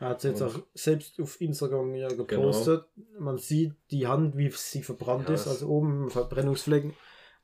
Er 0.00 0.08
hat 0.08 0.18
es 0.18 0.24
jetzt 0.24 0.42
Und- 0.42 0.48
auch 0.48 0.58
selbst 0.74 1.20
auf 1.20 1.40
Instagram 1.40 1.94
ja 1.94 2.08
gepostet. 2.08 2.84
Man 3.18 3.38
sieht 3.38 3.74
die 3.90 4.06
Hand, 4.06 4.36
wie 4.36 4.50
sie 4.50 4.82
verbrannt 4.82 5.28
Ja, 5.28 5.34
ist, 5.34 5.46
also 5.48 5.68
oben 5.68 6.10
Verbrennungsflecken. 6.10 6.94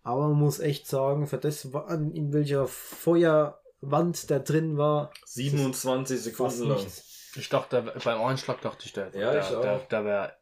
Aber 0.03 0.29
man 0.29 0.38
muss 0.38 0.61
echt 0.61 0.87
sagen, 0.87 1.26
für 1.26 1.38
das, 1.38 1.64
in 1.64 2.33
welcher 2.33 2.66
Feuerwand 2.66 4.31
der 4.31 4.40
drin 4.40 4.76
war, 4.76 5.12
27 5.26 6.16
fast 6.16 6.24
Sekunden 6.59 6.68
lang. 6.68 6.79
nichts. 6.85 7.33
Ich 7.37 7.48
dachte, 7.48 7.92
beim 8.05 8.20
Einschlag 8.22 8.61
dachte 8.61 8.87
ich, 8.87 8.92
der, 8.92 9.07
Ja, 9.14 9.33
der, 9.33 9.40
ich 9.42 9.55
auch. 9.55 9.61
der, 9.62 9.79
der 9.79 10.05
wäre 10.05 10.33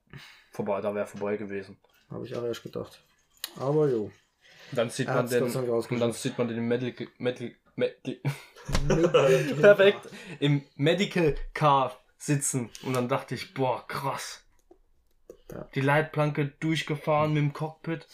vorbei, 0.53 0.81
da 0.81 0.95
wäre 0.95 1.07
vorbei 1.07 1.37
gewesen. 1.37 1.77
Habe 2.11 2.25
ich 2.25 2.35
auch 2.35 2.45
erst 2.45 2.63
gedacht. 2.63 3.03
Aber 3.59 3.89
jo. 3.89 4.11
Dann 4.73 4.91
sieht 4.91 5.09
man 5.09 5.29
den, 5.29 5.43
und 5.45 6.01
dann 6.01 6.13
sieht 6.13 6.37
man 6.39 6.49
den 6.49 6.59
im 6.59 6.69
Medical, 6.69 7.07
Medical 7.79 8.19
perfekt, 9.61 10.09
im 10.41 10.63
Medical 10.77 11.35
Car 11.55 11.97
sitzen. 12.19 12.71
Und 12.83 12.95
dann 12.95 13.09
dachte 13.09 13.35
ich, 13.35 13.55
boah, 13.55 13.87
krass. 13.87 14.45
Die 15.75 15.81
Leitplanke 15.81 16.53
durchgefahren 16.61 17.33
mit 17.33 17.43
dem 17.43 17.53
Cockpit. 17.53 18.07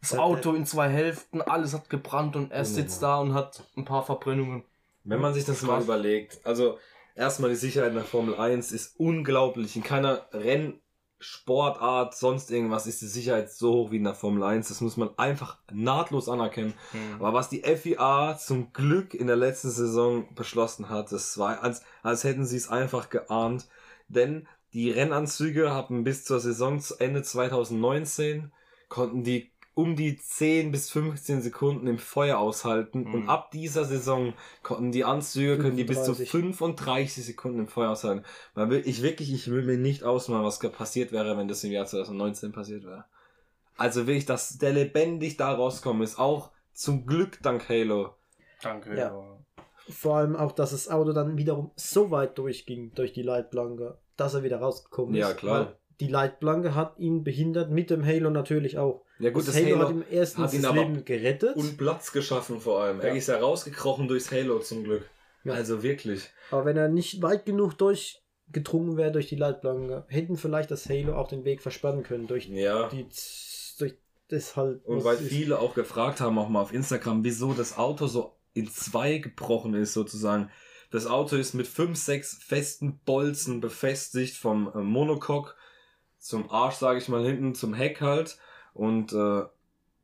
Das 0.00 0.16
Auto 0.18 0.54
in 0.54 0.66
zwei 0.66 0.88
Hälften, 0.88 1.42
alles 1.42 1.74
hat 1.74 1.90
gebrannt 1.90 2.36
und 2.36 2.52
er 2.52 2.64
sitzt 2.64 3.02
da 3.02 3.18
und 3.18 3.34
hat 3.34 3.64
ein 3.76 3.84
paar 3.84 4.04
Verbrennungen. 4.04 4.64
Wenn 5.02 5.20
man 5.20 5.34
sich 5.34 5.44
das 5.44 5.62
mal 5.62 5.82
überlegt, 5.82 6.40
also 6.44 6.78
erstmal 7.14 7.50
die 7.50 7.56
Sicherheit 7.56 7.90
in 7.90 7.96
der 7.96 8.04
Formel 8.04 8.34
1 8.34 8.72
ist 8.72 8.98
unglaublich. 8.98 9.76
In 9.76 9.82
keiner 9.82 10.26
Rennsportart, 11.24 12.14
sonst 12.14 12.50
irgendwas 12.50 12.86
ist 12.86 13.02
die 13.02 13.06
Sicherheit 13.06 13.50
so 13.50 13.72
hoch 13.72 13.90
wie 13.90 13.96
in 13.96 14.04
der 14.04 14.14
Formel 14.14 14.42
1. 14.42 14.68
Das 14.68 14.80
muss 14.80 14.96
man 14.96 15.10
einfach 15.16 15.58
nahtlos 15.72 16.28
anerkennen. 16.28 16.74
Aber 17.18 17.32
was 17.32 17.48
die 17.48 17.62
FIA 17.62 18.36
zum 18.38 18.72
Glück 18.72 19.14
in 19.14 19.26
der 19.26 19.36
letzten 19.36 19.70
Saison 19.70 20.34
beschlossen 20.34 20.88
hat, 20.88 21.12
das 21.12 21.38
war, 21.38 21.62
als, 21.62 21.82
als 22.02 22.24
hätten 22.24 22.44
sie 22.44 22.56
es 22.56 22.68
einfach 22.68 23.08
geahnt. 23.10 23.68
Denn 24.08 24.46
die 24.72 24.90
Rennanzüge 24.90 25.70
haben 25.70 26.04
bis 26.04 26.24
zur 26.24 26.40
Saison 26.40 26.82
Ende 26.98 27.22
2019 27.22 28.52
konnten 28.88 29.24
die 29.24 29.52
um 29.74 29.96
die 29.96 30.16
10 30.16 30.70
bis 30.70 30.90
15 30.90 31.42
Sekunden 31.42 31.86
im 31.86 31.98
Feuer 31.98 32.38
aushalten. 32.38 33.04
Mhm. 33.04 33.14
Und 33.14 33.28
ab 33.28 33.50
dieser 33.50 33.84
Saison 33.84 34.34
konnten 34.62 34.92
die 34.92 35.04
Anzüge, 35.04 35.58
können 35.58 35.76
die 35.76 35.84
bis 35.84 36.04
zu 36.04 36.14
35. 36.14 36.30
35 36.30 37.24
Sekunden 37.24 37.58
im 37.60 37.68
Feuer 37.68 37.90
aushalten. 37.90 38.24
Man 38.54 38.70
will, 38.70 38.82
ich 38.84 39.02
wirklich, 39.02 39.32
ich 39.32 39.50
will 39.50 39.64
mir 39.64 39.76
nicht 39.76 40.04
ausmalen, 40.04 40.44
was 40.44 40.58
passiert 40.58 41.12
wäre, 41.12 41.36
wenn 41.36 41.48
das 41.48 41.64
im 41.64 41.72
Jahr 41.72 41.86
2019 41.86 42.52
passiert 42.52 42.84
wäre. 42.84 43.04
Also 43.76 44.06
wirklich, 44.06 44.26
dass 44.26 44.58
der 44.58 44.72
lebendig 44.72 45.36
da 45.36 45.52
rauskommen 45.52 46.02
ist, 46.02 46.18
auch 46.18 46.52
zum 46.72 47.06
Glück 47.06 47.42
dank 47.42 47.68
Halo. 47.68 48.14
Danke. 48.62 48.96
Ja. 48.96 49.38
Vor 49.88 50.16
allem 50.16 50.36
auch, 50.36 50.52
dass 50.52 50.70
das 50.70 50.88
Auto 50.88 51.12
dann 51.12 51.36
wiederum 51.36 51.72
so 51.76 52.10
weit 52.10 52.38
durchging 52.38 52.92
durch 52.94 53.12
die 53.12 53.22
Leitplanke, 53.22 53.98
dass 54.16 54.34
er 54.34 54.42
wieder 54.42 54.58
rausgekommen 54.58 55.14
ist. 55.14 55.20
Ja, 55.20 55.34
klar. 55.34 55.66
Weil 55.66 55.76
Die 56.00 56.08
Leitplanke 56.08 56.74
hat 56.74 56.98
ihn 56.98 57.24
behindert, 57.24 57.70
mit 57.70 57.90
dem 57.90 58.04
Halo 58.04 58.30
natürlich 58.30 58.78
auch. 58.78 59.03
Ja 59.18 59.30
gut, 59.30 59.46
das, 59.46 59.54
das 59.54 59.64
Halo, 59.64 59.76
Halo 59.76 59.88
hat 59.88 59.90
ihm 59.94 60.04
erstens 60.10 60.44
hat 60.44 60.52
ihn 60.54 60.62
das 60.62 60.70
aber 60.70 60.80
Leben 60.82 61.04
gerettet, 61.04 61.56
und 61.56 61.76
Platz 61.78 62.10
geschaffen 62.12 62.60
vor 62.60 62.82
allem. 62.82 63.00
Er 63.00 63.08
Ja. 63.08 63.14
ist 63.14 63.28
ja 63.28 63.38
rausgekrochen 63.38 64.08
durchs 64.08 64.30
Halo 64.32 64.58
zum 64.58 64.84
Glück. 64.84 65.08
Ja. 65.44 65.52
Also 65.52 65.82
wirklich. 65.82 66.30
aber 66.50 66.64
wenn 66.64 66.76
er 66.76 66.88
nicht 66.88 67.22
weit 67.22 67.44
genug 67.46 67.74
durchgedrungen 67.78 68.96
wäre 68.96 69.12
durch 69.12 69.28
die 69.28 69.36
Leitplanke, 69.36 70.04
hätten 70.08 70.36
vielleicht 70.36 70.70
das 70.70 70.88
Halo 70.88 71.14
auch 71.16 71.28
den 71.28 71.44
Weg 71.44 71.62
versperren 71.62 72.02
können 72.02 72.26
durch 72.26 72.46
Ja. 72.48 72.88
die 72.88 73.06
durch 73.78 73.94
das 74.28 74.56
halt. 74.56 74.84
Und 74.86 75.04
weil 75.04 75.16
viele 75.18 75.58
auch 75.58 75.74
gefragt 75.74 76.20
haben, 76.20 76.38
auch 76.38 76.48
mal 76.48 76.62
auf 76.62 76.72
Instagram, 76.72 77.22
wieso 77.24 77.52
das 77.52 77.76
Auto 77.76 78.06
so 78.06 78.36
in 78.54 78.68
zwei 78.70 79.18
gebrochen 79.18 79.74
ist, 79.74 79.92
sozusagen. 79.92 80.50
Das 80.90 81.06
Auto 81.06 81.36
ist 81.36 81.54
mit 81.54 81.66
fünf, 81.66 81.98
sechs 81.98 82.34
festen 82.34 83.00
Bolzen 83.04 83.60
befestigt 83.60 84.36
vom 84.36 84.70
äh, 84.74 84.78
Monocoque 84.78 85.54
zum 86.18 86.50
Arsch, 86.50 86.76
sage 86.76 86.98
ich 86.98 87.08
mal, 87.08 87.24
hinten 87.24 87.54
zum 87.54 87.74
Heck 87.74 88.00
halt. 88.00 88.38
Und 88.74 89.12
äh, 89.12 89.42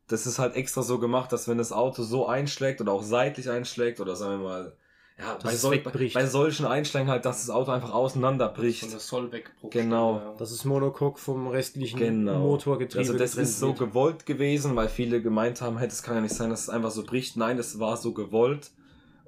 das 0.07 0.27
ist 0.27 0.39
halt 0.39 0.57
extra 0.57 0.83
so 0.83 0.99
gemacht, 0.99 1.33
dass 1.33 1.49
wenn 1.49 1.59
das 1.59 1.73
Auto 1.73 2.03
so 2.03 2.27
einschlägt 2.27 2.81
oder 2.81 2.93
auch 2.93 3.03
seitlich 3.03 3.51
einschlägt 3.51 4.01
oder 4.01 4.17
sagen 4.17 4.41
wir 4.41 4.49
mal, 4.49 4.77
ja, 5.19 5.37
bei, 5.43 5.55
sol 5.55 5.73
wegbricht. 5.73 6.15
bei 6.15 6.25
solchen 6.27 6.65
Einschlägen 6.65 7.11
halt, 7.11 7.27
dass 7.27 7.41
das 7.45 7.51
Auto 7.51 7.71
einfach 7.73 7.93
auseinanderbricht. 7.93 8.81
Von 8.81 8.91
der 8.91 9.01
Sollwegbruch. 9.01 9.71
Genau. 9.71 10.35
Das 10.39 10.51
ist 10.51 10.65
Monocoque 10.65 11.19
vom 11.19 11.49
restlichen 11.49 11.99
Genau. 11.99 12.39
Motorgetriebe. 12.39 13.01
Also 13.01 13.19
das 13.19 13.35
ist 13.35 13.59
so 13.59 13.69
wird. 13.69 13.79
gewollt 13.81 14.25
gewesen, 14.27 14.77
weil 14.77 14.89
viele 14.89 15.21
gemeint 15.21 15.61
haben, 15.61 15.77
hey, 15.79 15.89
das 15.89 16.03
kann 16.03 16.15
ja 16.15 16.23
nicht 16.23 16.35
sein, 16.35 16.49
dass 16.49 16.63
es 16.63 16.69
einfach 16.71 16.91
so 16.91 17.05
bricht. 17.05 17.37
Nein, 17.37 17.59
das 17.59 17.79
war 17.79 17.99
so 17.99 18.15
gewollt. 18.15 18.71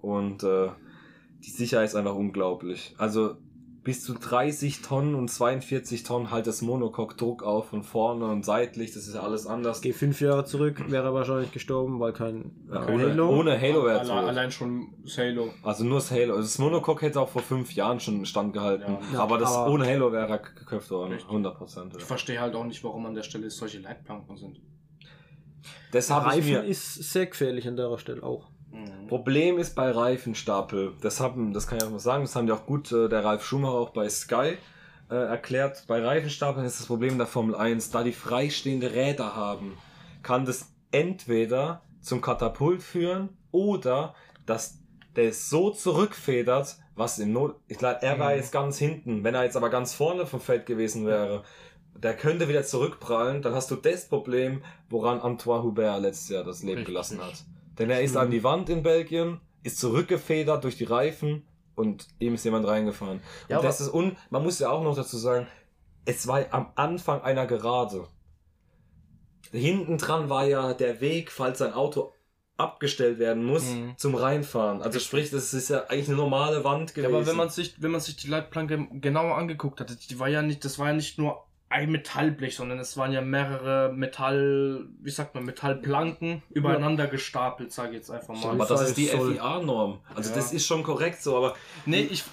Und 0.01 0.43
äh, 0.43 0.70
die 1.45 1.51
Sicherheit 1.51 1.88
ist 1.88 1.95
einfach 1.95 2.14
unglaublich. 2.14 2.95
Also 2.97 3.36
bis 3.85 4.05
zu 4.05 4.14
30 4.14 4.80
Tonnen 4.83 5.16
und 5.16 5.28
42 5.28 6.05
Tonnen 6.05 6.30
halt 6.30 6.47
das 6.47 6.62
Monocoque 6.62 7.16
Druck 7.16 7.43
auf 7.43 7.70
von 7.70 7.83
vorne 7.83 8.26
und 8.26 8.45
seitlich. 8.45 8.93
Das 8.93 9.09
ist 9.09 9.14
ja 9.14 9.22
alles 9.22 9.47
anders. 9.47 9.80
Geh 9.80 9.93
fünf 9.93 10.20
Jahre 10.20 10.45
zurück, 10.45 10.85
wäre 10.91 11.07
er 11.09 11.14
wahrscheinlich 11.14 11.51
gestorben, 11.51 11.99
weil 11.99 12.12
kein, 12.12 12.53
Ja, 12.72 12.85
kein 12.85 12.95
ohne, 12.95 13.11
Halo. 13.11 13.28
ohne 13.41 13.61
Halo 13.61 13.85
wäre 13.85 14.01
allein, 14.01 14.18
tot. 14.20 14.28
allein 14.28 14.51
schon 14.53 14.95
das 15.03 15.18
Halo. 15.18 15.51
Also 15.64 15.85
nur 15.85 15.97
das 15.99 16.11
Halo. 16.12 16.35
Also 16.37 16.43
das 16.43 16.59
Monocoque 16.59 17.03
hätte 17.07 17.20
auch 17.20 17.28
vor 17.28 17.43
fünf 17.43 17.72
Jahren 17.74 17.99
schon 17.99 18.24
standgehalten. 18.24 18.99
Ja. 19.12 19.20
aber 19.20 19.39
das 19.39 19.53
aber- 19.53 19.72
ohne 19.72 19.85
Halo 19.87 20.12
wäre 20.12 20.28
er 20.28 20.39
geköpft 20.39 20.91
worden. 20.93 21.12
Richtig. 21.14 21.28
100 21.28 21.57
Prozent. 21.59 21.95
Ich 21.99 22.05
verstehe 22.05 22.41
halt 22.41 22.55
auch 22.55 22.64
nicht, 22.64 22.85
warum 22.85 23.05
an 23.07 23.14
der 23.14 23.24
Stelle 23.24 23.51
solche 23.51 23.80
Leitplanken 23.80 24.37
sind. 24.37 24.61
Ich 25.95 26.11
Reifen 26.11 26.49
mir. 26.51 26.62
ist 26.64 26.95
sehr 27.12 27.26
gefährlich 27.26 27.66
an 27.68 27.76
der 27.76 27.99
Stelle 27.99 28.22
auch. 28.22 28.51
Problem 29.09 29.59
ist 29.59 29.74
bei 29.74 29.90
Reifenstapel, 29.90 30.92
das 31.00 31.20
haben, 31.20 31.53
das 31.53 31.66
kann 31.66 31.78
ich 31.78 31.84
auch 31.84 31.90
mal 31.90 31.98
sagen, 31.98 32.24
das 32.24 32.34
haben 32.36 32.46
die 32.46 32.53
auch 32.53 32.66
gut 32.66 32.90
äh, 32.92 33.09
der 33.09 33.24
Ralf 33.24 33.44
Schumacher 33.44 33.74
auch 33.74 33.90
bei 33.90 34.09
Sky 34.09 34.57
äh, 35.11 35.14
erklärt. 35.14 35.84
Bei 35.86 36.03
Reifenstapeln 36.05 36.64
ist 36.64 36.80
das 36.80 36.86
Problem 36.86 37.18
der 37.18 37.26
Formel 37.26 37.55
1, 37.55 37.90
da 37.90 38.03
die 38.03 38.12
freistehende 38.12 38.92
Räder 38.92 39.36
haben, 39.36 39.76
kann 40.22 40.44
das 40.44 40.68
entweder 40.90 41.82
zum 42.00 42.20
Katapult 42.20 42.82
führen 42.82 43.30
oder 43.50 44.14
dass 44.46 44.78
der 45.16 45.32
so 45.32 45.70
zurückfedert, 45.70 46.76
was 46.96 47.18
im 47.18 47.32
Not, 47.32 47.57
ich 47.68 47.78
glaube, 47.78 48.03
er 48.03 48.18
war 48.18 48.30
Mhm. 48.30 48.36
jetzt 48.36 48.53
ganz 48.53 48.78
hinten, 48.78 49.24
wenn 49.24 49.34
er 49.34 49.44
jetzt 49.44 49.57
aber 49.57 49.70
ganz 49.70 49.94
vorne 49.94 50.26
vom 50.26 50.40
Feld 50.40 50.66
gewesen 50.66 51.07
wäre, 51.07 51.44
der 51.94 52.16
könnte 52.16 52.48
wieder 52.48 52.62
zurückprallen, 52.64 53.42
dann 53.42 53.55
hast 53.55 53.70
du 53.70 53.76
das 53.76 54.09
Problem, 54.09 54.62
woran 54.88 55.20
Antoine 55.20 55.62
Hubert 55.62 56.00
letztes 56.00 56.30
Jahr 56.30 56.44
das 56.44 56.61
Leben 56.62 56.78
Richtig. 56.78 56.86
gelassen 56.86 57.20
hat. 57.22 57.44
Denn 57.78 57.90
er 57.90 58.02
ist 58.02 58.12
Mhm. 58.14 58.20
an 58.20 58.30
die 58.30 58.44
Wand 58.44 58.68
in 58.68 58.82
Belgien, 58.82 59.40
ist 59.62 59.78
zurückgefedert 59.80 60.64
durch 60.64 60.76
die 60.76 60.84
Reifen 60.84 61.46
und 61.74 62.06
ihm 62.18 62.34
ist 62.34 62.44
jemand 62.44 62.66
reingefahren. 62.66 63.20
Ja, 63.48 63.58
und 63.58 63.64
das 63.64 63.80
ist 63.80 63.88
und 63.88 64.16
man 64.30 64.42
muss 64.42 64.58
ja 64.58 64.70
auch 64.70 64.82
noch 64.82 64.94
dazu 64.96 65.16
sagen, 65.16 65.46
es 66.04 66.26
war 66.26 66.44
am 66.50 66.72
Anfang 66.74 67.22
einer 67.22 67.46
Gerade. 67.46 68.06
Hinten 69.50 69.98
dran 69.98 70.28
war 70.28 70.44
ja 70.46 70.72
der 70.74 71.00
Weg, 71.00 71.30
falls 71.30 71.60
ein 71.62 71.72
Auto 71.74 72.12
abgestellt 72.56 73.18
werden 73.18 73.44
muss, 73.44 73.64
Mhm. 73.64 73.94
zum 73.96 74.14
Reinfahren. 74.14 74.82
Also 74.82 74.98
sprich, 74.98 75.30
das 75.30 75.52
ist 75.52 75.68
ja 75.70 75.84
eigentlich 75.86 76.08
eine 76.08 76.16
normale 76.16 76.64
Wand 76.64 76.90
Ja, 76.90 76.94
gewesen. 76.96 77.14
aber 77.14 77.26
wenn 77.26 77.36
man 77.36 77.48
sich, 77.50 77.80
wenn 77.82 77.90
man 77.90 78.00
sich 78.00 78.16
die 78.16 78.28
Leitplanke 78.28 78.86
genauer 79.00 79.36
angeguckt 79.36 79.80
hat, 79.80 80.10
die 80.10 80.18
war 80.18 80.28
ja 80.28 80.42
nicht, 80.42 80.64
das 80.64 80.78
war 80.78 80.88
ja 80.88 80.92
nicht 80.92 81.18
nur 81.18 81.44
ein 81.72 81.90
Metallblech, 81.90 82.54
sondern 82.54 82.78
es 82.78 82.96
waren 82.96 83.12
ja 83.12 83.20
mehrere 83.22 83.92
Metall, 83.92 84.86
wie 85.00 85.10
sagt 85.10 85.34
man, 85.34 85.44
Metallplanken 85.44 86.42
übereinander 86.50 87.06
gestapelt, 87.06 87.72
sage 87.72 87.90
ich 87.90 87.96
jetzt 87.96 88.10
einfach 88.10 88.34
mal. 88.34 88.50
aber 88.50 88.66
das 88.66 88.82
ist 88.90 88.96
die 88.96 89.06
FIA-Norm. 89.06 90.00
Also 90.14 90.30
Ja. 90.30 90.36
das 90.36 90.52
ist 90.52 90.66
schon 90.66 90.82
korrekt 90.82 91.22
so, 91.22 91.36
aber 91.36 91.56
Nee, 91.86 92.02
ich, 92.02 92.24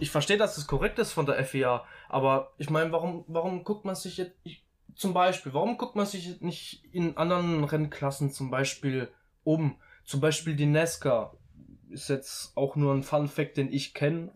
ich 0.00 0.10
verstehe, 0.10 0.36
dass 0.36 0.54
das 0.56 0.66
korrekt 0.66 0.98
ist 0.98 1.12
von 1.12 1.26
der 1.26 1.42
FIA, 1.44 1.84
aber 2.08 2.52
ich 2.58 2.70
meine, 2.70 2.92
warum, 2.92 3.24
warum 3.26 3.64
guckt 3.64 3.84
man 3.84 3.94
sich 3.94 4.18
jetzt, 4.18 4.36
ich, 4.44 4.64
zum 4.94 5.14
Beispiel, 5.14 5.54
warum 5.54 5.78
guckt 5.78 5.96
man 5.96 6.06
sich 6.06 6.26
jetzt 6.28 6.42
nicht 6.42 6.84
in 6.92 7.16
anderen 7.16 7.64
Rennklassen 7.64 8.30
zum 8.30 8.50
Beispiel 8.50 9.08
um? 9.42 9.78
Zum 10.04 10.20
Beispiel 10.20 10.54
die 10.54 10.66
Nesca 10.66 11.32
ist 11.88 12.08
jetzt 12.08 12.52
auch 12.56 12.76
nur 12.76 12.92
ein 12.94 13.02
Fun 13.02 13.26
Fact, 13.28 13.56
den 13.56 13.72
ich 13.72 13.94
kenne. 13.94 14.32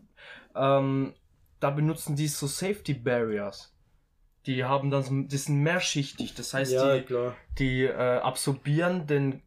Ähm, 0.55 1.13
da 1.59 1.69
benutzen 1.69 2.15
die 2.15 2.27
so 2.27 2.47
Safety 2.47 2.93
Barriers. 2.95 3.73
Die 4.47 4.63
haben 4.63 4.89
dann, 4.89 5.03
so- 5.03 5.21
die 5.21 5.37
sind 5.37 5.61
mehrschichtig, 5.61 6.33
das 6.33 6.53
heißt, 6.53 6.71
ja, 6.71 6.97
die, 6.97 7.03
klar. 7.03 7.35
die 7.59 7.83
äh, 7.83 7.91
absorbieren 7.93 9.05
den, 9.05 9.41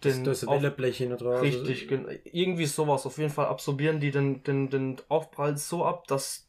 Das, 0.00 0.14
den 0.16 0.24
das 0.24 0.44
auf- 0.44 0.56
Welleblech 0.60 0.98
hinten 0.98 1.16
drauf. 1.16 1.40
Richtig, 1.40 1.88
gen- 1.88 2.06
irgendwie 2.24 2.66
sowas. 2.66 3.06
Auf 3.06 3.18
jeden 3.18 3.30
Fall 3.30 3.46
absorbieren 3.46 4.00
die 4.00 4.10
den, 4.10 4.42
den, 4.42 4.68
den 4.68 4.96
Aufprall 5.08 5.56
so 5.56 5.84
ab, 5.84 6.06
dass 6.08 6.48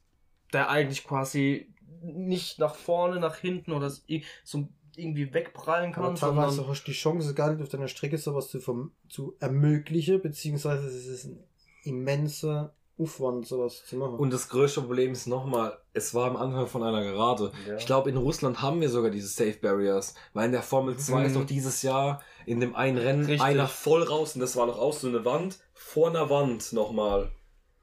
der 0.52 0.70
eigentlich 0.70 1.06
quasi 1.06 1.72
nicht 2.02 2.60
nach 2.60 2.76
vorne, 2.76 3.20
nach 3.20 3.38
hinten 3.38 3.72
oder 3.72 3.90
so 3.90 4.68
irgendwie 4.96 5.34
wegprallen 5.34 5.92
kann, 5.92 6.04
Aber 6.04 6.16
teilweise 6.16 6.56
sondern 6.58 6.72
hast 6.72 6.84
du 6.84 6.92
die 6.92 6.98
Chance 6.98 7.34
gar 7.34 7.52
nicht 7.52 7.62
auf 7.64 7.70
deiner 7.70 7.88
Strecke 7.88 8.18
sowas 8.18 8.50
zu, 8.50 8.58
verm- 8.60 8.90
zu 9.10 9.36
ermöglichen, 9.40 10.22
beziehungsweise 10.22 10.86
es 10.88 11.06
ist 11.08 11.26
ein 11.26 11.44
immenser 11.84 12.76
Aufwand, 13.00 13.48
sowas 13.48 13.84
zu 13.88 13.96
machen. 13.96 14.16
Und 14.16 14.32
das 14.32 14.50
größte 14.50 14.82
Problem 14.82 15.12
ist 15.14 15.26
nochmal, 15.28 15.78
es 15.94 16.14
war 16.14 16.28
am 16.30 16.38
Anfang 16.38 16.68
von 16.68 16.84
einer 16.84 17.04
Gerade. 17.04 17.52
Ja. 17.68 17.76
Ich 17.78 17.86
glaube, 17.86 18.10
in 18.10 18.18
Russland 18.18 18.62
haben 18.62 18.82
wir 18.82 18.90
sogar 18.90 19.10
diese 19.10 19.28
Safe 19.28 19.58
Barriers, 19.62 20.14
weil 20.34 20.46
in 20.46 20.52
der 20.52 20.62
Formel 20.62 20.96
2 20.98 21.26
ist 21.26 21.34
Mhm. 21.36 21.40
doch 21.40 21.46
dieses 21.46 21.82
Jahr 21.82 22.22
in 22.46 22.60
dem 22.60 22.76
einen 22.76 22.98
Rennen 22.98 23.26
Richtig. 23.26 23.42
einer 23.42 23.68
voll 23.68 24.04
raus 24.04 24.36
und 24.36 24.42
das 24.42 24.56
war 24.56 24.68
doch 24.68 24.78
auch 24.78 24.94
so 24.94 25.08
eine 25.08 25.26
Wand 25.26 25.60
vor 25.74 26.10
einer 26.10 26.30
Wand 26.30 26.72
nochmal, 26.74 27.32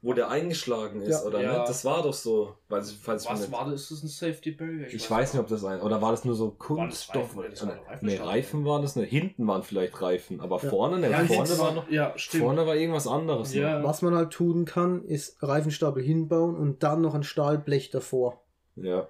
wo 0.03 0.13
der 0.13 0.29
eingeschlagen 0.31 1.01
ist, 1.01 1.21
Ja. 1.21 1.27
oder 1.27 1.41
Ja. 1.41 1.57
nicht? 1.59 1.69
Das 1.69 1.85
war 1.85 2.01
doch 2.01 2.13
so. 2.13 2.55
Weil, 2.69 2.81
falls 2.81 3.29
was 3.29 3.41
nicht, 3.41 3.51
war 3.51 3.65
das? 3.69 3.81
Ist 3.83 3.91
das 3.91 4.03
ein 4.03 4.07
Safety 4.07 4.51
Barrier? 4.51 4.87
ich 4.87 5.09
weiß 5.11 5.33
nicht, 5.33 5.41
ob 5.41 5.47
das 5.47 5.63
ein, 5.63 5.79
oder 5.81 6.01
war 6.01 6.09
das 6.11 6.25
nur 6.25 6.33
so 6.33 6.49
Kunststoff? 6.51 7.37
Reifen? 7.37 7.51
Das 7.51 7.67
waren 7.67 7.77
doch 7.77 8.01
nee. 8.01 8.17
Reifen 8.17 8.65
waren 8.65 8.81
das 8.81 8.95
nicht. 8.95 9.09
Hinten 9.11 9.45
waren 9.47 9.61
vielleicht 9.61 10.01
Reifen, 10.01 10.39
aber 10.41 10.59
Ja. 10.63 10.69
vorne, 10.69 10.97
ne, 10.99 11.11
Ja, 11.11 11.19
vorne, 11.25 11.59
war, 11.59 11.71
noch, 11.73 11.89
ja, 11.91 12.13
stimmt. 12.17 12.43
vorne 12.43 12.65
war 12.65 12.75
irgendwas 12.75 13.05
anderes. 13.07 13.53
Ja. 13.53 13.79
noch. 13.79 13.87
Was 13.89 14.01
man 14.01 14.15
halt 14.15 14.31
tun 14.31 14.65
kann, 14.65 15.03
ist 15.05 15.41
Reifenstapel 15.43 16.01
hinbauen 16.01 16.55
und 16.55 16.81
dann 16.81 17.01
noch 17.01 17.13
ein 17.13 17.23
Stahlblech 17.23 17.91
davor. 17.91 18.43
Ja. 18.75 19.07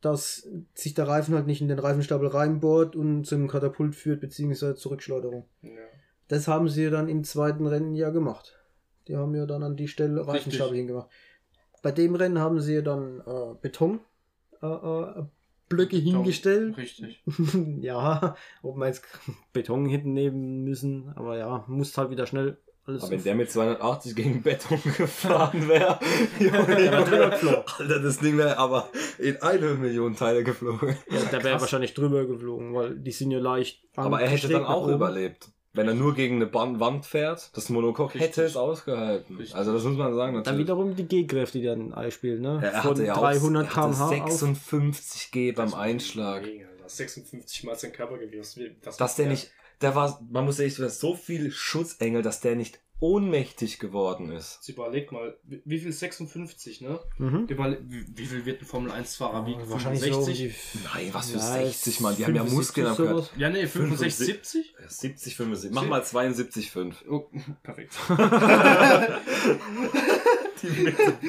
Dass 0.00 0.46
sich 0.74 0.94
der 0.94 1.08
Reifen 1.08 1.34
halt 1.34 1.46
nicht 1.46 1.60
in 1.62 1.68
den 1.68 1.78
Reifenstapel 1.78 2.28
reinbohrt 2.28 2.96
und 2.96 3.24
zum 3.24 3.48
Katapult 3.48 3.94
führt, 3.94 4.20
beziehungsweise 4.20 4.74
Zurückschleuderung. 4.74 5.46
Ja. 5.62 5.70
Das 6.28 6.48
haben 6.48 6.68
sie 6.68 6.90
dann 6.90 7.08
im 7.08 7.22
zweiten 7.22 7.66
Rennen 7.66 7.94
ja 7.94 8.10
gemacht. 8.10 8.58
Die 9.08 9.16
haben 9.16 9.34
ja 9.34 9.46
dann 9.46 9.62
an 9.62 9.76
die 9.76 9.88
Stelle 9.88 10.26
Reifenstapel 10.26 10.76
hingemacht. 10.76 11.08
Bei 11.82 11.92
dem 11.92 12.14
Rennen 12.14 12.38
haben 12.38 12.60
sie 12.60 12.74
ja 12.74 12.82
dann 12.82 13.20
äh, 13.20 13.54
Beton 13.60 14.00
äh, 14.62 14.66
äh, 14.66 15.24
Blöcke 15.68 15.96
hingestellt. 15.96 16.76
Richtig. 16.76 17.22
ja, 17.80 18.36
ob 18.62 18.76
man 18.76 18.88
jetzt 18.88 19.04
Beton 19.52 19.86
hinten 19.86 20.12
nehmen 20.12 20.64
müssen, 20.64 21.12
aber 21.16 21.38
ja, 21.38 21.64
muss 21.68 21.96
halt 21.96 22.10
wieder 22.10 22.26
schnell 22.26 22.58
alles 22.84 23.02
Aber 23.02 23.12
wenn 23.12 23.24
der 23.24 23.34
mit 23.34 23.50
280 23.50 24.14
gegen 24.14 24.42
Beton 24.42 24.80
gefahren 24.96 25.68
wäre, 25.68 25.98
Alter, 27.78 28.00
das 28.00 28.18
Ding 28.18 28.38
wäre 28.38 28.58
aber 28.58 28.90
in 29.18 29.42
eine 29.42 29.74
Million 29.74 30.14
Teile 30.14 30.44
geflogen. 30.44 30.96
ja, 31.10 31.20
der 31.24 31.42
wäre 31.42 31.60
wahrscheinlich 31.60 31.94
drüber 31.94 32.26
geflogen, 32.26 32.74
weil 32.74 32.96
die 32.96 33.10
sind 33.10 33.32
ja 33.32 33.40
leicht. 33.40 33.82
Aber 33.96 34.20
er 34.20 34.28
hätte 34.28 34.48
dann 34.48 34.64
auch 34.64 34.84
oben. 34.84 34.94
überlebt. 34.94 35.50
Wenn 35.76 35.88
er 35.88 35.94
nur 35.94 36.14
gegen 36.14 36.36
eine 36.36 36.52
Wand 36.52 37.06
fährt, 37.06 37.50
das 37.54 37.68
Monocoque 37.68 38.18
hätte 38.18 38.42
es 38.42 38.56
ausgehalten. 38.56 39.36
Richtig. 39.36 39.54
Also 39.54 39.72
das 39.72 39.84
muss 39.84 39.96
man 39.96 40.14
sagen 40.14 40.32
Dann 40.32 40.42
natürlich. 40.42 40.60
wiederum 40.60 40.96
die 40.96 41.04
G-Kräfte, 41.04 41.58
die 41.58 41.66
dann 41.66 41.92
einspielen, 41.92 42.40
ne? 42.40 42.60
Ja, 42.62 42.68
er 42.70 42.82
Von 42.82 42.90
hatte 42.92 43.04
ja 43.04 43.14
300 43.14 43.66
auch, 43.66 43.76
er 43.76 43.82
hatte 43.82 43.94
km/h 43.94 44.24
auf. 44.24 44.30
56 44.32 45.30
G 45.30 45.52
beim 45.52 45.74
Einschlag. 45.74 46.42
Mega, 46.42 46.66
Alter. 46.66 46.88
56 46.88 47.64
Mal 47.64 47.76
sein 47.76 47.92
Körpergewicht. 47.92 48.58
Das 48.82 48.96
Dass 48.96 49.16
der 49.16 49.26
nicht, 49.28 49.50
der 49.80 49.94
war, 49.94 50.20
man 50.30 50.44
muss 50.44 50.58
echt 50.58 50.76
sagen, 50.76 50.90
so 50.90 51.14
viel 51.14 51.50
Schutzengel, 51.50 52.22
dass 52.22 52.40
der 52.40 52.56
nicht 52.56 52.80
ohnmächtig 53.00 53.78
geworden 53.78 54.32
ist. 54.32 54.56
Jetzt 54.56 54.68
überleg 54.70 55.12
mal, 55.12 55.36
wie 55.44 55.78
viel 55.78 55.92
56, 55.92 56.80
ne? 56.80 56.98
Mhm. 57.18 57.46
Überle 57.46 57.78
wie, 57.84 58.26
viel 58.26 58.46
wird 58.46 58.62
ein 58.62 58.64
Formel 58.64 58.90
1 58.90 59.16
Fahrer 59.16 59.46
wiegen? 59.46 59.68
Wahrscheinlich 59.68 60.00
so 60.00 60.18
um 60.18 60.24
65? 60.24 60.54
die 60.72 60.78
Nein, 60.94 61.08
was 61.12 61.30
für 61.30 61.38
Ja, 61.38 61.44
60, 61.44 62.00
Mann. 62.00 62.16
Die 62.16 62.24
haben 62.24 62.34
ja 62.34 62.44
75 62.44 62.56
Muskeln 62.56 62.86
am 62.86 62.96
Körper. 62.96 63.28
ja, 63.36 63.50
nee, 63.50 63.66
65, 63.66 64.14
65. 64.14 64.26
70? 64.26 64.74
Ja, 64.80 64.88
70, 64.88 65.36
75. 65.36 65.74
Mach 65.74 65.86
mal 65.86 66.00
72,5. 66.00 66.94
Oh, 67.08 67.30
perfekt. 67.62 67.94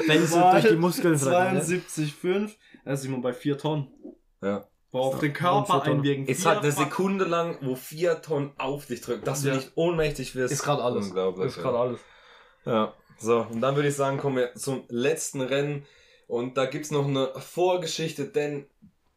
Wenn 0.08 0.26
sie 0.26 0.40
Mal 0.40 0.62
durch 0.62 0.74
die 0.74 0.80
Muskeln 0.80 1.20
vielleicht, 1.20 1.70
ne? 1.70 1.82
72,5, 1.82 2.52
da 2.86 2.96
sind 2.96 3.12
wir 3.12 3.20
bei 3.20 3.34
4 3.34 3.58
Tonnen. 3.58 3.88
Ja. 4.42 4.68
Boah, 4.92 5.08
auf 5.08 5.16
Ja. 5.16 5.20
den 5.22 5.34
Körper 5.34 5.58
Und 5.58 5.66
vier 5.66 5.80
Tonnen. 5.84 6.00
einwirken. 6.00 6.26
Es 6.28 6.46
hat 6.46 6.60
eine 6.64 6.72
Sekunde 6.72 7.26
lang, 7.26 7.58
wo 7.62 7.76
vier 7.76 8.22
Tonnen 8.22 8.52
auf 8.58 8.86
dich 8.86 9.02
drücken, 9.02 9.26
dass 9.26 9.42
du 9.42 9.50
Ja. 9.50 9.56
nicht 9.56 9.72
ohnmächtig 9.76 10.36
wirst. 10.36 10.54
Ist 10.54 10.64
gerade 10.64 10.84
alles. 10.84 11.08
Unglaublich. 11.08 11.48
Ist 11.48 11.58
gerade 11.62 11.78
alles. 11.78 12.00
Ja, 12.66 12.94
so, 13.18 13.42
und 13.50 13.62
dann 13.62 13.76
würde 13.76 13.90
ich 13.90 13.96
sagen, 13.96 14.18
kommen 14.18 14.38
wir 14.38 14.54
zum 14.56 14.84
letzten 14.90 15.42
Rennen. 15.42 15.86
Und 16.28 16.58
da 16.58 16.66
gibt's 16.66 16.92
noch 16.92 17.06
eine 17.08 17.28
Vorgeschichte, 17.40 18.26
denn 18.26 18.68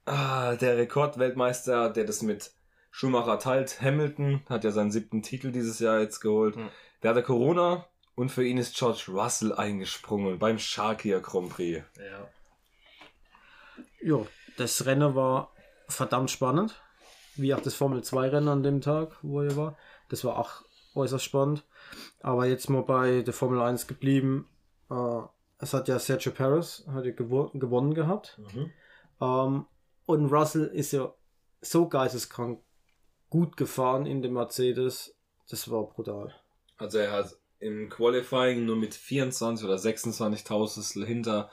ah, 0.07 0.55
der 0.57 0.77
Rekordweltmeister, 0.77 1.91
der 1.91 2.05
das 2.05 2.23
mit 2.23 2.53
Schumacher 2.93 3.39
teilt, 3.39 3.81
Hamilton, 3.83 4.43
hat 4.49 4.65
ja 4.65 4.71
seinen 4.71 4.91
siebten 4.91 5.23
Titel 5.23 5.51
dieses 5.53 5.79
Jahr 5.81 6.01
jetzt 6.01 6.21
geholt. 6.21 6.57
Mhm. 6.57 6.69
Der 7.03 7.11
hatte 7.11 7.23
Corona 7.23 7.87
und 8.15 8.31
für 8.31 8.45
ihn 8.45 8.59
ist 8.59 8.77
George 8.77 9.05
Russell 9.09 9.53
eingesprungen 9.53 10.39
beim 10.39 10.59
Sharkia 10.59 11.19
Grand 11.21 11.51
Prix. 11.51 11.83
Ja. 11.97 12.29
Ja, 14.03 14.27
das 14.57 14.87
Rennen 14.87 15.15
war 15.15 15.53
verdammt 15.91 16.31
spannend. 16.31 16.81
Wie 17.37 17.55
auch 17.55 17.61
das 17.61 17.75
Formel 17.75 18.03
2 18.03 18.29
Rennen 18.29 18.49
an 18.49 18.63
dem 18.63 18.81
Tag, 18.81 19.17
wo 19.23 19.41
er 19.41 19.57
war. 19.57 19.77
Das 20.09 20.25
war 20.25 20.39
auch 20.39 20.63
äußerst 20.95 21.25
spannend. 21.25 21.65
Aber 22.21 22.47
jetzt 22.47 22.69
mal 22.69 22.83
bei 22.83 23.23
der 23.23 23.35
Formel 23.35 23.61
1 23.61 23.87
geblieben. 23.87 24.49
Äh, 24.91 25.21
es 25.59 25.75
hat 25.75 25.89
ja 25.89 25.99
Sergio 25.99 26.33
Perez 26.33 26.85
hat 26.93 27.05
ja 27.05 27.13
gewo 27.13 27.51
gewonnen 27.55 27.95
gehabt. 27.95 28.41
Ähm, 29.21 29.67
und 30.07 30.33
Russell 30.33 30.67
ist 30.67 30.93
ja 30.93 31.13
so 31.61 31.89
geisteskrank 31.89 32.61
gut 33.29 33.57
gefahren 33.57 34.07
in 34.07 34.23
dem 34.23 34.33
Mercedes. 34.33 35.15
Das 35.49 35.71
war 35.71 35.85
brutal. 35.85 36.35
Also 36.79 36.99
er 36.99 37.13
hat 37.13 37.37
im 37.59 37.91
Qualifying 37.91 38.65
nur 38.65 38.77
mit 38.77 38.95
24 38.95 39.67
oder 39.67 39.79
26 39.79 40.45
Tausendstel 40.45 41.07
hinter 41.07 41.51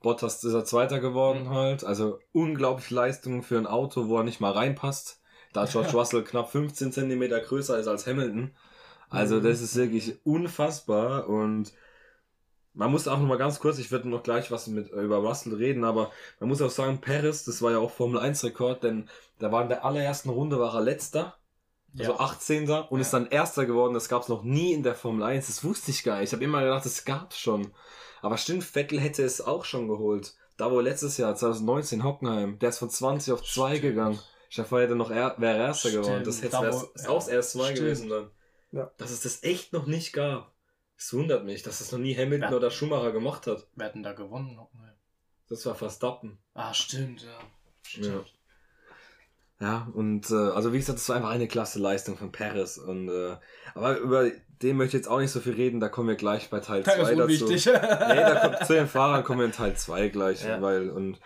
Bottas 0.00 0.44
ist 0.44 0.52
er 0.54 0.64
Zweiter 0.64 1.00
geworden 1.00 1.44
Mhm. 1.44 1.50
halt. 1.50 1.84
Also 1.84 2.18
unglaublich 2.32 2.90
Leistung 2.90 3.42
für 3.42 3.58
ein 3.58 3.66
Auto, 3.66 4.08
wo 4.08 4.18
er 4.18 4.24
nicht 4.24 4.40
mal 4.40 4.52
reinpasst. 4.52 5.20
Da 5.52 5.64
George 5.66 5.90
Russell 5.94 6.24
knapp 6.24 6.50
15 6.50 6.92
Zentimeter 6.92 7.40
größer 7.40 7.78
ist 7.78 7.88
als 7.88 8.06
Hamilton. 8.06 8.52
Also 9.10 9.36
Mhm. 9.36 9.44
das 9.44 9.60
ist 9.60 9.76
wirklich 9.76 10.18
unfassbar 10.24 11.28
und 11.28 11.72
man 12.74 12.90
muss 12.92 13.08
auch 13.08 13.18
noch 13.18 13.26
mal 13.26 13.38
ganz 13.38 13.58
kurz, 13.58 13.78
ich 13.78 13.90
werde 13.90 14.08
noch 14.08 14.22
gleich 14.22 14.50
was 14.52 14.68
mit 14.68 14.90
über 14.90 15.16
Russell 15.16 15.54
reden, 15.54 15.84
aber 15.84 16.12
man 16.38 16.48
muss 16.48 16.62
auch 16.62 16.70
sagen, 16.70 17.00
Perez, 17.00 17.44
das 17.44 17.60
war 17.60 17.72
ja 17.72 17.78
auch 17.78 17.90
Formel 17.90 18.20
1 18.20 18.44
Rekord, 18.44 18.84
denn 18.84 19.08
da 19.40 19.50
war 19.50 19.62
in 19.62 19.68
der 19.68 19.84
allerersten 19.84 20.28
Runde 20.30 20.60
war 20.60 20.74
er 20.74 20.80
letzter 20.82 21.34
also 21.98 22.12
Ja. 22.12 22.20
18. 22.20 22.86
und 22.90 23.00
ist 23.00 23.12
dann 23.14 23.26
Erster 23.28 23.64
geworden. 23.66 23.94
Das 23.94 24.08
gab 24.10 24.22
es 24.22 24.28
noch 24.28 24.44
nie 24.44 24.74
in 24.74 24.82
der 24.82 24.94
Formel 24.94 25.22
1. 25.24 25.46
Das 25.46 25.64
wusste 25.64 25.90
ich 25.90 26.04
gar 26.04 26.20
nicht. 26.20 26.28
Ich 26.28 26.32
habe 26.34 26.44
immer 26.44 26.60
gedacht, 26.62 26.84
das 26.84 27.04
gab 27.04 27.32
schon. 27.34 27.72
Aber 28.22 28.36
stimmt, 28.36 28.64
Vettel 28.64 29.00
hätte 29.00 29.22
es 29.22 29.40
auch 29.40 29.64
schon 29.64 29.88
geholt. 29.88 30.34
Da 30.56 30.70
wo 30.72 30.80
letztes 30.80 31.16
Jahr, 31.18 31.34
2019, 31.36 32.02
Hockenheim, 32.04 32.58
der 32.58 32.70
ist 32.70 32.78
von 32.78 32.90
20 32.90 33.32
auf 33.32 33.42
2 33.44 33.78
gegangen. 33.78 34.18
Stefan 34.50 34.80
hätte 34.80 34.96
noch 34.96 35.10
er, 35.10 35.34
wäre 35.38 35.58
Erster 35.58 35.90
Stimmt, 35.90 36.04
geworden. 36.06 36.24
Das 36.24 36.38
hätte 36.42 36.50
da 36.52 36.62
wär, 36.62 36.72
wo- 36.72 36.90
ist 36.94 37.04
ja, 37.04 37.10
auch 37.10 37.28
erst 37.28 37.50
2 37.52 37.62
stimmt. 37.64 37.78
gewesen 37.78 38.08
dann. 38.08 38.30
Ja. 38.72 38.90
Dass 38.98 39.10
es 39.10 39.20
das 39.20 39.42
echt 39.44 39.72
noch 39.72 39.86
nicht 39.86 40.12
gab. 40.12 40.52
Es 40.96 41.12
wundert 41.12 41.44
mich, 41.44 41.62
dass 41.62 41.78
das 41.78 41.92
noch 41.92 41.98
nie 42.00 42.16
Hamilton 42.16 42.50
Ja. 42.50 42.56
oder 42.56 42.70
Schumacher 42.70 43.12
gemacht 43.12 43.46
hat. 43.46 43.68
Wer 43.76 43.86
hat 43.86 43.94
denn 43.94 44.02
da 44.02 44.12
gewonnen? 44.14 44.58
Hockenheim? 44.58 44.94
Das 45.48 45.64
war 45.64 45.74
Verstappen. 45.74 46.38
Ah, 46.54 46.74
stimmt, 46.74 47.22
ja. 47.22 48.02
Ja. 48.02 48.24
Ja, 49.60 49.88
und 49.92 50.30
äh, 50.30 50.34
also 50.34 50.72
wie 50.72 50.78
gesagt, 50.78 50.98
das 50.98 51.08
war 51.08 51.16
einfach 51.16 51.30
eine 51.30 51.48
klasse 51.48 51.78
Leistung 51.80 52.16
von 52.16 52.30
Perez. 52.30 52.78
Und, 52.78 53.08
äh, 53.08 53.36
aber 53.74 53.98
über 53.98 54.30
den 54.62 54.76
möchte 54.76 54.96
ich 54.96 55.02
jetzt 55.02 55.08
auch 55.10 55.18
nicht 55.18 55.32
so 55.32 55.40
viel 55.40 55.54
reden, 55.54 55.80
da 55.80 55.88
kommen 55.88 56.08
wir 56.08 56.14
gleich 56.16 56.48
bei 56.50 56.60
Teil 56.60 56.84
2 56.84 56.96
Das 56.96 57.10
ist 57.10 57.18
dazu. 57.18 57.22
unwichtig. 57.22 57.66
Nee, 57.74 57.80
da 57.82 58.34
kommt, 58.48 58.66
zu 58.66 58.72
den 58.74 58.86
Fahrern 58.86 59.24
kommen 59.24 59.40
wir 59.40 59.46
in 59.46 59.52
Teil 59.52 59.74
2 59.76 60.08
gleich, 60.08 60.44
Ja. 60.44 60.62
weil 60.62 60.90
und 60.90 61.18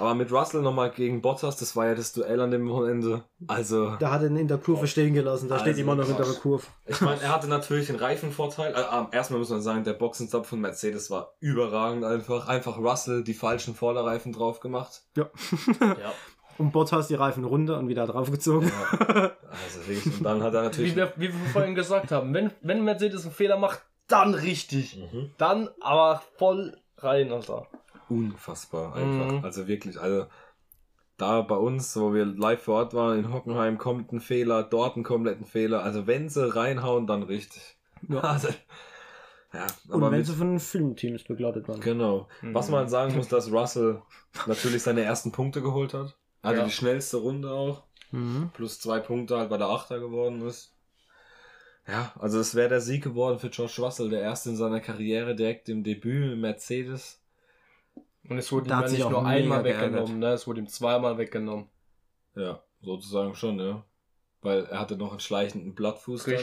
aber 0.00 0.14
mit 0.14 0.30
Russell 0.30 0.62
nochmal 0.62 0.92
gegen 0.92 1.22
Bottas, 1.22 1.56
das 1.56 1.74
war 1.74 1.86
ja 1.88 1.94
das 1.96 2.12
Duell 2.12 2.40
an 2.40 2.52
dem 2.52 2.68
Wochenende. 2.68 3.24
Also, 3.48 3.96
Da 3.98 4.12
hat 4.12 4.22
er 4.22 4.28
ihn 4.28 4.36
in 4.36 4.46
der 4.46 4.58
Kurve 4.58 4.86
stehen 4.86 5.12
gelassen. 5.12 5.48
Da 5.48 5.56
steht 5.58 5.70
Also 5.70 5.80
immer 5.80 5.96
noch 5.96 6.08
in 6.08 6.16
der 6.16 6.24
krass. 6.24 6.38
Kurve. 6.40 6.64
ich 6.86 7.00
meine, 7.00 7.20
er 7.20 7.34
hatte 7.34 7.48
natürlich 7.48 7.88
einen 7.88 7.98
Reifenvorteil. 7.98 8.74
Äh, 8.74 8.78
äh, 8.78 9.04
erstmal 9.10 9.40
muss 9.40 9.50
man 9.50 9.60
sagen, 9.60 9.82
der 9.82 9.94
Boxenstopp 9.94 10.46
von 10.46 10.60
Mercedes 10.60 11.10
war 11.10 11.34
überragend 11.40 12.04
einfach. 12.04 12.46
Einfach 12.46 12.78
Russell 12.78 13.24
die 13.24 13.34
falschen 13.34 13.74
Vorderreifen 13.74 14.32
drauf 14.32 14.60
gemacht. 14.60 15.02
Ja. 15.16 15.28
ja. 15.80 16.12
Und 16.58 16.72
Bottas 16.72 17.08
die 17.08 17.14
Reifen 17.14 17.44
runter 17.44 17.78
und 17.78 17.88
wieder 17.88 18.06
draufgezogen. 18.06 18.68
Ja. 18.68 19.32
Also 19.50 19.86
wirklich. 19.88 20.18
Und 20.18 20.24
dann 20.24 20.42
hat 20.42 20.54
er 20.54 20.62
natürlich. 20.64 20.92
Wie 20.92 20.96
wir, 20.96 21.12
wie 21.16 21.28
wir 21.28 21.48
vorhin 21.52 21.74
gesagt 21.74 22.10
haben, 22.12 22.34
wenn, 22.34 22.50
wenn 22.62 22.84
Mercedes 22.84 23.24
einen 23.24 23.32
Fehler 23.34 23.56
macht, 23.58 23.82
dann 24.08 24.34
richtig. 24.34 24.96
Mhm. 24.96 25.30
Dann 25.38 25.68
aber 25.80 26.22
voll 26.36 26.76
rein, 26.98 27.30
Alter. 27.32 27.66
unfassbar 28.08 28.94
einfach. 28.96 29.32
Mhm. 29.32 29.44
Also 29.44 29.68
wirklich, 29.68 30.00
also 30.00 30.26
da 31.16 31.42
bei 31.42 31.56
uns, 31.56 31.96
wo 31.96 32.12
wir 32.14 32.24
live 32.24 32.62
vor 32.62 32.76
Ort 32.76 32.94
waren, 32.94 33.18
in 33.18 33.32
Hockenheim 33.32 33.78
kommt 33.78 34.12
ein 34.12 34.20
Fehler, 34.20 34.62
dort 34.62 34.94
einen 34.96 35.04
kompletten 35.04 35.46
Fehler. 35.46 35.82
Also 35.82 36.06
wenn 36.06 36.28
sie 36.28 36.54
reinhauen, 36.54 37.06
dann 37.06 37.22
richtig. 37.22 37.78
Ja. 38.08 38.20
Also, 38.22 38.48
ja, 39.54 39.66
Und 39.88 39.94
aber 40.02 40.10
wenn 40.10 40.18
mit, 40.18 40.26
sie 40.26 40.34
von 40.34 40.60
Filmteams 40.60 41.24
begleitet 41.24 41.68
waren. 41.68 41.80
genau. 41.80 42.28
Mhm. 42.42 42.52
Was 42.54 42.68
man 42.68 42.86
sagen 42.90 43.16
muss, 43.16 43.28
dass 43.28 43.50
Russell 43.50 44.02
natürlich 44.46 44.82
seine 44.82 45.00
ersten 45.02 45.32
Punkte 45.32 45.62
geholt 45.62 45.94
hat. 45.94 46.17
Also 46.42 46.60
Ja. 46.60 46.66
die 46.66 46.72
schnellste 46.72 47.18
Runde 47.18 47.50
auch. 47.50 47.82
Mhm. 48.10 48.50
Plus 48.54 48.80
zwei 48.80 49.00
Punkte 49.00 49.36
halt 49.38 49.50
bei 49.50 49.58
der 49.58 49.68
Achter 49.68 49.98
geworden 50.00 50.46
ist. 50.46 50.72
Ja, 51.86 52.12
also 52.18 52.38
es 52.38 52.54
wäre 52.54 52.68
der 52.68 52.80
Sieg 52.80 53.02
geworden 53.02 53.38
für 53.38 53.48
George 53.48 53.76
Russell, 53.78 54.10
der 54.10 54.20
erste 54.20 54.50
in 54.50 54.56
seiner 54.56 54.80
Karriere 54.80 55.34
direkt 55.34 55.68
im 55.68 55.82
Debüt 55.82 56.32
im 56.32 56.40
Mercedes. 56.40 57.20
Und 58.28 58.36
es 58.38 58.52
wurde 58.52 58.68
Da 58.68 58.84
ihm 58.84 58.92
nicht 58.92 59.02
auch 59.04 59.10
nur 59.10 59.26
einmal 59.26 59.64
weggenommen, 59.64 60.18
ne? 60.18 60.32
es 60.32 60.46
wurde 60.46 60.60
ihm 60.60 60.68
zweimal 60.68 61.16
weggenommen. 61.16 61.66
Ja, 62.34 62.62
sozusagen 62.82 63.34
schon, 63.34 63.58
ja. 63.58 63.84
Weil 64.42 64.66
er 64.66 64.80
hatte 64.80 64.96
noch 64.96 65.10
einen 65.12 65.20
schleichenden 65.20 65.74
Blattfuß 65.74 66.24
dann, 66.24 66.34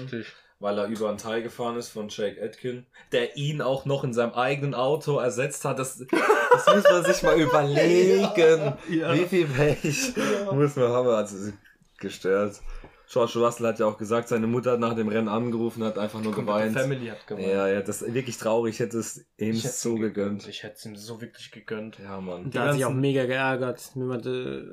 weil 0.60 0.78
er 0.78 0.88
über 0.88 1.10
einen 1.10 1.18
Teil 1.18 1.44
gefahren 1.44 1.76
ist 1.78 1.90
von 1.90 2.08
Jake 2.10 2.42
Atkin, 2.42 2.86
der 3.12 3.36
ihn 3.38 3.62
auch 3.62 3.86
noch 3.86 4.04
in 4.04 4.14
seinem 4.14 4.34
eigenen 4.34 4.74
Auto 4.74 5.18
ersetzt 5.20 5.66
hat. 5.66 5.80
Das, 5.80 5.98
das 5.98 6.76
muss 6.76 6.84
man 6.84 7.04
sich 7.06 7.24
mal 7.24 7.40
überlegen. 7.40 8.74
Wie 8.88 9.26
viel 9.26 9.48
Pech 9.48 10.14
muss 10.52 10.76
man 10.76 10.90
haben. 10.90 11.10
Also 11.10 11.52
gestört. 12.00 12.62
George 13.08 13.34
Russell 13.38 13.68
hat 13.68 13.78
ja 13.80 13.86
auch 13.86 14.00
gesagt, 14.00 14.30
seine 14.30 14.48
Mutter 14.48 14.72
hat 14.72 14.80
nach 14.80 14.96
dem 14.96 15.08
Rennen 15.08 15.28
angerufen, 15.28 15.84
hat 15.84 16.00
einfach 16.00 16.22
nur 16.22 16.34
Die 16.34 16.40
geweint. 16.42 16.76
Family 16.76 17.06
hat 17.08 17.28
gewonnen. 17.28 17.48
Ja, 17.48 17.68
ja, 17.68 17.82
das 17.82 18.02
ist 18.02 18.14
wirklich 18.16 18.36
traurig. 18.38 18.74
Ich 18.74 18.80
hätte 18.80 18.98
es 18.98 19.24
ihm 19.38 19.54
so 19.54 19.96
ihm 19.96 20.02
gegönnt. 20.02 20.48
Ich 20.48 20.64
hätte 20.64 20.76
es 20.76 20.86
ihm 20.86 20.96
so 20.96 21.22
wirklich 21.22 21.52
gegönnt. 21.52 22.00
Ja, 22.00 22.20
Mann. 22.20 22.50
Der 22.50 22.64
hat 22.64 22.74
sich 22.74 22.84
auch 22.84 22.92
mega 22.94 23.26
geärgert, 23.26 23.92
wenn 23.94 24.08
man 24.08 24.22
de, 24.24 24.64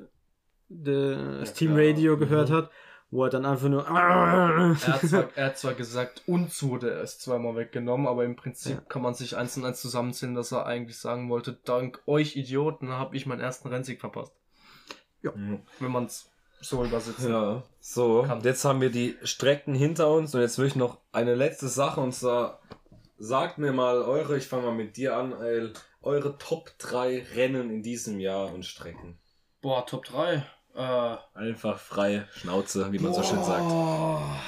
de, 0.71 1.39
das 1.41 1.51
Ja, 1.51 1.55
Team 1.57 1.75
klar. 1.75 1.85
Radio 1.87 2.17
gehört 2.17 2.49
Mhm. 2.49 2.55
hat, 2.55 2.71
wo 3.13 3.23
er 3.25 3.31
dann 3.31 3.45
einfach 3.47 3.69
nur. 3.69 3.87
Er 3.87 4.75
hat, 4.75 5.01
zwar, 5.03 5.29
er 5.37 5.47
hat 5.47 5.59
zwar 5.59 5.75
gesagt, 5.75 6.23
uns 6.27 6.63
wurde 6.63 6.91
es 6.91 7.19
zweimal 7.21 7.55
weggenommen, 7.55 8.09
aber 8.09 8.25
im 8.25 8.35
Prinzip 8.35 8.77
Ja. 8.79 8.81
kann 8.89 9.03
man 9.03 9.15
sich 9.15 9.37
eins 9.37 9.57
und 9.57 9.65
eins 9.65 9.81
zusammenzählen, 9.81 10.35
dass 10.35 10.51
er 10.51 10.67
eigentlich 10.67 10.99
sagen 10.99 11.29
wollte, 11.31 11.53
dank 11.65 12.03
euch 12.07 12.35
Idioten 12.37 12.89
habe 12.91 13.15
ich 13.17 13.27
meinen 13.27 13.41
ersten 13.41 13.69
Rennsieg 13.69 14.01
verpasst. 14.01 14.33
Mhm. 15.23 15.61
Wenn 15.79 15.93
man 15.93 16.07
es 16.07 16.29
so 16.61 16.85
übersetzt. 16.85 17.21
Ja, 17.29 17.63
so, 17.81 18.23
Kann. 18.27 18.41
jetzt 18.43 18.65
haben 18.65 18.81
wir 18.81 18.91
die 18.91 19.17
Strecken 19.23 19.75
hinter 19.75 20.11
uns 20.11 20.35
und 20.35 20.41
jetzt 20.41 20.59
will 20.59 20.67
ich 20.67 20.75
noch 20.77 20.99
eine 21.13 21.35
letzte 21.35 21.69
Sache 21.69 22.01
und 22.01 22.13
zwar 22.13 22.61
sagt 23.19 23.59
mir 23.59 23.73
mal 23.73 24.03
eure, 24.03 24.37
ich 24.37 24.49
fange 24.49 24.65
mal 24.65 24.75
mit 24.75 24.97
dir 24.97 25.17
an, 25.17 25.33
El, 25.33 25.75
eure 26.01 26.39
Top 26.39 26.71
3 26.79 27.27
Rennen 27.35 27.71
in 27.71 27.83
diesem 27.83 28.19
Jahr 28.21 28.53
und 28.53 28.65
Strecken. 28.65 29.19
Boah, 29.61 29.87
Top 29.87 30.05
3. 30.07 30.45
Äh, 30.75 31.17
Einfach 31.35 31.79
frei 31.79 32.27
Schnauze, 32.35 32.93
wie 32.93 32.99
man 32.99 33.13
so 33.13 33.23
schön 33.23 33.43
sagt. 33.45 33.61
Boah. 33.69 34.41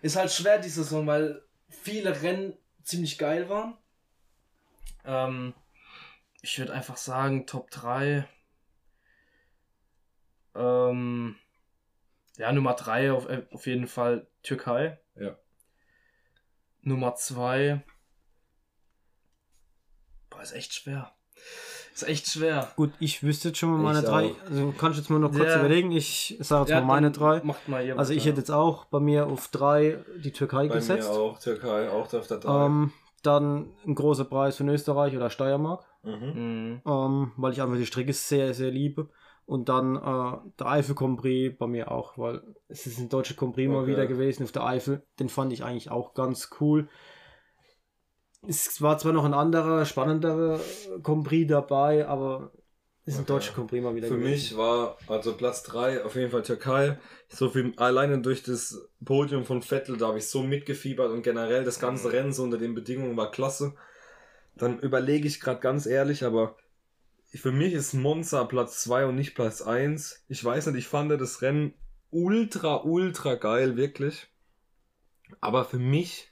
Ist 0.00 0.16
halt 0.16 0.30
schwer 0.30 0.58
die 0.58 0.68
Saison, 0.68 1.06
weil 1.06 1.42
viele 1.68 2.22
Rennen 2.22 2.56
ziemlich 2.82 3.18
geil 3.18 3.48
waren. 3.48 3.76
Ähm, 5.04 5.54
ich 6.42 6.58
würde 6.58 6.72
einfach 6.72 6.96
sagen, 6.96 7.46
Top 7.46 7.70
3. 7.70 8.28
Ähm, 10.54 11.36
ja, 12.36 12.52
Nummer 12.52 12.74
3 12.74 13.12
auf, 13.12 13.28
äh, 13.28 13.46
auf 13.52 13.66
jeden 13.66 13.86
Fall 13.86 14.26
Türkei. 14.42 14.98
Ja. 15.16 15.36
Nummer 16.82 17.14
2. 17.14 17.82
Boah, 20.30 20.42
ist 20.42 20.52
echt 20.52 20.74
schwer. 20.74 21.14
Ist 21.94 22.08
echt 22.08 22.26
schwer. 22.26 22.72
Gut, 22.76 22.90
ich 23.00 23.22
wüsste 23.22 23.48
jetzt 23.48 23.58
schon 23.58 23.70
mal 23.70 23.78
meine 23.78 23.98
Ich 24.00 24.04
drei. 24.04 24.26
auch. 24.30 24.42
Also 24.48 24.74
kannst 24.78 24.98
du 24.98 25.02
jetzt 25.02 25.10
mal 25.10 25.18
noch 25.18 25.32
kurz 25.32 25.48
Ja. 25.50 25.58
überlegen. 25.60 25.92
Ich 25.92 26.36
sage 26.40 26.62
jetzt 26.62 26.70
Ja, 26.70 26.80
mal 26.80 26.86
meine 26.86 27.10
drei. 27.10 27.40
Macht 27.42 27.68
mal 27.68 27.84
ihr 27.84 27.98
Also 27.98 28.12
ich 28.14 28.24
hätte 28.24 28.38
jetzt 28.38 28.50
auch 28.50 28.86
bei 28.86 28.98
mir 29.00 29.26
auf 29.26 29.48
drei 29.48 29.98
die 30.16 30.32
Türkei 30.32 30.68
Bei 30.68 30.74
gesetzt. 30.76 31.10
mir 31.10 31.14
auch, 31.16 31.38
Türkei, 31.38 31.90
auch 31.90 32.12
auf 32.12 32.26
der 32.26 32.38
3. 32.38 32.66
Ähm, 32.66 32.92
dann 33.22 33.70
ein 33.86 33.94
großer 33.94 34.24
Preis 34.24 34.56
von 34.56 34.68
Österreich 34.68 35.14
oder 35.16 35.30
Steiermark, 35.30 35.84
mhm. 36.02 36.12
Mhm. 36.12 36.82
ähm, 36.86 37.32
weil 37.36 37.52
ich 37.52 37.62
einfach 37.62 37.76
die 37.76 37.86
Strecke 37.86 38.12
sehr, 38.12 38.54
sehr 38.54 38.70
liebe. 38.70 39.08
Und 39.44 39.68
dann 39.68 39.96
äh, 39.96 40.38
der 40.58 40.66
Eifel 40.66 40.94
Prix 40.94 41.58
bei 41.58 41.66
mir 41.66 41.90
auch, 41.90 42.16
weil 42.16 42.42
es 42.68 42.86
ist 42.86 42.98
ein 42.98 43.08
deutscher 43.08 43.34
Grand 43.34 43.54
Prix 43.54 43.68
mal 43.68 43.82
Okay. 43.82 43.88
wieder 43.92 44.06
gewesen 44.06 44.44
auf 44.44 44.52
der 44.52 44.64
Eifel. 44.64 45.02
Den 45.18 45.28
fand 45.28 45.52
ich 45.52 45.62
eigentlich 45.64 45.90
auch 45.90 46.14
ganz 46.14 46.50
cool. 46.60 46.88
Es 48.48 48.82
war 48.82 48.98
zwar 48.98 49.12
noch 49.12 49.24
ein 49.24 49.34
anderer, 49.34 49.84
spannenderer 49.84 50.60
Prix 51.02 51.48
dabei, 51.48 52.06
aber 52.06 52.50
ist 53.04 53.18
ein 53.18 53.22
Okay. 53.22 53.32
deutscher 53.34 53.64
Prix 53.66 53.82
mal 53.82 53.94
wieder 53.94 54.08
Für 54.08 54.14
gewesen. 54.14 54.30
mich 54.30 54.56
war 54.56 54.96
also 55.08 55.34
Platz 55.34 55.62
3 55.64 56.04
auf 56.04 56.14
jeden 56.14 56.30
Fall 56.30 56.42
Türkei. 56.42 56.98
So 57.28 57.50
viel 57.50 57.72
alleine 57.76 58.20
durch 58.20 58.42
das 58.42 58.88
Podium 59.04 59.44
von 59.44 59.62
Vettel, 59.62 59.96
da 59.96 60.08
habe 60.08 60.18
ich 60.18 60.26
so 60.28 60.42
mitgefiebert 60.42 61.10
und 61.10 61.22
generell 61.22 61.64
das 61.64 61.80
ganze 61.80 62.12
Rennen 62.12 62.32
so 62.32 62.42
unter 62.42 62.58
den 62.58 62.74
Bedingungen 62.74 63.16
war 63.16 63.30
klasse. 63.30 63.74
Dann 64.56 64.78
überlege 64.80 65.26
ich 65.26 65.40
gerade 65.40 65.60
ganz 65.60 65.86
ehrlich, 65.86 66.24
aber 66.24 66.56
für 67.34 67.52
mich 67.52 67.72
ist 67.72 67.94
Monza 67.94 68.44
Platz 68.44 68.82
2 68.82 69.06
und 69.06 69.16
nicht 69.16 69.34
Platz 69.34 69.62
1. 69.62 70.24
Ich 70.28 70.44
weiß 70.44 70.66
nicht, 70.66 70.78
ich 70.78 70.88
fand 70.88 71.10
das 71.12 71.42
Rennen 71.42 71.74
ultra, 72.10 72.82
ultra 72.84 73.34
geil, 73.36 73.76
wirklich. 73.76 74.28
Aber 75.40 75.64
für 75.64 75.78
mich, 75.78 76.31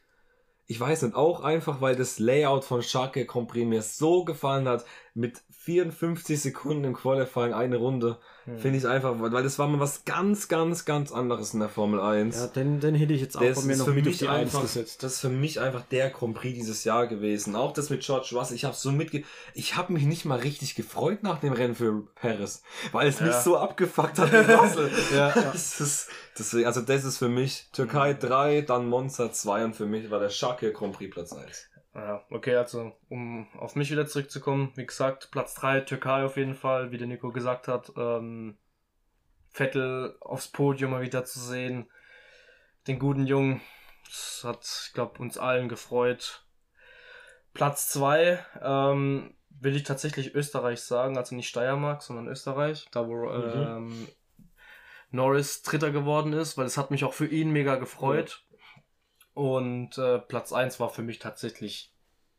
ich 0.70 0.78
weiß 0.78 1.02
nicht, 1.02 1.16
auch 1.16 1.42
einfach, 1.42 1.80
weil 1.80 1.96
das 1.96 2.20
Layout 2.20 2.64
von 2.64 2.80
Schalke 2.80 3.26
Grand 3.26 3.48
Prix 3.48 3.66
mir 3.66 3.82
so 3.82 4.24
gefallen 4.24 4.68
hat, 4.68 4.84
mit 5.14 5.40
54 5.50 6.40
Sekunden 6.40 6.84
im 6.84 6.94
Qualifying 6.94 7.52
eine 7.52 7.76
Runde, 7.76 8.18
Hm. 8.46 8.58
finde 8.58 8.78
ich 8.78 8.86
einfach, 8.88 9.16
weil 9.18 9.42
das 9.42 9.58
war 9.58 9.68
mal 9.68 9.80
was 9.80 10.06
ganz, 10.06 10.48
ganz, 10.48 10.86
ganz 10.86 11.12
anderes 11.12 11.52
in 11.52 11.60
der 11.60 11.68
Formel 11.68 12.00
1. 12.00 12.36
Ja, 12.36 12.46
den, 12.46 12.80
den 12.80 12.94
hätte 12.94 13.12
ich 13.12 13.20
jetzt 13.20 13.36
auch 13.36 13.42
Das 13.42 13.60
bei 13.60 13.66
mir 13.66 13.76
noch 13.76 13.84
für 13.84 13.90
mit 13.92 14.04
auf 14.04 14.06
mich 14.06 14.18
die 14.18 14.28
Eins 14.28 14.54
einfach, 14.54 14.62
gesetzt. 14.62 15.02
das 15.02 15.14
ist 15.14 15.20
für 15.20 15.28
mich 15.28 15.60
einfach 15.60 15.82
der 15.90 16.08
Grand 16.08 16.34
Prix 16.34 16.54
dieses 16.58 16.84
Jahr 16.84 17.06
gewesen. 17.06 17.54
Auch 17.54 17.74
das 17.74 17.90
mit 17.90 18.00
George 18.00 18.30
Russell. 18.32 18.56
Ich 18.56 18.64
habe 18.64 18.74
so 18.74 18.92
mitge, 18.92 19.24
ich 19.52 19.76
habe 19.76 19.92
mich 19.92 20.04
nicht 20.04 20.24
mal 20.24 20.38
richtig 20.38 20.74
gefreut 20.74 21.22
nach 21.22 21.38
dem 21.40 21.52
Rennen 21.52 21.74
für 21.74 22.02
Paris, 22.14 22.62
weil 22.92 23.08
es 23.08 23.20
mich 23.20 23.28
Ja. 23.30 23.40
so 23.42 23.58
abgefuckt 23.58 24.18
hat 24.18 24.32
mit 24.32 24.48
Russell. 24.48 24.90
Ja, 25.14 25.28
ja. 25.28 25.34
Das 25.52 25.78
ist, 25.80 26.08
deswegen, 26.38 26.66
also 26.66 26.80
das 26.80 27.04
ist 27.04 27.18
für 27.18 27.28
mich 27.28 27.68
Türkei 27.74 28.14
3, 28.14 28.62
dann 28.62 28.88
Monza 28.88 29.30
2 29.32 29.66
und 29.66 29.76
für 29.76 29.86
mich 29.86 30.10
war 30.10 30.18
der 30.20 30.30
Schalke 30.30 30.72
Grand 30.72 30.94
Prix 30.94 31.12
Platz 31.12 31.32
1. 31.34 31.66
Ja, 32.00 32.24
okay, 32.30 32.56
also 32.56 32.92
um 33.10 33.46
auf 33.58 33.76
mich 33.76 33.90
wieder 33.90 34.06
zurückzukommen, 34.06 34.72
wie 34.74 34.86
gesagt, 34.86 35.30
Platz 35.30 35.54
3, 35.54 35.80
Türkei 35.80 36.24
auf 36.24 36.38
jeden 36.38 36.54
Fall, 36.54 36.92
wie 36.92 36.98
der 36.98 37.06
Nico 37.06 37.30
gesagt 37.30 37.68
hat. 37.68 37.92
Ähm, 37.94 38.56
Vettel 39.50 40.16
aufs 40.20 40.48
Podium 40.48 40.92
mal 40.92 41.02
wieder 41.02 41.24
zu 41.26 41.38
sehen. 41.40 41.90
Den 42.86 42.98
guten 42.98 43.26
Jungen. 43.26 43.60
Das 44.06 44.42
hat, 44.44 44.84
ich 44.86 44.94
glaube, 44.94 45.18
uns 45.20 45.36
allen 45.36 45.68
gefreut. 45.68 46.46
Platz 47.52 47.88
2 47.90 48.46
ähm, 48.62 49.34
will 49.50 49.76
ich 49.76 49.82
tatsächlich 49.82 50.34
Österreich 50.34 50.80
sagen, 50.80 51.18
also 51.18 51.34
nicht 51.34 51.48
Steiermark, 51.48 52.02
sondern 52.02 52.28
Österreich, 52.28 52.86
da 52.92 53.06
wo 53.06 53.30
ähm, 53.30 54.08
Norris 55.10 55.62
Dritter 55.62 55.90
geworden 55.90 56.32
ist, 56.32 56.56
weil 56.56 56.66
es 56.66 56.78
hat 56.78 56.90
mich 56.90 57.04
auch 57.04 57.12
für 57.12 57.26
ihn 57.26 57.50
mega 57.50 57.76
gefreut. 57.76 58.42
Und 59.34 59.96
äh, 59.98 60.18
Platz 60.18 60.52
1 60.52 60.80
war 60.80 60.90
für 60.90 61.02
mich 61.02 61.18
tatsächlich 61.18 61.92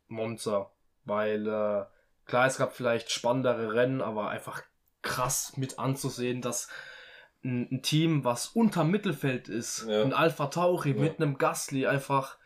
Monza, 0.07 0.71
weil 1.05 1.47
äh, 1.47 1.85
klar, 2.25 2.47
es 2.47 2.57
gab 2.57 2.73
vielleicht 2.75 3.11
spannendere 3.11 3.73
Rennen, 3.73 4.01
aber 4.01 4.29
einfach 4.29 4.61
krass 5.01 5.57
mit 5.57 5.79
anzusehen, 5.79 6.41
dass 6.41 6.69
ein, 7.43 7.67
ein 7.71 7.81
Team, 7.81 8.23
was 8.23 8.47
unter 8.47 8.83
Mittelfeld 8.83 9.49
ist, 9.49 9.85
Ja. 9.87 10.03
ein 10.03 10.13
Alpha 10.13 10.47
Tauri 10.47 10.91
Ja. 10.91 10.97
mit 11.01 11.19
einem 11.19 11.37
Gasly 11.37 11.87
einfach 11.87 12.37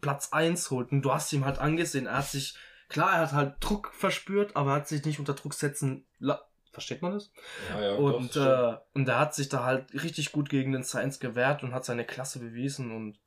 Platz 0.00 0.32
1 0.32 0.70
holt. 0.70 0.92
Und 0.92 1.02
du 1.02 1.12
hast 1.12 1.32
ihm 1.32 1.44
halt 1.44 1.58
angesehen, 1.58 2.06
er 2.06 2.18
hat 2.18 2.26
sich, 2.28 2.56
klar, 2.88 3.12
er 3.14 3.20
hat 3.22 3.32
halt 3.32 3.54
Druck 3.60 3.92
verspürt, 3.94 4.54
aber 4.54 4.70
er 4.72 4.76
hat 4.76 4.88
sich 4.88 5.04
nicht 5.04 5.18
unter 5.18 5.34
Druck 5.34 5.54
setzen 5.54 6.04
la 6.18 6.40
Versteht 6.70 7.02
man 7.02 7.14
das? 7.14 7.32
Ja, 7.70 7.82
ja, 7.82 7.94
und, 7.96 8.36
äh, 8.36 8.76
und 8.94 9.08
er 9.08 9.18
hat 9.18 9.34
sich 9.34 9.48
da 9.48 9.64
halt 9.64 9.92
richtig 9.94 10.30
gut 10.30 10.48
gegen 10.48 10.70
den 10.70 10.84
Science 10.84 11.18
gewehrt 11.18 11.64
und 11.64 11.72
hat 11.74 11.84
seine 11.84 12.04
Klasse 12.04 12.38
bewiesen 12.38 12.92
und 12.94 13.18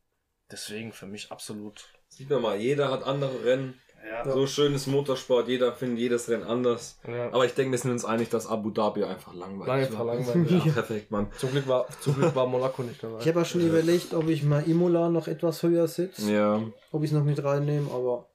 deswegen 0.52 0.92
für 0.92 1.06
mich 1.06 1.32
absolut. 1.32 1.86
Sieht 2.10 2.30
man 2.30 2.42
mal, 2.42 2.58
jeder 2.58 2.92
hat 2.92 3.04
andere 3.04 3.44
Rennen. 3.46 3.80
Ja. 4.04 4.32
So 4.32 4.48
schönes 4.48 4.88
Motorsport, 4.88 5.48
jeder 5.48 5.74
findet 5.74 6.00
jedes 6.00 6.28
Rennen 6.28 6.44
anders. 6.44 6.98
ja. 7.08 7.28
Aber 7.32 7.46
ich 7.46 7.54
denke, 7.54 7.72
wir 7.74 7.78
sind 7.78 7.92
uns 7.92 8.04
einig, 8.04 8.30
dass 8.30 8.48
Abu 8.48 8.72
Dhabi 8.72 9.04
einfach 9.04 9.34
langweilig 9.36 9.86
Einfach 9.88 10.00
war. 10.06 10.16
langweilig. 10.16 10.66
Ja, 10.66 10.72
perfekt, 10.72 11.12
Mann. 11.12 11.28
Zum 11.38 11.52
Glück 11.52 11.68
war, 11.68 11.88
zum 12.02 12.16
Glück 12.16 12.36
war 12.36 12.48
Monaco 12.48 12.82
nicht 12.82 13.02
dabei. 13.04 13.20
Ich 13.22 13.28
habe 13.28 13.42
auch 13.42 13.46
schon 13.46 13.62
überlegt, 13.62 14.16
ob 14.16 14.28
ich 14.28 14.42
mal 14.42 14.68
Imola 14.68 15.10
noch 15.10 15.28
etwas 15.28 15.62
höher 15.62 15.88
sitze. 15.88 16.32
Ja. 16.32 16.64
Ob 16.92 17.04
ich 17.04 17.12
es 17.12 17.16
noch 17.16 17.24
mit 17.24 17.44
reinnehme, 17.44 17.92
aber 17.92 18.28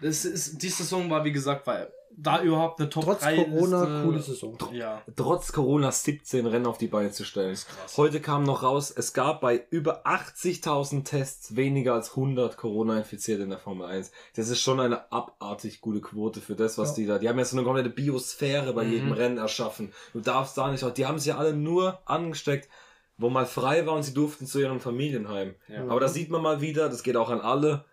Das 0.00 0.24
ist, 0.24 0.62
die 0.62 0.68
Saison 0.70 1.10
war, 1.10 1.24
wie 1.26 1.32
gesagt, 1.32 1.66
weil 1.66 1.92
da 2.16 2.40
überhaupt 2.42 2.80
eine 2.80 2.88
Top 2.90 3.04
trotz 3.04 3.20
3 3.22 3.36
Corona, 3.44 3.80
Liste, 3.84 4.02
coole 4.04 4.20
Saison. 4.20 4.58
Ja. 4.72 5.02
Trotz 5.16 5.52
Corona 5.52 5.90
17 5.90 6.46
Rennen 6.46 6.66
auf 6.66 6.78
die 6.78 6.86
Beine 6.86 7.10
zu 7.10 7.24
stellen. 7.24 7.54
krass. 7.54 7.96
Heute 7.96 8.20
kam 8.20 8.44
noch 8.44 8.62
raus, 8.62 8.90
es 8.96 9.12
gab 9.12 9.40
bei 9.40 9.64
über 9.70 10.06
80.000 10.06 11.04
Tests 11.04 11.56
weniger 11.56 11.94
als 11.94 12.10
100 12.10 12.56
Corona-Infizierte 12.56 13.42
in 13.42 13.50
der 13.50 13.58
Formel 13.58 13.86
1. 13.86 14.10
Das 14.36 14.48
ist 14.48 14.60
schon 14.60 14.80
eine 14.80 15.10
abartig 15.12 15.80
gute 15.80 16.00
Quote 16.00 16.40
für 16.40 16.54
das, 16.54 16.78
was 16.78 16.90
Ja. 16.90 16.94
die 16.96 17.06
da. 17.06 17.18
Die 17.18 17.28
haben 17.28 17.38
ja 17.38 17.44
so 17.44 17.56
eine 17.56 17.64
komplette 17.64 17.90
Biosphäre 17.90 18.72
bei 18.72 18.84
Mhm. 18.84 18.92
jedem 18.92 19.12
Rennen 19.12 19.38
erschaffen. 19.38 19.92
Du 20.12 20.20
darfst 20.20 20.56
da 20.56 20.70
nicht, 20.70 20.84
die 20.96 21.06
haben 21.06 21.18
sich 21.18 21.28
ja 21.28 21.38
alle 21.38 21.54
nur 21.54 21.98
angesteckt, 22.04 22.68
wo 23.16 23.30
mal 23.30 23.46
frei 23.46 23.86
war 23.86 23.94
und 23.94 24.02
sie 24.02 24.14
durften 24.14 24.46
zu 24.46 24.60
ihren 24.60 24.80
Familienheim. 24.80 25.54
Ja. 25.68 25.86
Aber 25.88 26.00
da 26.00 26.08
sieht 26.08 26.30
man 26.30 26.42
mal 26.42 26.60
wieder, 26.60 26.88
das 26.88 27.02
geht 27.02 27.16
auch 27.16 27.30
an 27.30 27.40
alle. 27.40 27.84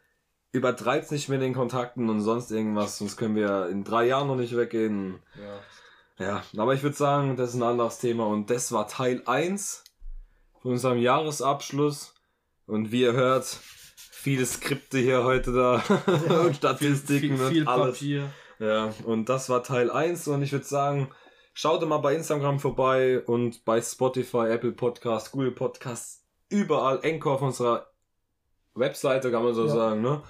Übertreibt's 0.51 1.11
nicht 1.11 1.29
mit 1.29 1.41
den 1.41 1.53
Kontakten 1.53 2.09
und 2.09 2.21
sonst 2.21 2.51
irgendwas, 2.51 2.97
sonst 2.97 3.17
können 3.17 3.35
wir 3.35 3.67
in 3.69 3.83
drei 3.83 4.05
Jahren 4.07 4.27
noch 4.27 4.35
nicht 4.35 4.55
weggehen. 4.55 5.19
ja. 5.35 5.59
Ja, 6.21 6.43
aber 6.55 6.75
ich 6.75 6.83
würde 6.83 6.95
sagen, 6.95 7.35
das 7.35 7.49
ist 7.49 7.55
ein 7.55 7.63
anderes 7.63 7.97
Thema 7.97 8.27
und 8.27 8.51
das 8.51 8.71
war 8.71 8.87
Teil 8.87 9.23
1 9.25 9.83
von 10.61 10.73
unserem 10.73 10.99
Jahresabschluss. 10.99 12.13
Und 12.67 12.91
wie 12.91 13.01
ihr 13.01 13.13
hört, 13.13 13.45
viele 13.95 14.45
Skripte 14.45 14.99
hier 14.99 15.23
heute 15.23 15.51
da 15.51 15.83
und 16.45 16.55
Statistiken 16.55 17.37
viel, 17.37 17.47
viel 17.49 17.61
und 17.63 17.67
alles. 17.67 17.97
Papier. 17.97 18.29
Ja, 18.59 18.93
und 19.05 19.29
das 19.29 19.49
war 19.49 19.63
Teil 19.63 19.89
1 19.89 20.27
und 20.27 20.43
ich 20.43 20.51
würde 20.51 20.65
sagen, 20.65 21.09
schaut 21.53 21.85
mal 21.87 21.97
bei 21.97 22.13
Instagram 22.13 22.59
vorbei 22.59 23.21
und 23.25 23.65
bei 23.65 23.81
Spotify, 23.81 24.49
Apple 24.49 24.73
Podcast, 24.73 25.31
Google 25.31 25.51
Podcasts, 25.51 26.23
überall, 26.49 26.99
Encore 27.01 27.35
auf 27.35 27.41
unserer 27.41 27.90
Webseite 28.73 29.31
kann 29.31 29.43
man 29.43 29.53
so 29.53 29.65
Ja. 29.65 29.73
sagen, 29.73 30.01
ne? 30.01 30.21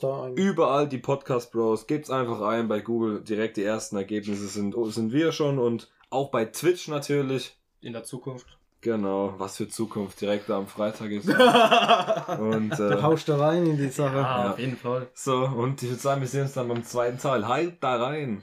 Da 0.00 0.24
eigentlich. 0.24 0.44
Überall 0.44 0.88
die 0.88 0.98
Podcast 0.98 1.50
Bros. 1.52 1.86
Gebt's 1.86 2.10
einfach 2.10 2.40
ein 2.42 2.68
bei 2.68 2.80
Google. 2.80 3.20
Direkt 3.22 3.56
die 3.56 3.64
ersten 3.64 3.96
Ergebnisse 3.96 4.46
sind, 4.48 4.74
sind 4.92 5.12
wir 5.12 5.32
schon 5.32 5.58
und 5.58 5.88
auch 6.10 6.30
bei 6.30 6.44
Twitch 6.44 6.88
natürlich. 6.88 7.56
In 7.80 7.92
der 7.94 8.04
Zukunft. 8.04 8.46
Genau, 8.80 9.34
was 9.38 9.56
für 9.56 9.68
Zukunft 9.68 10.20
direkt 10.20 10.48
am 10.50 10.66
Freitag 10.68 11.10
ist. 11.10 11.28
und 12.38 12.70
Du 12.78 12.98
äh, 12.98 13.02
haust 13.02 13.28
da 13.28 13.36
rein 13.38 13.66
in 13.66 13.76
die 13.76 13.88
Sache. 13.88 14.16
Ja, 14.16 14.44
Ja. 14.44 14.52
auf 14.52 14.58
jeden 14.58 14.76
Fall. 14.76 15.08
so, 15.14 15.36
und 15.46 15.82
ich 15.82 15.88
würde 15.88 16.00
sagen, 16.00 16.20
wir 16.20 16.28
sehen 16.28 16.42
uns 16.42 16.52
dann 16.52 16.68
beim 16.68 16.84
zweiten 16.84 17.18
Teil. 17.18 17.48
Halt 17.48 17.82
da 17.82 17.96
rein! 17.96 18.42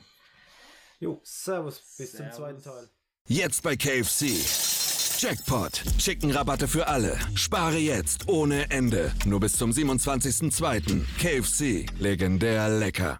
Jo, 1.00 1.20
servus, 1.24 1.82
bis 1.98 2.12
zum 2.12 2.18
Servus. 2.20 2.36
zweiten 2.38 2.62
Teil. 2.64 2.90
Jetzt 3.28 3.64
bei 3.64 3.76
KFC. 3.76 4.26
Jackpot. 5.18 5.82
Chicken-Rabatte 5.98 6.68
für 6.68 6.88
alle. 6.88 7.18
Spare 7.36 7.78
jetzt 7.78 8.28
ohne 8.28 8.70
Ende. 8.70 9.12
Nur 9.26 9.40
bis 9.40 9.54
zum 9.54 9.72
27.02. 9.72 11.02
KFC. 11.20 11.86
Legendär 12.00 12.70
lecker. 12.70 13.20